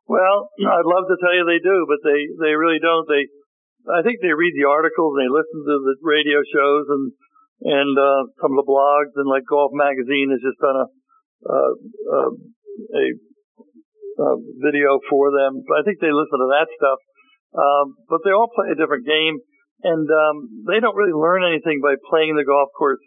Well, 0.05 0.53
I'd 0.61 0.85
love 0.85 1.09
to 1.09 1.17
tell 1.25 1.33
you 1.33 1.49
they 1.49 1.65
do, 1.65 1.89
but 1.89 2.05
they 2.05 2.21
they 2.37 2.53
really 2.53 2.85
don't. 2.85 3.09
They 3.09 3.33
I 3.89 4.05
think 4.05 4.21
they 4.21 4.37
read 4.37 4.53
the 4.53 4.69
articles 4.69 5.17
and 5.17 5.25
they 5.25 5.33
listen 5.33 5.65
to 5.65 5.77
the 5.89 5.97
radio 6.05 6.45
shows 6.45 6.85
and 6.93 7.17
and 7.63 7.93
uh, 7.99 8.23
some 8.41 8.57
of 8.57 8.65
the 8.65 8.69
blogs 8.69 9.13
and 9.17 9.29
like 9.29 9.45
Golf 9.45 9.73
Magazine 9.75 10.33
has 10.33 10.41
just 10.41 10.61
done 10.61 10.79
a 10.81 10.87
uh, 11.41 11.73
uh, 12.13 12.33
a 12.93 13.05
uh, 14.21 14.37
video 14.61 15.01
for 15.09 15.33
them. 15.33 15.65
I 15.73 15.81
think 15.85 16.01
they 16.01 16.13
listen 16.13 16.41
to 16.41 16.53
that 16.53 16.69
stuff. 16.77 17.01
Um, 17.51 17.99
but 18.07 18.23
they 18.23 18.31
all 18.31 18.53
play 18.53 18.71
a 18.71 18.79
different 18.79 19.09
game, 19.09 19.43
and 19.83 20.07
um, 20.07 20.37
they 20.71 20.79
don't 20.79 20.95
really 20.95 21.17
learn 21.17 21.43
anything 21.43 21.83
by 21.83 21.99
playing 22.07 22.37
the 22.37 22.47
golf 22.47 22.71
course 22.79 23.03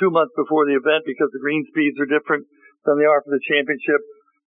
two 0.00 0.10
months 0.10 0.34
before 0.34 0.66
the 0.66 0.74
event 0.74 1.06
because 1.06 1.30
the 1.30 1.42
green 1.42 1.62
speeds 1.70 1.98
are 2.02 2.10
different 2.10 2.46
than 2.88 2.98
they 2.98 3.06
are 3.06 3.22
for 3.22 3.30
the 3.30 3.46
championship. 3.46 4.00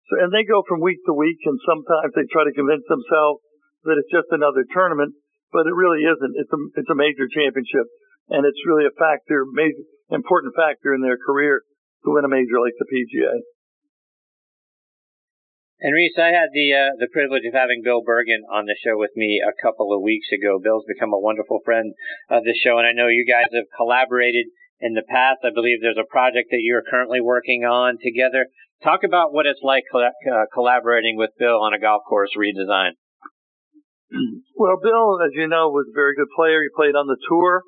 So, 0.08 0.24
and 0.24 0.32
they 0.32 0.46
go 0.48 0.64
from 0.64 0.80
week 0.80 1.04
to 1.04 1.12
week, 1.12 1.38
and 1.44 1.58
sometimes 1.68 2.16
they 2.16 2.26
try 2.32 2.48
to 2.48 2.56
convince 2.56 2.86
themselves 2.88 3.44
that 3.84 4.00
it's 4.00 4.12
just 4.12 4.32
another 4.32 4.64
tournament, 4.72 5.12
but 5.52 5.68
it 5.68 5.76
really 5.76 6.02
isn't. 6.06 6.34
It's 6.36 6.52
a 6.52 6.60
it's 6.80 6.92
a 6.92 6.98
major 6.98 7.28
championship, 7.28 7.86
and 8.30 8.46
it's 8.46 8.62
really 8.66 8.86
a 8.86 8.94
factor, 8.94 9.44
major 9.50 9.84
important 10.10 10.54
factor 10.54 10.94
in 10.94 11.02
their 11.02 11.18
career 11.18 11.62
to 12.04 12.10
win 12.10 12.24
a 12.24 12.30
major 12.30 12.58
like 12.62 12.74
the 12.78 12.86
PGA. 12.86 13.42
And 15.80 15.94
Rees, 15.94 16.12
I 16.20 16.28
had 16.36 16.52
the 16.52 16.68
uh, 16.76 16.92
the 17.00 17.08
privilege 17.08 17.48
of 17.48 17.56
having 17.56 17.80
Bill 17.80 18.04
Bergin 18.04 18.44
on 18.52 18.68
the 18.68 18.76
show 18.84 19.00
with 19.00 19.16
me 19.16 19.40
a 19.40 19.56
couple 19.64 19.96
of 19.96 20.04
weeks 20.04 20.28
ago. 20.28 20.60
Bill's 20.62 20.84
become 20.84 21.16
a 21.16 21.18
wonderful 21.18 21.60
friend 21.64 21.94
of 22.28 22.44
the 22.44 22.52
show, 22.52 22.76
and 22.76 22.86
I 22.86 22.92
know 22.92 23.08
you 23.08 23.24
guys 23.24 23.48
have 23.56 23.64
collaborated 23.76 24.52
in 24.80 24.92
the 24.92 25.08
past. 25.08 25.40
I 25.40 25.48
believe 25.54 25.80
there's 25.80 25.96
a 25.96 26.04
project 26.04 26.52
that 26.52 26.60
you're 26.60 26.84
currently 26.84 27.24
working 27.24 27.64
on 27.64 27.96
together. 27.96 28.52
Talk 28.84 29.04
about 29.08 29.32
what 29.32 29.46
it's 29.46 29.64
like 29.64 29.84
uh, 29.96 30.44
collaborating 30.52 31.16
with 31.16 31.32
Bill 31.38 31.64
on 31.64 31.72
a 31.72 31.80
golf 31.80 32.02
course 32.08 32.36
redesign. 32.36 32.92
Well, 34.60 34.76
Bill, 34.76 35.16
as 35.24 35.32
you 35.32 35.48
know, 35.48 35.72
was 35.72 35.88
a 35.88 35.96
very 35.96 36.12
good 36.14 36.28
player. 36.36 36.60
He 36.60 36.68
played 36.76 36.92
on 36.92 37.06
the 37.06 37.16
tour. 37.26 37.62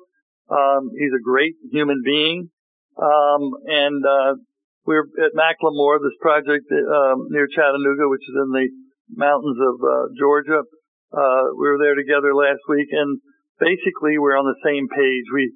Um, 0.53 0.91
he's 0.93 1.13
a 1.17 1.23
great 1.23 1.55
human 1.71 2.01
being. 2.05 2.49
Um, 2.93 3.57
and 3.65 4.05
uh, 4.05 4.37
we're 4.85 5.09
at 5.17 5.33
McLemore, 5.33 5.97
this 5.97 6.17
project 6.21 6.69
um, 6.69 7.25
near 7.33 7.47
Chattanooga, 7.49 8.05
which 8.05 8.21
is 8.21 8.37
in 8.37 8.51
the 8.53 8.67
mountains 9.09 9.57
of 9.57 9.75
uh, 9.81 10.05
Georgia. 10.19 10.61
Uh, 11.13 11.43
we 11.57 11.65
were 11.65 11.81
there 11.81 11.95
together 11.95 12.33
last 12.35 12.61
week, 12.69 12.89
and 12.91 13.21
basically 13.59 14.17
we're 14.17 14.37
on 14.37 14.45
the 14.45 14.61
same 14.65 14.85
page. 14.89 15.25
We 15.33 15.53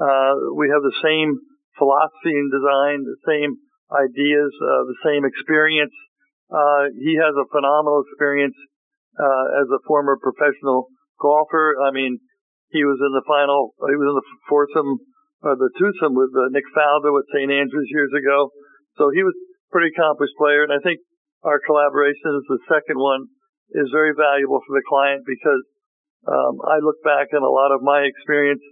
uh, 0.00 0.54
we 0.56 0.70
have 0.72 0.82
the 0.82 0.96
same 1.02 1.36
philosophy 1.76 2.34
and 2.34 2.50
design, 2.50 3.04
the 3.04 3.20
same 3.26 3.58
ideas, 3.92 4.50
uh, 4.62 4.82
the 4.86 5.00
same 5.04 5.24
experience. 5.26 5.94
Uh, 6.50 6.90
he 6.98 7.18
has 7.18 7.34
a 7.36 7.46
phenomenal 7.52 8.02
experience 8.06 8.56
uh, 9.18 9.60
as 9.60 9.68
a 9.70 9.82
former 9.86 10.16
professional 10.18 10.88
golfer. 11.20 11.74
I 11.84 11.90
mean, 11.90 12.18
he 12.70 12.86
was 12.86 12.98
in 13.02 13.12
the 13.14 13.26
final, 13.26 13.74
he 13.82 13.98
was 13.98 14.08
in 14.10 14.18
the 14.18 14.28
foursome, 14.46 14.90
uh, 15.42 15.56
the 15.58 15.70
twosome 15.74 16.14
with 16.14 16.30
uh, 16.34 16.50
Nick 16.54 16.66
Faldo 16.70 17.14
at 17.18 17.26
St. 17.34 17.50
Andrews 17.50 17.90
years 17.90 18.14
ago. 18.14 18.50
So 18.98 19.10
he 19.10 19.22
was 19.22 19.34
a 19.34 19.70
pretty 19.74 19.90
accomplished 19.94 20.34
player, 20.38 20.62
and 20.62 20.74
I 20.74 20.78
think 20.82 21.02
our 21.42 21.58
collaboration 21.64 22.36
is 22.38 22.46
the 22.46 22.62
second 22.70 22.98
one 23.00 23.26
is 23.74 23.88
very 23.94 24.12
valuable 24.14 24.60
for 24.66 24.74
the 24.74 24.86
client 24.86 25.22
because 25.26 25.62
um, 26.26 26.60
I 26.68 26.82
look 26.82 27.00
back 27.02 27.32
on 27.32 27.42
a 27.42 27.50
lot 27.50 27.72
of 27.72 27.80
my 27.82 28.04
experience 28.04 28.62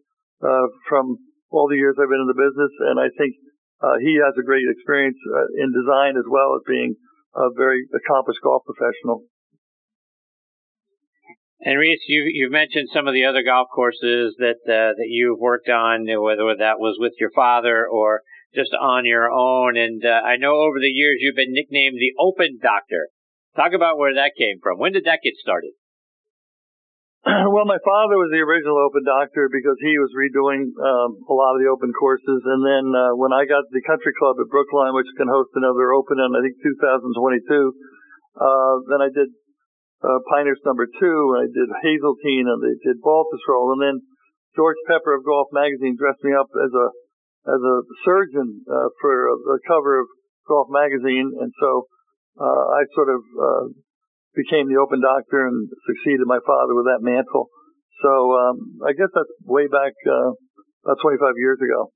uh, 0.42 0.68
from 0.86 1.16
all 1.51 1.66
the 1.66 1.80
years 1.80 1.96
I've 1.96 2.11
been 2.12 2.22
in 2.22 2.30
the 2.30 2.38
business, 2.38 2.72
and 2.92 3.01
I 3.01 3.09
think 3.16 3.34
uh, 3.80 3.96
he 4.03 4.20
has 4.20 4.34
a 4.36 4.44
great 4.44 4.66
experience 4.68 5.16
uh, 5.32 5.49
in 5.59 5.72
design 5.72 6.18
as 6.18 6.26
well 6.28 6.55
as 6.59 6.62
being 6.66 6.94
a 7.34 7.49
very 7.57 7.86
accomplished 7.94 8.42
golf 8.42 8.62
professional. 8.66 9.24
And 11.61 11.79
Rees, 11.79 11.99
you, 12.07 12.23
you've 12.31 12.55
mentioned 12.55 12.89
some 12.95 13.09
of 13.09 13.15
the 13.15 13.27
other 13.27 13.43
golf 13.43 13.67
courses 13.75 14.37
that 14.39 14.63
uh, 14.63 14.95
that 14.95 15.11
you've 15.11 15.43
worked 15.43 15.69
on, 15.69 16.07
whether 16.07 16.47
that 16.55 16.79
was 16.79 16.97
with 17.03 17.15
your 17.19 17.35
father 17.35 17.83
or 17.83 18.23
just 18.55 18.71
on 18.79 19.05
your 19.05 19.27
own. 19.27 19.77
And 19.77 20.05
uh, 20.05 20.23
I 20.23 20.39
know 20.39 20.55
over 20.55 20.79
the 20.79 20.95
years 20.95 21.19
you've 21.19 21.35
been 21.35 21.53
nicknamed 21.53 21.99
the 21.99 22.15
Open 22.15 22.63
Doctor. 22.63 23.11
Talk 23.59 23.75
about 23.75 23.99
where 23.99 24.15
that 24.15 24.39
came 24.39 24.63
from. 24.63 24.79
When 24.79 24.95
did 24.95 25.05
that 25.11 25.19
get 25.25 25.35
started? 25.35 25.75
Well, 27.27 27.67
my 27.67 27.83
father 27.83 28.15
was 28.15 28.31
the 28.31 28.47
original 28.47 28.79
Open 28.79 29.03
Doctor 29.03 29.51
because 29.51 29.75
he 29.83 29.99
was 29.99 30.15
redoing 30.15 30.71
um, 30.79 31.19
a 31.27 31.35
lot 31.35 31.59
of 31.59 31.61
the 31.61 31.67
Open 31.67 31.91
courses. 31.91 32.41
And 32.47 32.63
then 32.63 32.87
uh, 32.95 33.19
when 33.19 33.35
I 33.35 33.51
got 33.51 33.67
the 33.75 33.83
Country 33.83 34.15
Club 34.15 34.39
at 34.39 34.47
Brookline, 34.47 34.95
which 34.95 35.11
can 35.19 35.27
host 35.27 35.51
another 35.59 35.91
Open 35.91 36.23
in 36.23 36.31
I 36.31 36.39
think 36.39 36.55
2022, 36.63 37.75
uh, 38.39 38.75
then 38.95 39.03
I 39.03 39.11
did 39.11 39.35
uh, 40.03 40.18
number 40.64 40.86
two, 40.86 41.18
I 41.34 41.46
did 41.51 41.68
Hazeltine, 41.82 42.46
and 42.46 42.62
they 42.62 42.76
did 42.86 43.03
Baltusrol, 43.03 43.74
and 43.74 43.82
then 43.82 43.96
George 44.55 44.78
Peper 44.86 45.14
of 45.14 45.24
Golf 45.24 45.49
Magazine 45.53 45.96
dressed 45.99 46.22
me 46.22 46.32
up 46.34 46.49
as 46.55 46.72
a 46.74 46.86
as 47.49 47.61
a 47.64 47.76
surgeon 48.05 48.61
uh, 48.68 48.88
for 49.01 49.30
the 49.40 49.59
cover 49.66 50.01
of 50.01 50.07
Golf 50.46 50.68
Magazine, 50.70 51.32
and 51.40 51.53
so 51.61 51.86
uh, 52.38 52.64
I 52.76 52.84
sort 52.94 53.09
of 53.09 53.22
uh, 53.22 53.64
became 54.34 54.68
the 54.68 54.78
open 54.78 55.01
doctor 55.01 55.46
and 55.46 55.68
succeeded 55.86 56.26
my 56.26 56.38
father 56.46 56.74
with 56.74 56.86
that 56.86 57.03
mantle. 57.03 57.49
So 58.03 58.12
um, 58.38 58.78
I 58.86 58.92
guess 58.92 59.11
that's 59.11 59.32
way 59.42 59.66
back 59.66 59.92
uh, 60.07 60.30
about 60.86 61.03
25 61.03 61.34
years 61.36 61.59
ago. 61.59 61.90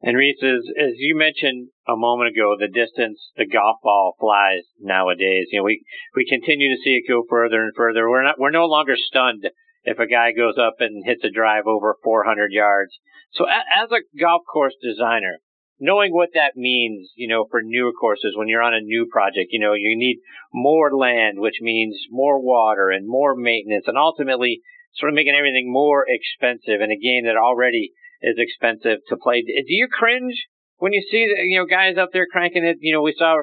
And 0.00 0.16
Rees, 0.16 0.36
as, 0.42 0.62
as 0.78 0.92
you 0.96 1.16
mentioned 1.16 1.70
a 1.88 1.96
moment 1.96 2.30
ago, 2.30 2.54
the 2.58 2.68
distance 2.68 3.32
the 3.36 3.46
golf 3.46 3.78
ball 3.82 4.14
flies 4.20 4.62
nowadays. 4.78 5.48
You 5.50 5.60
know, 5.60 5.64
we 5.64 5.84
we 6.14 6.24
continue 6.24 6.68
to 6.74 6.80
see 6.82 7.00
it 7.02 7.08
go 7.08 7.24
further 7.28 7.62
and 7.62 7.72
further. 7.76 8.08
We're 8.08 8.22
not 8.22 8.38
we're 8.38 8.50
no 8.50 8.66
longer 8.66 8.94
stunned 8.96 9.48
if 9.82 9.98
a 9.98 10.06
guy 10.06 10.30
goes 10.32 10.54
up 10.56 10.76
and 10.78 11.04
hits 11.04 11.24
a 11.24 11.30
drive 11.30 11.66
over 11.66 11.96
400 12.04 12.52
yards. 12.52 12.92
So 13.32 13.46
as 13.46 13.90
a 13.90 14.04
golf 14.18 14.42
course 14.52 14.74
designer, 14.80 15.38
knowing 15.80 16.12
what 16.12 16.30
that 16.34 16.56
means, 16.56 17.10
you 17.16 17.28
know, 17.28 17.46
for 17.50 17.60
newer 17.62 17.92
courses 17.92 18.34
when 18.36 18.48
you're 18.48 18.62
on 18.62 18.74
a 18.74 18.80
new 18.80 19.06
project, 19.10 19.48
you 19.50 19.60
know, 19.60 19.74
you 19.74 19.96
need 19.96 20.18
more 20.52 20.96
land, 20.96 21.38
which 21.38 21.60
means 21.60 21.96
more 22.10 22.40
water 22.40 22.90
and 22.90 23.08
more 23.08 23.34
maintenance 23.36 23.84
and 23.86 23.98
ultimately 23.98 24.60
sort 24.94 25.10
of 25.10 25.14
making 25.14 25.34
everything 25.36 25.72
more 25.72 26.04
expensive 26.06 26.80
in 26.80 26.90
a 26.90 26.98
game 26.98 27.24
that 27.24 27.36
already 27.36 27.92
is 28.22 28.36
expensive 28.38 28.98
to 29.08 29.16
play. 29.16 29.42
Do 29.42 29.64
you 29.68 29.88
cringe 29.90 30.46
when 30.78 30.92
you 30.92 31.02
see, 31.10 31.28
you 31.46 31.58
know, 31.58 31.66
guys 31.66 31.96
up 31.98 32.10
there 32.12 32.26
cranking 32.30 32.64
it? 32.64 32.78
You 32.80 32.94
know, 32.94 33.02
we 33.02 33.14
saw, 33.16 33.36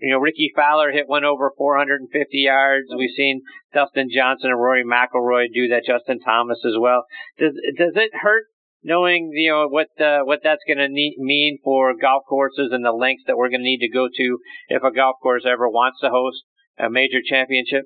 you 0.00 0.12
know, 0.12 0.18
Rickie 0.18 0.52
Fowler 0.54 0.92
hit 0.92 1.08
one 1.08 1.24
over 1.24 1.52
450 1.56 2.38
yards. 2.38 2.86
We've 2.96 3.14
seen 3.16 3.42
Dustin 3.74 4.08
Johnson 4.14 4.50
and 4.50 4.60
Rory 4.60 4.84
McIlroy 4.84 5.46
do 5.52 5.68
that. 5.68 5.84
Justin 5.86 6.20
Thomas 6.20 6.58
as 6.64 6.74
well. 6.78 7.04
Does 7.38 7.52
does 7.76 7.92
it 7.94 8.10
hurt 8.22 8.44
knowing 8.82 9.30
you 9.32 9.50
know 9.50 9.68
what 9.68 9.88
uh, 10.00 10.20
what 10.24 10.40
that's 10.42 10.62
going 10.66 10.78
to 10.78 10.88
mean 10.88 11.58
for 11.62 11.92
golf 11.98 12.22
courses 12.28 12.70
and 12.72 12.84
the 12.84 12.92
lengths 12.92 13.24
that 13.26 13.36
we're 13.36 13.48
going 13.48 13.60
to 13.60 13.64
need 13.64 13.80
to 13.80 13.88
go 13.88 14.08
to 14.12 14.38
if 14.68 14.82
a 14.82 14.94
golf 14.94 15.16
course 15.22 15.44
ever 15.46 15.68
wants 15.68 16.00
to 16.00 16.10
host 16.10 16.42
a 16.78 16.90
major 16.90 17.18
championship? 17.24 17.84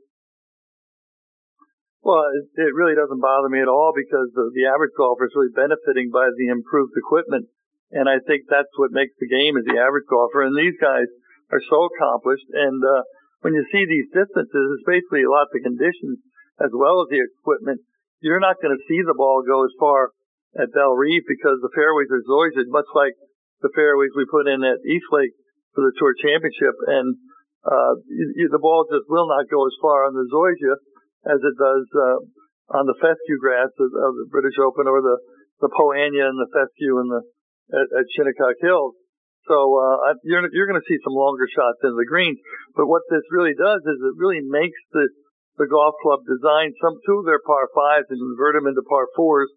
Well, 2.06 2.22
it, 2.38 2.46
it 2.54 2.70
really 2.70 2.94
doesn't 2.94 3.18
bother 3.18 3.50
me 3.50 3.58
at 3.58 3.66
all 3.66 3.90
because 3.90 4.30
the, 4.30 4.54
the 4.54 4.70
average 4.70 4.94
golfer 4.94 5.26
is 5.26 5.34
really 5.34 5.50
benefiting 5.50 6.14
by 6.14 6.30
the 6.30 6.54
improved 6.54 6.94
equipment, 6.94 7.50
and 7.90 8.06
I 8.06 8.22
think 8.22 8.46
that's 8.46 8.70
what 8.78 8.94
makes 8.94 9.18
the 9.18 9.26
game 9.26 9.58
is 9.58 9.66
the 9.66 9.82
average 9.82 10.06
golfer. 10.06 10.46
And 10.46 10.54
these 10.54 10.78
guys 10.78 11.10
are 11.50 11.58
so 11.66 11.90
accomplished, 11.90 12.46
and 12.54 12.78
uh, 12.78 13.02
when 13.42 13.58
you 13.58 13.66
see 13.74 13.82
these 13.90 14.06
distances, 14.14 14.66
it's 14.78 14.86
basically 14.86 15.26
lots 15.26 15.50
of 15.50 15.66
conditions 15.66 16.22
as 16.62 16.70
well 16.70 17.02
as 17.02 17.10
the 17.10 17.26
equipment. 17.26 17.82
You're 18.22 18.38
not 18.38 18.62
going 18.62 18.78
to 18.78 18.86
see 18.86 19.02
the 19.02 19.18
ball 19.18 19.42
go 19.42 19.66
as 19.66 19.74
far 19.74 20.14
at 20.54 20.70
Bellerive 20.70 21.26
because 21.26 21.58
the 21.58 21.74
fairways 21.74 22.14
are 22.14 22.22
zoysia, 22.22 22.70
much 22.70 22.86
like 22.94 23.18
the 23.66 23.74
fairways 23.74 24.14
we 24.14 24.30
put 24.30 24.46
in 24.46 24.62
at 24.62 24.78
East 24.86 25.10
Lake 25.10 25.34
for 25.74 25.82
the 25.82 25.90
Tour 25.98 26.14
Championship. 26.22 26.78
And 26.86 27.18
uh, 27.66 27.98
you, 28.06 28.46
the 28.46 28.62
ball 28.62 28.86
just 28.86 29.10
will 29.10 29.26
not 29.26 29.50
go 29.50 29.66
as 29.66 29.74
far 29.82 30.06
on 30.06 30.14
the 30.14 30.30
zoysia 30.30 30.78
as 31.26 31.40
it 31.42 31.56
does 31.58 31.86
uh, 31.92 32.18
on 32.78 32.86
the 32.86 32.98
fescue 32.98 33.38
grass 33.38 33.70
of, 33.78 33.90
of 33.90 34.12
the 34.14 34.28
British 34.30 34.58
Open 34.62 34.86
or 34.86 35.02
the 35.02 35.18
the 35.60 35.72
Poa 35.72 35.96
annua 35.96 36.28
and 36.28 36.36
the 36.36 36.52
fescue 36.52 37.00
and 37.00 37.08
the 37.08 37.22
at, 37.74 37.88
at 37.90 38.06
Shinnecock 38.14 38.60
Hills. 38.60 38.94
So 39.46 39.56
uh, 39.56 40.14
you're 40.26 40.42
you're 40.50 40.70
going 40.70 40.80
to 40.80 40.90
see 40.90 40.98
some 41.06 41.14
longer 41.14 41.46
shots 41.46 41.82
in 41.86 41.94
the 41.94 42.08
greens. 42.08 42.38
But 42.74 42.90
what 42.90 43.06
this 43.10 43.22
really 43.30 43.54
does 43.54 43.82
is 43.86 43.98
it 44.02 44.18
really 44.18 44.42
makes 44.42 44.78
the 44.90 45.06
the 45.56 45.70
golf 45.70 45.96
club 46.04 46.20
design 46.28 46.76
some 46.82 47.00
two 47.06 47.24
of 47.24 47.26
their 47.26 47.40
par 47.40 47.70
fives 47.72 48.10
and 48.12 48.20
convert 48.20 48.58
them 48.58 48.68
into 48.68 48.84
par 48.84 49.08
fours 49.16 49.48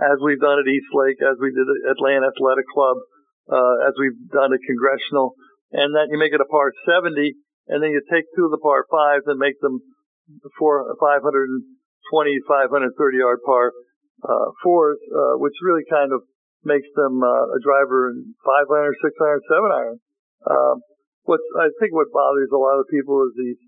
as 0.00 0.16
we've 0.24 0.40
done 0.40 0.56
at 0.56 0.70
East 0.70 0.88
Lake, 0.96 1.20
as 1.20 1.36
we 1.36 1.52
did 1.52 1.68
at 1.68 1.92
Atlanta 1.92 2.32
Athletic 2.32 2.64
Club, 2.72 2.96
uh, 3.52 3.76
as 3.84 3.92
we've 4.00 4.16
done 4.32 4.48
at 4.56 4.62
Congressional, 4.64 5.36
and 5.68 5.92
then 5.92 6.08
you 6.08 6.16
make 6.16 6.32
it 6.32 6.40
a 6.40 6.48
par 6.48 6.72
70, 6.88 7.12
and 7.68 7.84
then 7.84 7.92
you 7.92 8.00
take 8.08 8.24
two 8.32 8.48
of 8.48 8.52
the 8.54 8.62
par 8.64 8.88
fives 8.88 9.28
and 9.28 9.36
make 9.36 9.60
them 9.60 9.84
four, 10.58 10.86
520, 10.98 12.38
530 12.48 13.18
yard 13.18 13.40
par 13.44 13.72
uh, 14.22 14.48
fours, 14.62 14.98
uh, 15.10 15.34
which 15.38 15.54
really 15.62 15.84
kind 15.90 16.12
of 16.12 16.22
makes 16.64 16.86
them 16.94 17.22
uh, 17.22 17.44
a 17.50 17.58
driver 17.62 18.10
in 18.10 18.34
five 18.46 18.66
iron, 18.70 18.94
six 19.02 19.14
iron, 19.18 19.40
seven 19.50 19.70
iron. 19.74 19.98
Um, 20.46 20.76
what 21.26 21.42
I 21.58 21.70
think 21.78 21.94
what 21.94 22.10
bothers 22.10 22.50
a 22.50 22.58
lot 22.58 22.78
of 22.78 22.90
people 22.90 23.22
is 23.26 23.34
these 23.38 23.62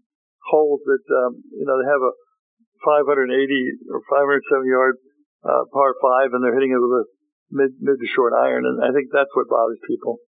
holes 0.51 0.83
that 0.87 1.05
um, 1.27 1.43
you 1.55 1.67
know 1.67 1.79
they 1.79 1.89
have 1.91 2.03
a 2.03 2.15
580 2.83 3.31
or 3.91 4.01
570 4.11 4.69
yard 4.69 4.97
uh, 5.47 5.65
par 5.71 5.95
five, 6.03 6.35
and 6.35 6.43
they're 6.43 6.55
hitting 6.55 6.75
it 6.75 6.83
with 6.83 7.03
a 7.03 7.05
mid 7.51 7.71
mid 7.79 7.99
to 7.99 8.09
short 8.11 8.35
iron, 8.35 8.67
and 8.67 8.83
I 8.83 8.91
think 8.95 9.11
that's 9.11 9.31
what 9.35 9.51
bothers 9.51 9.83
people. 9.87 10.19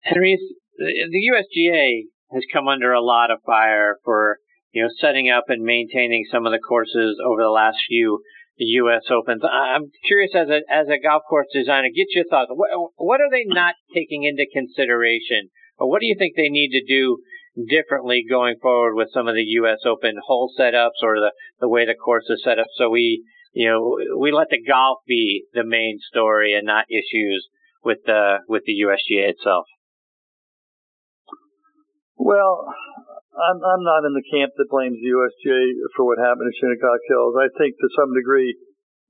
Henry, 0.00 0.38
the 0.78 1.22
USGA 1.32 2.08
has 2.32 2.42
come 2.52 2.68
under 2.68 2.92
a 2.92 3.00
lot 3.00 3.30
of 3.30 3.38
fire 3.44 3.96
for 4.04 4.38
you 4.72 4.82
know 4.82 4.90
setting 5.00 5.30
up 5.30 5.44
and 5.48 5.62
maintaining 5.62 6.24
some 6.30 6.46
of 6.46 6.52
the 6.52 6.58
courses 6.58 7.18
over 7.24 7.42
the 7.42 7.50
last 7.50 7.78
few 7.88 8.22
U.S. 8.58 9.02
Opens. 9.10 9.42
I'm 9.44 9.90
curious 10.06 10.32
as 10.34 10.48
a 10.48 10.60
as 10.70 10.88
a 10.88 11.00
golf 11.00 11.22
course 11.28 11.46
designer, 11.52 11.88
get 11.94 12.14
your 12.14 12.24
thoughts. 12.28 12.50
What, 12.52 12.70
what 12.96 13.20
are 13.20 13.30
they 13.30 13.44
not 13.46 13.74
taking 13.94 14.24
into 14.24 14.46
consideration, 14.52 15.50
or 15.78 15.88
what 15.88 16.00
do 16.00 16.06
you 16.06 16.16
think 16.18 16.34
they 16.36 16.48
need 16.48 16.70
to 16.70 16.84
do 16.84 17.18
differently 17.66 18.24
going 18.28 18.56
forward 18.60 18.94
with 18.94 19.08
some 19.12 19.28
of 19.28 19.34
the 19.34 19.44
U.S. 19.62 19.78
Open 19.86 20.16
hole 20.26 20.52
setups 20.58 21.02
or 21.02 21.16
the, 21.16 21.32
the 21.60 21.68
way 21.68 21.86
the 21.86 21.94
course 21.94 22.26
is 22.28 22.42
set 22.44 22.58
up. 22.58 22.66
So 22.76 22.88
we, 22.88 23.24
you 23.52 23.68
know, 23.68 23.98
we 24.18 24.32
let 24.32 24.48
the 24.50 24.62
golf 24.62 24.98
be 25.06 25.44
the 25.54 25.64
main 25.64 25.98
story 26.00 26.54
and 26.54 26.66
not 26.66 26.86
issues 26.90 27.48
with 27.84 27.98
the 28.06 28.38
with 28.48 28.62
the 28.66 28.74
USGA 28.86 29.30
itself. 29.30 29.66
Well, 32.18 32.66
I'm 33.38 33.58
I'm 33.62 33.84
not 33.86 34.02
in 34.10 34.18
the 34.18 34.26
camp 34.26 34.50
that 34.58 34.74
blames 34.74 34.98
the 34.98 35.14
USGA 35.14 35.62
for 35.94 36.02
what 36.02 36.18
happened 36.18 36.50
at 36.50 36.58
Shinnecock 36.58 37.00
Hills. 37.06 37.38
I 37.38 37.46
think 37.54 37.78
to 37.78 37.88
some 37.94 38.10
degree 38.10 38.58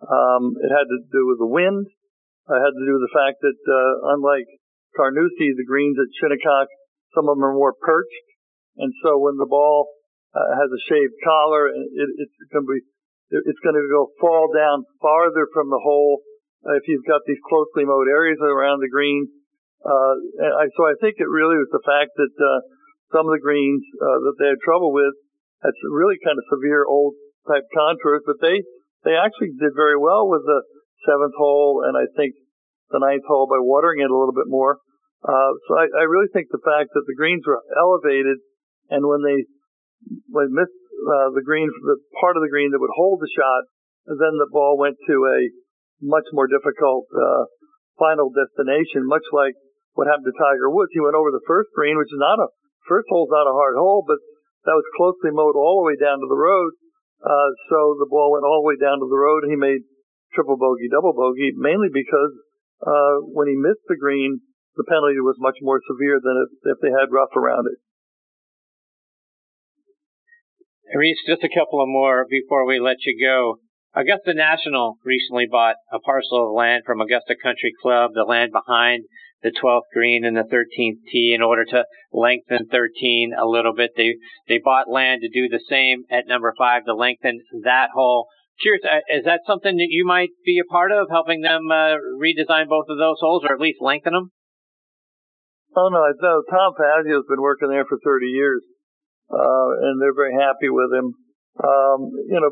um, 0.04 0.52
it 0.60 0.68
had 0.68 0.84
to 0.84 1.00
do 1.08 1.24
with 1.24 1.40
the 1.40 1.48
wind. 1.48 1.88
It 1.88 2.60
had 2.60 2.76
to 2.76 2.84
do 2.84 3.00
with 3.00 3.08
the 3.08 3.16
fact 3.16 3.40
that 3.40 3.60
uh, 3.64 4.12
unlike 4.12 4.44
Carnoustie, 4.92 5.56
the 5.56 5.64
greens 5.64 5.96
at 5.96 6.12
Shinnecock, 6.20 6.68
some 7.16 7.32
of 7.32 7.40
them 7.40 7.48
are 7.48 7.56
more 7.56 7.72
perched, 7.72 8.28
and 8.76 8.92
so 9.00 9.16
when 9.16 9.40
the 9.40 9.48
ball 9.48 9.88
uh, 10.36 10.52
has 10.60 10.68
a 10.68 10.84
shaved 10.92 11.16
collar, 11.24 11.72
it, 11.72 12.08
it's 12.20 12.38
going 12.52 12.68
to 12.68 12.72
be 12.76 12.84
it's 13.32 13.62
going 13.64 13.76
to 13.76 13.88
go 13.88 14.12
fall 14.20 14.52
down 14.52 14.84
farther 15.00 15.48
from 15.56 15.72
the 15.72 15.80
hole 15.80 16.20
if 16.76 16.84
you've 16.88 17.08
got 17.08 17.24
these 17.24 17.40
closely 17.48 17.88
mowed 17.88 18.08
areas 18.08 18.40
around 18.44 18.84
the 18.84 18.92
green. 18.92 19.32
Uh, 19.80 20.14
I, 20.60 20.68
so 20.76 20.84
I 20.84 20.96
think 21.00 21.16
it 21.16 21.28
really 21.28 21.56
was 21.56 21.72
the 21.72 21.84
fact 21.84 22.12
that 22.16 22.34
uh, 22.36 22.60
some 23.12 23.24
of 23.24 23.32
the 23.32 23.42
greens 23.42 23.82
uh, 24.00 24.18
that 24.28 24.36
they 24.38 24.48
had 24.52 24.60
trouble 24.64 24.92
with 24.92 25.14
had 25.62 25.74
really 25.90 26.20
kind 26.22 26.38
of 26.38 26.44
severe 26.52 26.86
old 26.86 27.14
type 27.48 27.64
contours, 27.74 28.22
but 28.26 28.38
they 28.40 28.62
they 29.06 29.14
actually 29.14 29.54
did 29.56 29.72
very 29.74 29.96
well 29.96 30.28
with 30.28 30.42
the 30.44 30.60
seventh 31.06 31.34
hole 31.38 31.82
and 31.86 31.96
I 31.96 32.10
think 32.18 32.34
the 32.90 33.00
ninth 33.00 33.24
hole 33.26 33.46
by 33.46 33.60
watering 33.60 34.00
it 34.00 34.10
a 34.10 34.16
little 34.16 34.34
bit 34.34 34.50
more. 34.50 34.82
Uh, 35.22 35.52
so 35.66 35.70
I, 35.78 35.86
I 36.02 36.04
really 36.06 36.30
think 36.30 36.48
the 36.50 36.62
fact 36.62 36.94
that 36.94 37.06
the 37.06 37.18
greens 37.18 37.42
were 37.46 37.62
elevated 37.74 38.38
and 38.90 39.06
when 39.06 39.22
they 39.22 39.46
when 40.30 40.54
missed 40.54 40.78
uh, 40.98 41.30
the 41.34 41.42
green, 41.44 41.68
the 41.70 41.98
part 42.20 42.36
of 42.38 42.42
the 42.42 42.50
green 42.50 42.70
that 42.70 42.82
would 42.82 42.94
hold 42.94 43.20
the 43.20 43.30
shot, 43.34 43.62
then 44.06 44.34
the 44.38 44.50
ball 44.50 44.78
went 44.78 44.96
to 45.06 45.16
a 45.26 45.38
much 46.00 46.26
more 46.32 46.46
difficult 46.46 47.06
uh, 47.12 47.44
final 47.98 48.30
destination, 48.30 49.04
much 49.04 49.26
like 49.34 49.54
what 49.94 50.06
happened 50.06 50.30
to 50.30 50.38
Tiger 50.38 50.70
Woods. 50.70 50.94
He 50.94 51.02
went 51.02 51.18
over 51.18 51.34
the 51.34 51.44
first 51.46 51.70
green, 51.74 51.98
which 51.98 52.14
is 52.14 52.22
not 52.22 52.38
a 52.38 52.48
first 52.88 53.06
hole's 53.12 53.30
not 53.30 53.46
a 53.46 53.54
hard 53.54 53.76
hole, 53.76 54.02
but 54.02 54.18
that 54.64 54.74
was 54.74 54.96
closely 54.96 55.30
mowed 55.30 55.54
all 55.54 55.84
the 55.84 55.88
way 55.92 55.96
down 56.00 56.18
to 56.18 56.28
the 56.28 56.36
road. 56.36 56.72
Uh, 57.22 57.50
so 57.70 57.94
the 58.00 58.10
ball 58.10 58.32
went 58.32 58.48
all 58.48 58.64
the 58.64 58.68
way 58.72 58.78
down 58.80 58.98
to 58.98 59.08
the 59.08 59.20
road. 59.20 59.44
He 59.46 59.56
made 59.56 59.84
triple 60.34 60.56
bogey, 60.56 60.88
double 60.90 61.14
bogey, 61.14 61.52
mainly 61.54 61.88
because 61.92 62.34
uh, 62.82 63.22
when 63.32 63.48
he 63.48 63.56
missed 63.56 63.84
the 63.86 63.98
green, 63.98 64.40
the 64.76 64.86
penalty 64.86 65.18
was 65.20 65.36
much 65.38 65.58
more 65.60 65.80
severe 65.82 66.20
than 66.22 66.36
if, 66.46 66.50
if 66.74 66.78
they 66.80 66.94
had 66.94 67.10
rough 67.10 67.34
around 67.34 67.66
it. 67.66 67.78
Rees, 70.94 71.18
just 71.26 71.44
a 71.44 71.52
couple 71.52 71.82
of 71.82 71.88
more 71.88 72.24
before 72.30 72.64
we 72.64 72.80
let 72.80 73.04
you 73.04 73.18
go. 73.20 73.60
Augusta 73.94 74.32
National 74.32 74.96
recently 75.04 75.46
bought 75.50 75.76
a 75.92 75.98
parcel 75.98 76.48
of 76.48 76.56
land 76.56 76.84
from 76.86 77.00
Augusta 77.00 77.34
Country 77.42 77.72
Club, 77.82 78.12
the 78.14 78.22
land 78.22 78.52
behind 78.52 79.04
the 79.42 79.52
12th 79.62 79.88
green 79.94 80.24
and 80.24 80.36
the 80.36 80.42
13th 80.42 80.98
tee 81.10 81.34
in 81.34 81.42
order 81.42 81.64
to 81.64 81.84
lengthen 82.12 82.66
13 82.70 83.32
a 83.38 83.46
little 83.46 83.74
bit. 83.74 83.92
They 83.96 84.16
they 84.48 84.60
bought 84.62 84.90
land 84.90 85.22
to 85.22 85.28
do 85.28 85.48
the 85.48 85.62
same 85.68 86.04
at 86.10 86.26
number 86.26 86.52
5 86.56 86.84
to 86.86 86.94
lengthen 86.94 87.40
that 87.64 87.90
hole. 87.94 88.26
Curious, 88.60 88.82
uh, 88.84 89.06
is 89.14 89.24
that 89.24 89.46
something 89.46 89.76
that 89.76 89.90
you 89.90 90.04
might 90.04 90.30
be 90.44 90.58
a 90.58 90.66
part 90.66 90.90
of, 90.90 91.06
helping 91.10 91.42
them 91.42 91.70
uh, 91.70 91.94
redesign 92.18 92.66
both 92.66 92.90
of 92.90 92.98
those 92.98 93.18
holes 93.20 93.44
or 93.48 93.54
at 93.54 93.60
least 93.60 93.78
lengthen 93.80 94.12
them? 94.12 94.32
Oh 95.76 95.88
no, 95.92 96.02
no. 96.20 96.42
Tom 96.50 96.74
Fazio's 96.74 97.28
been 97.28 97.40
working 97.40 97.68
there 97.70 97.84
for 97.84 97.98
30 98.02 98.26
years 98.26 98.62
uh, 99.30 99.68
and 99.84 100.00
they're 100.00 100.16
very 100.16 100.34
happy 100.34 100.72
with 100.72 100.90
him. 100.92 101.12
Um, 101.60 102.10
you 102.28 102.38
know, 102.40 102.50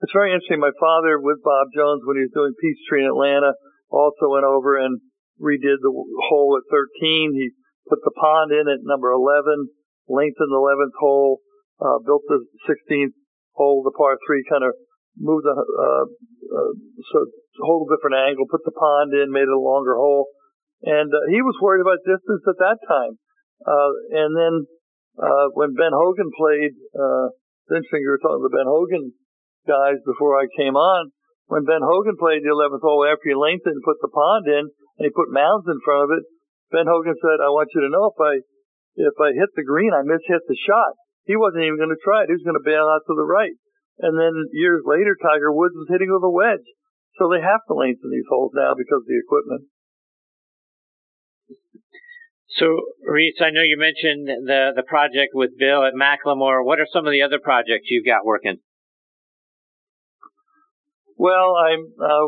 it's 0.00 0.14
very 0.14 0.32
interesting. 0.32 0.60
My 0.60 0.74
father, 0.78 1.18
with 1.18 1.42
Bob 1.42 1.72
Jones, 1.74 2.02
when 2.04 2.16
he 2.20 2.28
was 2.28 2.34
doing 2.36 2.54
Peachtree 2.54 3.02
in 3.02 3.10
Atlanta, 3.10 3.56
also 3.90 4.30
went 4.30 4.44
over 4.44 4.76
and 4.76 5.00
redid 5.40 5.80
the 5.80 5.94
hole 6.28 6.58
at 6.58 6.66
13. 6.70 7.32
He 7.34 7.50
put 7.88 8.02
the 8.04 8.14
pond 8.14 8.52
in 8.52 8.68
at 8.68 8.84
number 8.84 9.10
11, 9.10 9.70
lengthened 10.06 10.52
the 10.52 10.60
11th 10.60 10.96
hole, 10.98 11.40
uh, 11.80 11.98
built 12.04 12.22
the 12.28 12.44
16th 12.68 13.16
hole, 13.54 13.82
the 13.82 13.94
par 13.96 14.18
three, 14.26 14.44
kind 14.50 14.62
of 14.62 14.74
moved 15.18 15.46
the, 15.46 15.54
uh, 15.54 16.04
uh, 16.06 16.72
so 17.10 17.26
whole 17.62 17.86
different 17.90 18.14
angle, 18.14 18.46
put 18.46 18.62
the 18.62 18.74
pond 18.74 19.10
in, 19.14 19.34
made 19.34 19.50
it 19.50 19.54
a 19.54 19.58
longer 19.58 19.98
hole. 19.98 20.30
And 20.82 21.10
uh, 21.10 21.26
he 21.26 21.42
was 21.42 21.58
worried 21.58 21.82
about 21.82 22.06
distance 22.06 22.44
at 22.46 22.62
that 22.62 22.78
time. 22.86 23.18
Uh, 23.66 23.90
and 24.14 24.30
then 24.38 24.54
uh, 25.18 25.50
when 25.58 25.74
Ben 25.74 25.90
Hogan 25.90 26.30
played, 26.30 26.78
uh, 26.94 27.34
interesting 27.66 28.06
you 28.06 28.14
were 28.14 28.22
talking 28.22 28.46
to 28.46 28.48
the 28.48 28.54
Ben 28.54 28.70
Hogan 28.70 29.10
guys 29.66 29.98
before 30.06 30.38
I 30.38 30.46
came 30.54 30.78
on. 30.78 31.10
When 31.50 31.66
Ben 31.66 31.82
Hogan 31.82 32.14
played 32.14 32.46
the 32.46 32.54
11th 32.54 32.84
hole 32.84 33.02
after 33.02 33.26
he 33.26 33.34
lengthened 33.34 33.74
and 33.74 33.88
put 33.88 33.98
the 33.98 34.12
pond 34.12 34.46
in, 34.46 34.70
and 34.98 35.06
he 35.06 35.14
put 35.14 35.30
mounds 35.30 35.64
in 35.70 35.78
front 35.86 36.10
of 36.10 36.10
it. 36.18 36.26
Ben 36.74 36.90
Hogan 36.90 37.16
said, 37.16 37.38
"I 37.40 37.54
want 37.54 37.70
you 37.72 37.86
to 37.86 37.94
know 37.94 38.10
if 38.10 38.18
I 38.18 38.42
if 38.98 39.16
I 39.22 39.32
hit 39.32 39.54
the 39.54 39.64
green, 39.64 39.94
I 39.94 40.02
mishit 40.02 40.42
the 40.46 40.58
shot." 40.58 40.98
He 41.24 41.36
wasn't 41.38 41.64
even 41.64 41.78
going 41.78 41.94
to 41.94 42.04
try 42.04 42.24
it. 42.24 42.32
He 42.32 42.36
was 42.36 42.44
going 42.44 42.58
to 42.58 42.64
bail 42.64 42.88
out 42.88 43.04
to 43.06 43.14
the 43.14 43.28
right. 43.28 43.54
And 44.00 44.18
then 44.18 44.32
years 44.52 44.82
later, 44.86 45.16
Tiger 45.20 45.52
Woods 45.52 45.76
was 45.76 45.88
hitting 45.90 46.08
with 46.08 46.24
a 46.24 46.30
wedge. 46.30 46.64
So 47.18 47.28
they 47.28 47.42
have 47.42 47.60
to 47.68 47.74
lengthen 47.74 48.10
these 48.10 48.28
holes 48.30 48.52
now 48.54 48.72
because 48.74 49.02
of 49.04 49.10
the 49.10 49.20
equipment. 49.20 49.68
So, 52.56 52.66
Rees, 53.04 53.36
I 53.40 53.50
know 53.50 53.62
you 53.62 53.76
mentioned 53.78 54.26
the 54.26 54.72
the 54.74 54.82
project 54.82 55.30
with 55.34 55.58
Bill 55.58 55.84
at 55.84 55.94
McLemore. 55.94 56.64
What 56.64 56.80
are 56.80 56.88
some 56.90 57.06
of 57.06 57.12
the 57.12 57.22
other 57.22 57.38
projects 57.38 57.86
you've 57.90 58.06
got 58.06 58.24
working? 58.24 58.58
Well, 61.16 61.54
I'm 61.54 61.92
uh, 62.00 62.26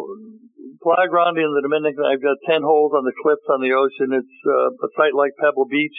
Playa 0.79 1.11
Grande 1.11 1.43
in 1.43 1.51
the 1.51 1.67
Dominican. 1.67 2.07
I've 2.07 2.23
got 2.23 2.39
ten 2.47 2.63
holes 2.63 2.95
on 2.95 3.03
the 3.03 3.17
cliffs 3.19 3.47
on 3.51 3.59
the 3.59 3.75
ocean. 3.75 4.15
It's 4.15 4.37
uh, 4.47 4.71
a 4.71 4.89
site 4.95 5.17
like 5.19 5.35
Pebble 5.43 5.67
Beach. 5.67 5.99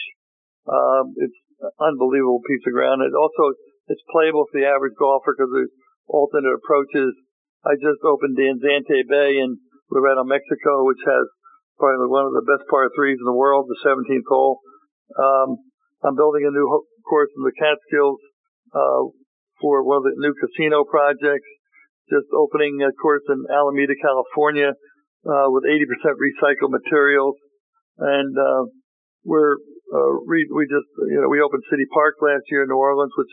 Um, 0.64 1.12
it's 1.20 1.36
unbelievable 1.78 2.40
piece 2.48 2.64
of 2.66 2.72
ground. 2.72 3.04
It 3.04 3.12
also 3.12 3.54
it's 3.92 4.02
playable 4.10 4.48
for 4.48 4.56
the 4.56 4.66
average 4.66 4.96
golfer 4.96 5.36
because 5.36 5.52
there's 5.52 5.74
alternate 6.08 6.56
approaches. 6.56 7.12
I 7.62 7.78
just 7.78 8.02
opened 8.02 8.34
Danzante 8.34 9.06
Bay 9.06 9.38
in 9.38 9.60
Loreto, 9.90 10.24
Mexico, 10.24 10.86
which 10.88 11.02
has 11.06 11.26
probably 11.78 12.10
one 12.10 12.26
of 12.26 12.34
the 12.34 12.46
best 12.46 12.66
par 12.70 12.90
threes 12.94 13.18
in 13.20 13.26
the 13.26 13.36
world, 13.36 13.68
the 13.68 13.78
17th 13.84 14.26
hole. 14.26 14.58
Um, 15.18 15.58
I'm 16.02 16.16
building 16.16 16.42
a 16.46 16.50
new 16.50 16.66
course 17.06 17.30
in 17.36 17.42
the 17.42 17.54
Catskills 17.54 18.18
uh, 18.74 19.10
for 19.60 19.86
one 19.86 20.02
of 20.02 20.06
the 20.10 20.16
new 20.18 20.34
casino 20.34 20.82
projects. 20.82 21.46
Just 22.12 22.28
opening 22.36 22.84
a 22.84 22.92
course 22.92 23.24
in 23.32 23.40
Alameda, 23.48 23.96
California, 23.96 24.76
uh, 25.24 25.48
with 25.48 25.64
80% 25.64 25.88
recycled 26.20 26.68
materials, 26.68 27.40
and 27.96 28.36
uh, 28.36 28.68
we're 29.24 29.56
uh, 29.88 30.12
we, 30.28 30.44
we 30.52 30.68
just 30.68 30.88
you 31.08 31.24
know 31.24 31.32
we 31.32 31.40
opened 31.40 31.64
City 31.72 31.88
Park 31.88 32.20
last 32.20 32.44
year 32.52 32.64
in 32.64 32.68
New 32.68 32.76
Orleans, 32.76 33.16
which 33.16 33.32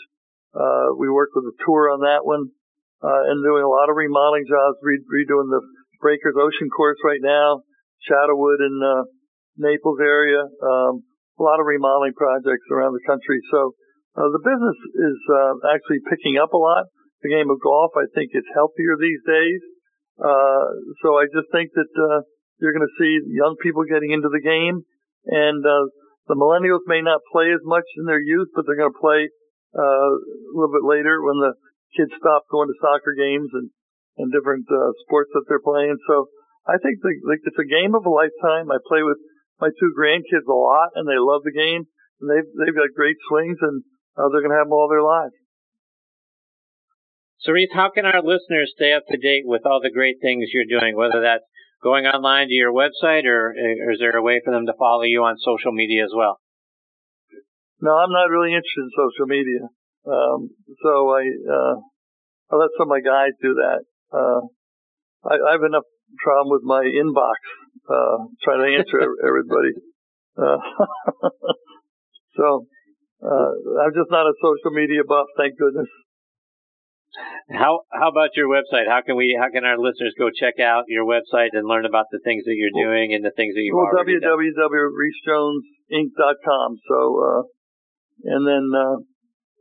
uh, 0.56 0.96
we 0.96 1.12
worked 1.12 1.36
with 1.36 1.52
a 1.52 1.56
tour 1.68 1.92
on 1.92 2.08
that 2.08 2.24
one, 2.24 2.56
uh, 3.04 3.22
and 3.28 3.44
doing 3.44 3.68
a 3.68 3.68
lot 3.68 3.92
of 3.92 4.00
remodeling 4.00 4.48
jobs, 4.48 4.80
re- 4.80 5.04
redoing 5.12 5.52
the 5.52 5.60
Breakers 6.00 6.40
Ocean 6.40 6.72
Course 6.72 7.04
right 7.04 7.20
now, 7.20 7.68
Shadowwood 8.08 8.64
in 8.64 8.80
uh, 8.80 9.04
Naples 9.60 10.00
area. 10.00 10.40
Um, 10.40 11.04
a 11.40 11.44
lot 11.44 11.60
of 11.60 11.66
remodeling 11.68 12.14
projects 12.16 12.68
around 12.72 12.92
the 12.92 13.04
country. 13.08 13.40
So 13.52 13.76
uh, 14.20 14.28
the 14.36 14.44
business 14.44 14.80
is 14.96 15.20
uh, 15.32 15.54
actually 15.72 16.04
picking 16.12 16.36
up 16.36 16.52
a 16.52 16.60
lot. 16.60 16.92
The 17.22 17.34
game 17.34 17.52
of 17.52 17.60
golf, 17.60 17.92
I 18.00 18.08
think, 18.16 18.32
is 18.34 18.48
healthier 18.56 18.96
these 18.96 19.24
days. 19.28 19.62
Uh, 20.20 20.66
so 21.04 21.20
I 21.20 21.28
just 21.32 21.52
think 21.52 21.72
that 21.76 21.92
uh, 21.92 22.24
you're 22.60 22.76
going 22.76 22.88
to 22.88 23.00
see 23.00 23.36
young 23.36 23.56
people 23.64 23.88
getting 23.88 24.12
into 24.12 24.28
the 24.32 24.44
game, 24.44 24.84
and 25.28 25.62
uh, 25.64 25.88
the 26.28 26.36
millennials 26.36 26.84
may 26.88 27.02
not 27.02 27.24
play 27.32 27.52
as 27.52 27.64
much 27.64 27.88
in 27.96 28.06
their 28.06 28.20
youth, 28.20 28.52
but 28.56 28.64
they're 28.68 28.80
going 28.80 28.92
to 28.92 29.04
play 29.04 29.32
uh, 29.76 30.12
a 30.16 30.52
little 30.56 30.72
bit 30.72 30.88
later 30.88 31.24
when 31.24 31.40
the 31.40 31.56
kids 31.96 32.12
stop 32.20 32.46
going 32.52 32.68
to 32.68 32.82
soccer 32.84 33.16
games 33.16 33.50
and 33.54 33.72
and 34.20 34.36
different 34.36 34.68
uh, 34.68 34.92
sports 35.08 35.32
that 35.32 35.48
they're 35.48 35.64
playing. 35.64 35.96
So 36.06 36.28
I 36.68 36.76
think 36.84 37.00
the, 37.00 37.16
like 37.24 37.40
it's 37.48 37.58
a 37.58 37.66
game 37.66 37.96
of 37.96 38.04
a 38.04 38.12
lifetime. 38.12 38.68
I 38.68 38.78
play 38.84 39.02
with 39.02 39.18
my 39.64 39.72
two 39.80 39.96
grandkids 39.96 40.46
a 40.46 40.54
lot, 40.54 40.92
and 41.00 41.08
they 41.08 41.16
love 41.16 41.48
the 41.48 41.56
game. 41.56 41.88
And 42.20 42.28
they've 42.28 42.50
they've 42.60 42.76
got 42.76 42.92
great 43.00 43.16
swings, 43.32 43.58
and 43.64 43.88
uh, 44.20 44.28
they're 44.30 44.44
going 44.44 44.52
to 44.52 44.60
have 44.60 44.68
them 44.68 44.76
all 44.76 44.92
their 44.92 45.04
lives. 45.04 45.34
Cerise, 47.42 47.72
how 47.72 47.90
can 47.90 48.06
our 48.06 48.22
listeners 48.22 48.74
stay 48.76 48.92
up 48.92 49.04
to 49.08 49.18
date 49.18 49.44
with 49.46 49.66
all 49.66 49.80
the 49.82 49.92
great 49.92 50.18
things 50.22 50.52
you're 50.52 50.68
doing? 50.68 50.96
Whether 50.96 51.22
that's 51.22 51.48
going 51.82 52.06
online 52.06 52.48
to 52.48 52.54
your 52.54 52.74
website, 52.74 53.24
or, 53.24 53.56
or 53.56 53.92
is 53.94 54.00
there 54.00 54.16
a 54.16 54.22
way 54.22 54.42
for 54.44 54.52
them 54.52 54.66
to 54.66 54.74
follow 54.78 55.04
you 55.04 55.24
on 55.24 55.38
social 55.40 55.72
media 55.72 56.04
as 56.04 56.12
well? 56.16 56.40
No, 57.80 57.96
I'm 57.96 58.12
not 58.12 58.28
really 58.28 58.52
interested 58.52 58.84
in 58.84 58.92
social 58.92 59.28
media. 59.28 59.64
Um, 60.04 60.50
so 60.84 61.16
I, 61.16 61.24
uh, 61.48 61.76
I 62.52 62.56
let 62.60 62.76
some 62.78 62.92
of 62.92 62.96
my 62.96 63.00
guys 63.00 63.32
do 63.42 63.56
that. 63.56 63.88
Uh, 64.12 64.44
I, 65.24 65.40
I 65.40 65.52
have 65.56 65.64
enough 65.64 65.88
problem 66.20 66.52
with 66.52 66.64
my 66.68 66.84
inbox, 66.84 67.40
uh, 67.88 68.28
trying 68.44 68.68
to 68.68 68.78
answer 68.84 69.00
everybody. 69.24 69.80
Uh, 70.36 70.60
so, 72.36 72.68
uh, 73.24 73.52
I'm 73.80 73.96
just 73.96 74.12
not 74.12 74.28
a 74.28 74.36
social 74.44 74.76
media 74.76 75.08
buff, 75.08 75.28
thank 75.38 75.58
goodness. 75.58 75.88
How 77.50 77.82
how 77.90 78.14
about 78.14 78.38
your 78.38 78.46
website? 78.48 78.88
How 78.88 79.02
can 79.02 79.18
we 79.18 79.34
how 79.34 79.50
can 79.50 79.66
our 79.66 79.78
listeners 79.78 80.14
go 80.18 80.30
check 80.30 80.60
out 80.62 80.86
your 80.88 81.06
website 81.06 81.50
and 81.54 81.68
learn 81.68 81.86
about 81.86 82.06
the 82.12 82.20
things 82.24 82.44
that 82.46 82.54
you're 82.54 82.70
doing 82.78 83.14
and 83.14 83.26
the 83.26 83.32
things 83.34 83.56
that 83.56 83.62
you've 83.66 83.74
well, 83.74 83.88
already 83.90 84.20
www.reesjonesinc.com. 84.22 86.78
So, 86.86 87.18
uh, 87.18 87.42
and 88.30 88.46
then 88.46 88.70
uh, 88.78 89.02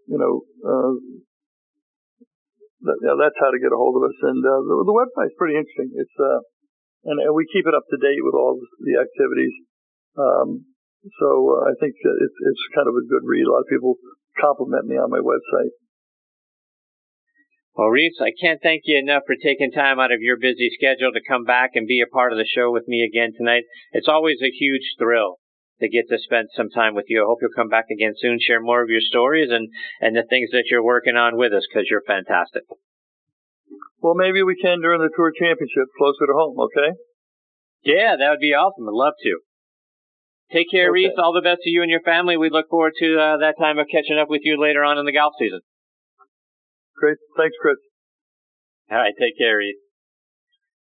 you 0.08 0.18
know, 0.20 0.44
uh, 0.60 0.92
that, 2.84 3.00
yeah, 3.04 3.16
that's 3.16 3.38
how 3.40 3.50
to 3.52 3.58
get 3.60 3.72
a 3.72 3.78
hold 3.80 3.96
of 3.96 4.02
us. 4.08 4.16
And 4.24 4.44
uh, 4.44 4.60
the, 4.64 4.84
the 4.84 4.96
website's 4.96 5.36
pretty 5.40 5.56
interesting. 5.56 5.92
It's 5.96 6.18
uh, 6.20 6.40
and, 7.08 7.20
and 7.20 7.32
we 7.32 7.46
keep 7.48 7.64
it 7.64 7.74
up 7.76 7.88
to 7.88 7.96
date 7.96 8.20
with 8.24 8.34
all 8.36 8.60
the 8.80 9.00
activities. 9.00 9.54
Um, 10.20 10.66
so 11.16 11.56
uh, 11.56 11.64
I 11.70 11.72
think 11.80 11.94
it's 11.96 12.38
it's 12.44 12.64
kind 12.74 12.88
of 12.88 12.94
a 12.96 13.04
good 13.08 13.24
read. 13.24 13.46
A 13.48 13.52
lot 13.52 13.64
of 13.64 13.72
people 13.72 13.96
compliment 14.36 14.84
me 14.84 15.00
on 15.00 15.08
my 15.08 15.24
website. 15.24 15.72
Well, 17.78 17.94
Rees, 17.94 18.18
I 18.20 18.34
can't 18.34 18.58
thank 18.60 18.82
you 18.86 18.98
enough 18.98 19.22
for 19.24 19.36
taking 19.38 19.70
time 19.70 20.00
out 20.00 20.10
of 20.10 20.18
your 20.18 20.36
busy 20.36 20.68
schedule 20.74 21.12
to 21.14 21.22
come 21.22 21.44
back 21.44 21.78
and 21.78 21.86
be 21.86 22.02
a 22.02 22.10
part 22.10 22.32
of 22.32 22.38
the 22.38 22.44
show 22.44 22.72
with 22.72 22.88
me 22.88 23.06
again 23.06 23.30
tonight. 23.38 23.70
It's 23.92 24.08
always 24.08 24.42
a 24.42 24.50
huge 24.50 24.98
thrill 24.98 25.38
to 25.78 25.88
get 25.88 26.10
to 26.10 26.18
spend 26.18 26.48
some 26.56 26.70
time 26.74 26.96
with 26.96 27.04
you. 27.06 27.22
I 27.22 27.30
hope 27.30 27.38
you'll 27.40 27.54
come 27.54 27.68
back 27.68 27.86
again 27.86 28.14
soon, 28.18 28.42
share 28.42 28.60
more 28.60 28.82
of 28.82 28.90
your 28.90 29.00
stories 29.00 29.52
and, 29.52 29.68
and 30.00 30.16
the 30.16 30.26
things 30.28 30.50
that 30.50 30.64
you're 30.68 30.82
working 30.82 31.14
on 31.14 31.38
with 31.38 31.52
us 31.52 31.68
because 31.70 31.86
you're 31.88 32.02
fantastic. 32.02 32.64
Well, 34.02 34.18
maybe 34.18 34.42
we 34.42 34.58
can 34.58 34.82
during 34.82 34.98
the 34.98 35.14
Tour 35.14 35.30
Championship 35.30 35.86
closer 35.96 36.26
to 36.26 36.34
home, 36.34 36.58
okay? 36.58 36.98
Yeah, 37.84 38.16
that 38.18 38.30
would 38.30 38.42
be 38.42 38.58
awesome. 38.58 38.90
I'd 38.90 38.98
love 38.98 39.14
to. 39.22 39.38
Take 40.50 40.66
care, 40.68 40.90
okay. 40.90 41.06
Rees. 41.06 41.14
All 41.16 41.32
the 41.32 41.46
best 41.46 41.62
to 41.62 41.70
you 41.70 41.82
and 41.82 41.90
your 41.92 42.02
family. 42.02 42.36
We 42.36 42.50
look 42.50 42.66
forward 42.70 42.94
to 42.98 43.20
uh, 43.22 43.36
that 43.38 43.54
time 43.56 43.78
of 43.78 43.86
catching 43.86 44.18
up 44.18 44.28
with 44.28 44.40
you 44.42 44.60
later 44.60 44.82
on 44.82 44.98
in 44.98 45.06
the 45.06 45.14
golf 45.14 45.34
season. 45.38 45.60
Great. 46.98 47.18
Thanks, 47.36 47.56
Chris. 47.60 47.78
All 48.90 48.98
right. 48.98 49.14
Take 49.18 49.38
care, 49.38 49.58
Rees. 49.58 49.76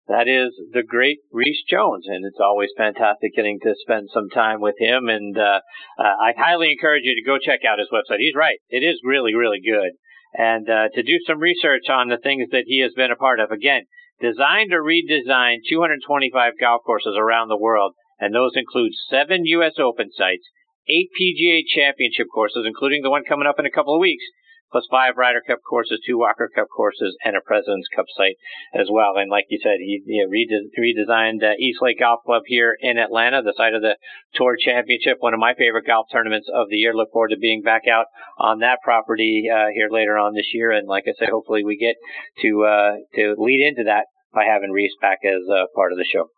That 0.09 0.27
is 0.27 0.51
the 0.73 0.83
great 0.83 1.19
Rees 1.31 1.63
Jones, 1.71 2.07
and 2.09 2.27
it's 2.27 2.43
always 2.43 2.71
fantastic 2.77 3.35
getting 3.37 3.61
to 3.63 3.75
spend 3.79 4.11
some 4.13 4.29
time 4.31 4.61
with 4.61 4.75
him. 4.79 5.09
And 5.09 5.39
uh, 5.39 5.61
uh, 5.97 6.03
I 6.03 6.35
highly 6.37 6.73
encourage 6.73 7.05
you 7.05 7.15
to 7.15 7.25
go 7.25 7.39
check 7.39 7.61
out 7.63 7.79
his 7.79 7.89
website. 7.93 8.19
He's 8.19 8.35
right; 8.35 8.59
it 8.69 8.83
is 8.83 9.01
really, 9.05 9.35
really 9.35 9.61
good. 9.65 9.93
And 10.35 10.69
uh, 10.69 10.89
to 10.95 11.03
do 11.03 11.21
some 11.27 11.39
research 11.39 11.87
on 11.89 12.09
the 12.09 12.19
things 12.19 12.49
that 12.51 12.65
he 12.67 12.81
has 12.81 12.93
been 12.97 13.13
a 13.13 13.17
part 13.17 13.39
of. 13.39 13.53
Again, 13.53 13.83
designed 14.21 14.73
or 14.73 14.83
redesigned 14.83 15.69
225 15.69 16.55
golf 16.59 16.83
courses 16.85 17.15
around 17.17 17.49
the 17.49 17.57
world, 17.57 17.95
and 18.19 18.35
those 18.35 18.53
include 18.57 18.93
seven 19.09 19.47
U.S. 19.47 19.79
Open 19.79 20.11
sites, 20.11 20.49
eight 20.89 21.11
PGA 21.15 21.63
Championship 21.63 22.27
courses, 22.35 22.65
including 22.67 23.03
the 23.03 23.11
one 23.11 23.23
coming 23.23 23.47
up 23.47 23.61
in 23.61 23.67
a 23.67 23.71
couple 23.71 23.95
of 23.95 24.01
weeks, 24.01 24.25
plus 24.73 24.89
five 24.91 25.15
Ryder 25.17 25.43
Cup 25.47 25.59
courses, 25.69 26.01
two 26.05 26.19
Walker 26.19 26.51
Cup 26.53 26.69
courses, 26.75 27.17
and 27.25 27.37
a 27.37 27.41
President's 27.41 27.89
Cup 27.95 28.07
site 28.17 28.37
as 28.75 28.89
well. 28.91 29.17
And 29.17 29.31
like 29.31 29.47
you 29.51 29.61
said, 29.63 29.79
he 29.79 30.03
you 30.07 30.25
know, 30.25 30.33
redesigned 30.33 31.45
uh, 31.45 31.55
East 31.61 31.79
Lake 31.83 32.01
Golf 32.01 32.21
Club 32.25 32.43
here 32.47 32.77
in 32.81 32.99
Atlanta, 32.99 33.43
the 33.43 33.55
site 33.57 33.75
of 33.75 33.83
the 33.83 33.97
Tour 34.35 34.57
Championship, 34.59 35.19
one 35.21 35.35
of 35.35 35.41
my 35.41 35.55
favorite 35.55 35.87
golf 35.87 36.07
tournaments 36.11 36.49
of 36.53 36.69
the 36.71 36.77
year. 36.77 36.95
Look 36.95 37.13
forward 37.13 37.29
to 37.29 37.39
being 37.39 37.63
back 37.63 37.83
out 37.87 38.07
on 38.39 38.61
that 38.61 38.79
property 38.83 39.49
uh, 39.53 39.69
here 39.75 39.89
later 39.91 40.17
on 40.17 40.35
this 40.35 40.51
year. 40.53 40.71
And 40.71 40.89
like 40.89 41.05
I 41.07 41.13
said, 41.19 41.29
hopefully 41.29 41.65
we 41.65 41.77
get 41.77 41.97
to 42.43 42.65
uh, 42.65 42.93
to 43.15 43.35
lead 43.39 43.67
into 43.69 43.85
that 43.85 44.07
by 44.33 44.45
having 44.45 44.71
Rees 44.71 44.95
back 45.01 45.19
as 45.25 45.43
uh, 45.53 45.67
part 45.77 45.93
of 45.93 45.99
the 45.99 46.07
show. 46.11 46.29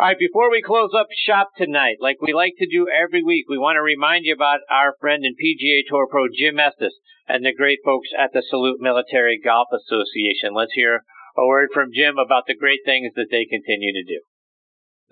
All 0.00 0.08
right, 0.08 0.16
before 0.16 0.50
we 0.50 0.64
close 0.64 0.96
up 0.96 1.12
shop 1.12 1.52
tonight, 1.54 2.00
like 2.00 2.16
we 2.24 2.32
like 2.32 2.56
to 2.56 2.66
do 2.66 2.88
every 2.88 3.22
week, 3.22 3.44
we 3.46 3.60
want 3.60 3.76
to 3.76 3.84
remind 3.84 4.24
you 4.24 4.32
about 4.32 4.64
our 4.72 4.96
friend 4.98 5.20
and 5.20 5.36
PGA 5.36 5.84
Tour 5.84 6.08
pro 6.08 6.32
Jim 6.32 6.56
Estes 6.58 6.96
and 7.28 7.44
the 7.44 7.52
great 7.52 7.80
folks 7.84 8.08
at 8.16 8.32
the 8.32 8.40
Salute 8.40 8.80
Military 8.80 9.36
Golf 9.36 9.68
Association. 9.68 10.56
Let's 10.56 10.72
hear 10.72 11.04
a 11.36 11.44
word 11.44 11.76
from 11.76 11.92
Jim 11.92 12.16
about 12.16 12.48
the 12.48 12.56
great 12.56 12.80
things 12.88 13.12
that 13.16 13.28
they 13.30 13.44
continue 13.44 13.92
to 13.92 14.02
do. 14.08 14.24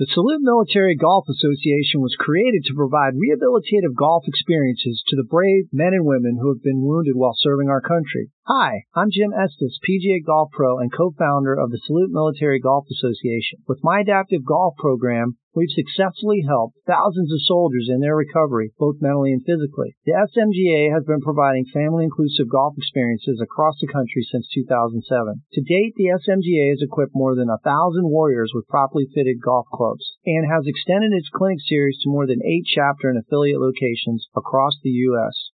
The 0.00 0.08
Salute 0.16 0.40
Military 0.40 0.96
Golf 0.96 1.28
Association 1.28 2.00
was 2.00 2.16
created 2.16 2.64
to 2.64 2.74
provide 2.74 3.20
rehabilitative 3.20 3.92
golf 3.92 4.24
experiences 4.24 5.04
to 5.12 5.16
the 5.20 5.28
brave 5.28 5.68
men 5.76 5.92
and 5.92 6.08
women 6.08 6.40
who 6.40 6.48
have 6.48 6.64
been 6.64 6.80
wounded 6.80 7.20
while 7.20 7.36
serving 7.36 7.68
our 7.68 7.84
country. 7.84 8.32
Hi, 8.50 8.82
I'm 8.96 9.14
Jim 9.14 9.30
Estes, 9.30 9.78
PGA 9.86 10.26
Golf 10.26 10.50
Pro 10.50 10.80
and 10.80 10.90
co-founder 10.90 11.54
of 11.54 11.70
the 11.70 11.78
Salute 11.86 12.10
Military 12.10 12.58
Golf 12.58 12.84
Association. 12.90 13.62
With 13.68 13.78
my 13.84 14.00
adaptive 14.00 14.44
golf 14.44 14.74
program, 14.76 15.38
we've 15.54 15.70
successfully 15.70 16.42
helped 16.42 16.78
thousands 16.86 17.30
of 17.30 17.46
soldiers 17.46 17.86
in 17.86 18.00
their 18.00 18.16
recovery, 18.16 18.72
both 18.78 18.98
mentally 18.98 19.30
and 19.30 19.42
physically. 19.46 19.94
The 20.02 20.18
SMGA 20.18 20.90
has 20.90 21.06
been 21.06 21.22
providing 21.22 21.66
family-inclusive 21.70 22.50
golf 22.50 22.74
experiences 22.76 23.38
across 23.38 23.78
the 23.80 23.86
country 23.86 24.26
since 24.26 24.50
2007. 24.50 24.98
To 24.98 25.60
date, 25.62 25.94
the 25.94 26.10
SMGA 26.10 26.74
has 26.74 26.82
equipped 26.82 27.14
more 27.14 27.34
than 27.34 27.50
a 27.50 27.62
thousand 27.62 28.10
warriors 28.10 28.50
with 28.54 28.66
properly 28.66 29.06
fitted 29.14 29.38
golf 29.38 29.66
clubs 29.72 30.18
and 30.26 30.50
has 30.50 30.66
extended 30.66 31.14
its 31.14 31.30
clinic 31.30 31.58
series 31.62 31.98
to 32.02 32.10
more 32.10 32.26
than 32.26 32.42
eight 32.42 32.66
chapter 32.66 33.10
and 33.10 33.18
affiliate 33.18 33.62
locations 33.62 34.26
across 34.34 34.74
the 34.82 34.90
U.S. 35.14 35.54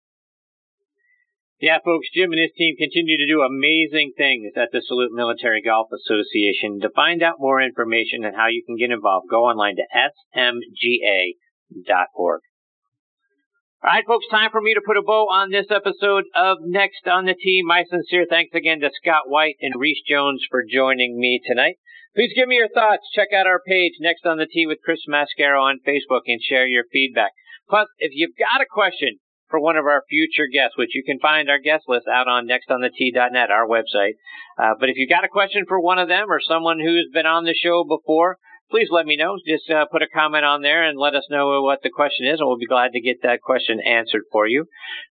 Yeah, 1.61 1.77
folks, 1.85 2.09
Jim 2.11 2.31
and 2.31 2.41
his 2.41 2.49
team 2.57 2.75
continue 2.75 3.21
to 3.21 3.27
do 3.29 3.45
amazing 3.45 4.13
things 4.17 4.53
at 4.57 4.69
the 4.73 4.81
Salute 4.81 5.11
Military 5.13 5.61
Golf 5.61 5.89
Association. 5.93 6.79
To 6.81 6.89
find 6.89 7.21
out 7.21 7.35
more 7.37 7.61
information 7.61 8.25
and 8.25 8.35
how 8.35 8.47
you 8.47 8.63
can 8.65 8.77
get 8.77 8.89
involved, 8.89 9.29
go 9.29 9.45
online 9.45 9.75
to 9.75 9.85
smga.org. 10.33 10.81
All 13.83 13.89
right, 13.89 14.03
folks, 14.07 14.25
time 14.31 14.49
for 14.49 14.59
me 14.59 14.73
to 14.73 14.81
put 14.83 14.97
a 14.97 15.03
bow 15.05 15.29
on 15.29 15.51
this 15.51 15.69
episode 15.69 16.23
of 16.33 16.57
Next 16.61 17.05
on 17.05 17.25
the 17.25 17.35
Tee. 17.35 17.61
My 17.63 17.83
sincere 17.87 18.25
thanks 18.27 18.55
again 18.55 18.79
to 18.81 18.89
Scott 18.99 19.29
White 19.29 19.57
and 19.61 19.75
Rees 19.77 20.01
Jones 20.09 20.43
for 20.49 20.63
joining 20.65 21.19
me 21.19 21.41
tonight. 21.45 21.77
Please 22.15 22.33
give 22.35 22.47
me 22.47 22.55
your 22.55 22.69
thoughts. 22.69 23.05
Check 23.13 23.29
out 23.37 23.45
our 23.45 23.61
page, 23.61 23.93
Next 23.99 24.25
on 24.25 24.39
the 24.39 24.47
Tee 24.51 24.65
with 24.65 24.79
Chris 24.83 25.05
Mascaro 25.07 25.61
on 25.61 25.77
Facebook, 25.85 26.25
and 26.25 26.41
share 26.41 26.65
your 26.65 26.85
feedback. 26.91 27.33
Plus, 27.69 27.87
if 27.99 28.13
you've 28.15 28.35
got 28.35 28.61
a 28.61 28.65
question, 28.67 29.19
for 29.51 29.59
one 29.59 29.75
of 29.75 29.85
our 29.85 30.03
future 30.09 30.47
guests, 30.51 30.77
which 30.77 30.95
you 30.95 31.03
can 31.05 31.19
find 31.19 31.49
our 31.49 31.59
guest 31.59 31.83
list 31.87 32.07
out 32.07 32.27
on 32.27 32.47
nextonthetee.net, 32.47 33.51
our 33.51 33.67
website. 33.67 34.15
Uh, 34.57 34.73
but 34.79 34.89
if 34.89 34.95
you've 34.95 35.09
got 35.09 35.25
a 35.25 35.29
question 35.29 35.65
for 35.67 35.79
one 35.79 35.99
of 35.99 36.07
them 36.07 36.31
or 36.31 36.39
someone 36.39 36.79
who's 36.79 37.09
been 37.13 37.27
on 37.27 37.43
the 37.43 37.53
show 37.53 37.83
before, 37.83 38.37
please 38.71 38.87
let 38.89 39.05
me 39.05 39.17
know. 39.17 39.35
Just 39.45 39.69
uh, 39.69 39.85
put 39.91 40.01
a 40.01 40.07
comment 40.07 40.45
on 40.45 40.61
there 40.61 40.81
and 40.81 40.97
let 40.97 41.13
us 41.13 41.27
know 41.29 41.61
what 41.61 41.79
the 41.83 41.91
question 41.93 42.25
is, 42.25 42.39
and 42.39 42.47
we'll 42.47 42.57
be 42.57 42.65
glad 42.65 42.93
to 42.93 43.01
get 43.01 43.21
that 43.21 43.41
question 43.41 43.79
answered 43.85 44.23
for 44.31 44.47
you. 44.47 44.65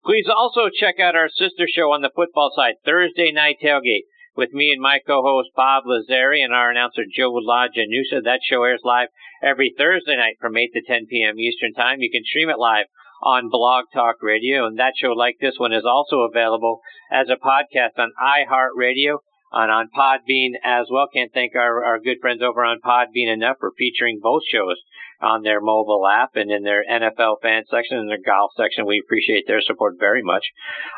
Please 0.04 0.26
also 0.34 0.70
check 0.72 0.98
out 0.98 1.14
our 1.14 1.28
sister 1.28 1.68
show 1.68 1.92
on 1.92 2.00
the 2.00 2.10
football 2.16 2.50
side, 2.56 2.74
Thursday 2.84 3.30
Night 3.30 3.56
Tailgate, 3.62 4.08
with 4.34 4.52
me 4.52 4.72
and 4.72 4.80
my 4.80 4.98
co-host 5.06 5.50
Bob 5.54 5.84
Lazari 5.84 6.42
and 6.42 6.54
our 6.54 6.70
announcer 6.70 7.02
Joe 7.14 7.32
LaJanusa. 7.32 8.24
That 8.24 8.40
show 8.42 8.64
airs 8.64 8.80
live 8.84 9.08
every 9.42 9.74
Thursday 9.76 10.16
night 10.16 10.36
from 10.40 10.56
8 10.56 10.70
to 10.72 10.82
10 10.82 11.06
p.m. 11.10 11.38
Eastern 11.38 11.74
Time. 11.74 12.00
You 12.00 12.10
can 12.10 12.24
stream 12.24 12.48
it 12.48 12.58
live 12.58 12.86
on 13.22 13.50
Blog 13.50 13.86
Talk 13.92 14.16
Radio. 14.22 14.66
And 14.66 14.78
that 14.78 14.94
show, 14.96 15.12
like 15.12 15.36
this 15.40 15.54
one, 15.58 15.72
is 15.72 15.84
also 15.84 16.20
available 16.20 16.80
as 17.12 17.28
a 17.28 17.36
podcast 17.36 17.98
on 17.98 18.12
iHeartRadio 18.20 19.18
and 19.52 19.70
on 19.70 19.88
Podbean 19.96 20.52
as 20.64 20.86
well. 20.90 21.08
Can't 21.12 21.32
thank 21.32 21.54
our, 21.54 21.84
our 21.84 21.98
good 21.98 22.18
friends 22.20 22.42
over 22.42 22.64
on 22.64 22.80
Podbean 22.84 23.32
enough 23.32 23.56
for 23.58 23.72
featuring 23.76 24.20
both 24.22 24.42
shows 24.50 24.76
on 25.20 25.42
their 25.42 25.60
mobile 25.60 26.06
app 26.06 26.30
and 26.34 26.50
in 26.50 26.62
their 26.62 26.84
NFL 26.90 27.42
fan 27.42 27.64
section 27.70 27.98
and 27.98 28.08
their 28.08 28.22
golf 28.24 28.52
section. 28.56 28.86
We 28.86 29.02
appreciate 29.04 29.44
their 29.46 29.60
support 29.60 29.96
very 29.98 30.22
much. 30.22 30.44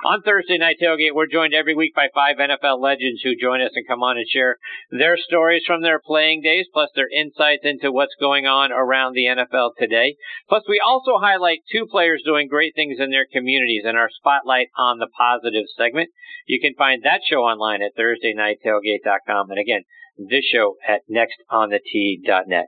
On 0.05 0.23
Thursday 0.23 0.59
Night 0.59 0.77
Tailgate, 0.81 1.15
we're 1.15 1.27
joined 1.27 1.55
every 1.55 1.75
week 1.75 1.95
by 1.95 2.09
five 2.15 2.37
NFL 2.37 2.81
legends 2.81 3.23
who 3.23 3.35
join 3.41 3.61
us 3.61 3.73
and 3.75 3.87
come 3.87 4.03
on 4.03 4.17
and 4.17 4.27
share 4.29 4.57
their 4.91 5.17
stories 5.17 5.63
from 5.67 5.83
their 5.83 6.01
playing 6.01 6.43
days, 6.43 6.67
plus 6.73 6.91
their 6.95 7.09
insights 7.15 7.65
into 7.65 7.93
what's 7.93 8.15
going 8.21 8.47
on 8.47 8.71
around 8.73 9.15
the 9.15 9.27
NFL 9.27 9.73
today. 9.79 10.17
Plus, 10.49 10.63
we 10.69 10.81
also 10.85 11.19
highlight 11.19 11.61
two 11.71 11.87
players 11.91 12.23
doing 12.25 12.49
great 12.49 12.75
things 12.75 12.99
in 12.99 13.11
their 13.11 13.27
communities 13.31 13.83
in 13.85 13.97
our 13.97 14.09
Spotlight 14.11 14.69
on 14.77 14.99
the 14.99 15.09
Positive 15.19 15.65
segment. 15.77 16.11
You 16.47 16.61
can 16.61 16.75
find 16.75 17.03
that 17.03 17.21
show 17.29 17.43
online 17.43 17.83
at 17.83 17.97
ThursdayNightTailgate.com. 17.97 19.51
And 19.51 19.59
again, 19.59 19.83
this 20.19 20.45
show 20.45 20.77
at 20.87 21.01
nextonthetee.net. 21.11 22.67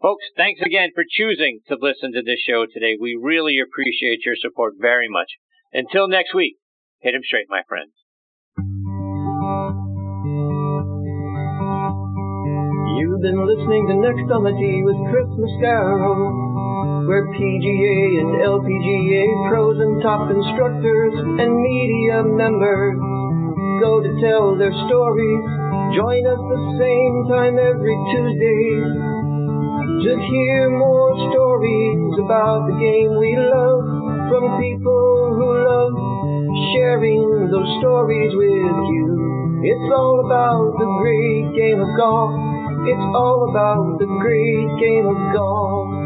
Folks, 0.00 0.22
thanks 0.36 0.60
again 0.62 0.90
for 0.94 1.02
choosing 1.02 1.58
to 1.66 1.74
listen 1.74 2.14
to 2.14 2.22
this 2.22 2.38
show 2.46 2.66
today. 2.70 2.94
We 2.94 3.18
really 3.20 3.58
appreciate 3.58 4.22
your 4.24 4.38
support 4.38 4.74
very 4.78 5.08
much. 5.10 5.26
Until 5.72 6.06
next 6.06 6.32
week, 6.34 6.54
hit 7.02 7.16
'em 7.16 7.24
straight, 7.24 7.50
my 7.50 7.62
friends. 7.66 7.90
You've 12.94 13.22
been 13.26 13.42
listening 13.42 13.88
to 13.88 13.94
Next 13.98 14.30
on 14.30 14.44
the 14.46 14.54
Tee 14.54 14.84
with 14.86 15.02
Chris 15.10 15.26
Mascaro, 15.34 17.08
where 17.08 17.26
PGA 17.34 18.20
and 18.22 18.40
LPGA 18.40 19.26
pros 19.48 19.80
and 19.80 20.00
top 20.00 20.30
instructors 20.30 21.14
and 21.42 21.50
media 21.58 22.22
members 22.22 22.98
go 23.82 24.00
to 24.00 24.20
tell 24.20 24.54
their 24.54 24.72
stories. 24.86 25.42
Join 25.98 26.24
us 26.24 26.38
the 26.38 26.78
same 26.78 27.26
time 27.34 27.58
every 27.58 27.98
Tuesday 28.14 29.17
just 30.02 30.22
hear 30.30 30.70
more 30.70 31.10
stories 31.30 32.14
about 32.22 32.70
the 32.70 32.76
game 32.78 33.18
we 33.18 33.34
love 33.34 33.82
from 34.30 34.44
people 34.62 35.34
who 35.34 35.46
love 35.58 35.94
sharing 36.74 37.50
those 37.50 37.70
stories 37.82 38.30
with 38.34 38.78
you. 38.94 39.06
It's 39.66 39.88
all 39.90 40.22
about 40.22 40.78
the 40.78 40.88
great 41.02 41.46
game 41.58 41.80
of 41.82 41.90
golf. 41.98 42.30
It's 42.86 43.06
all 43.18 43.50
about 43.50 43.98
the 43.98 44.06
great 44.22 44.70
game 44.78 45.06
of 45.10 45.18
golf. 45.34 45.97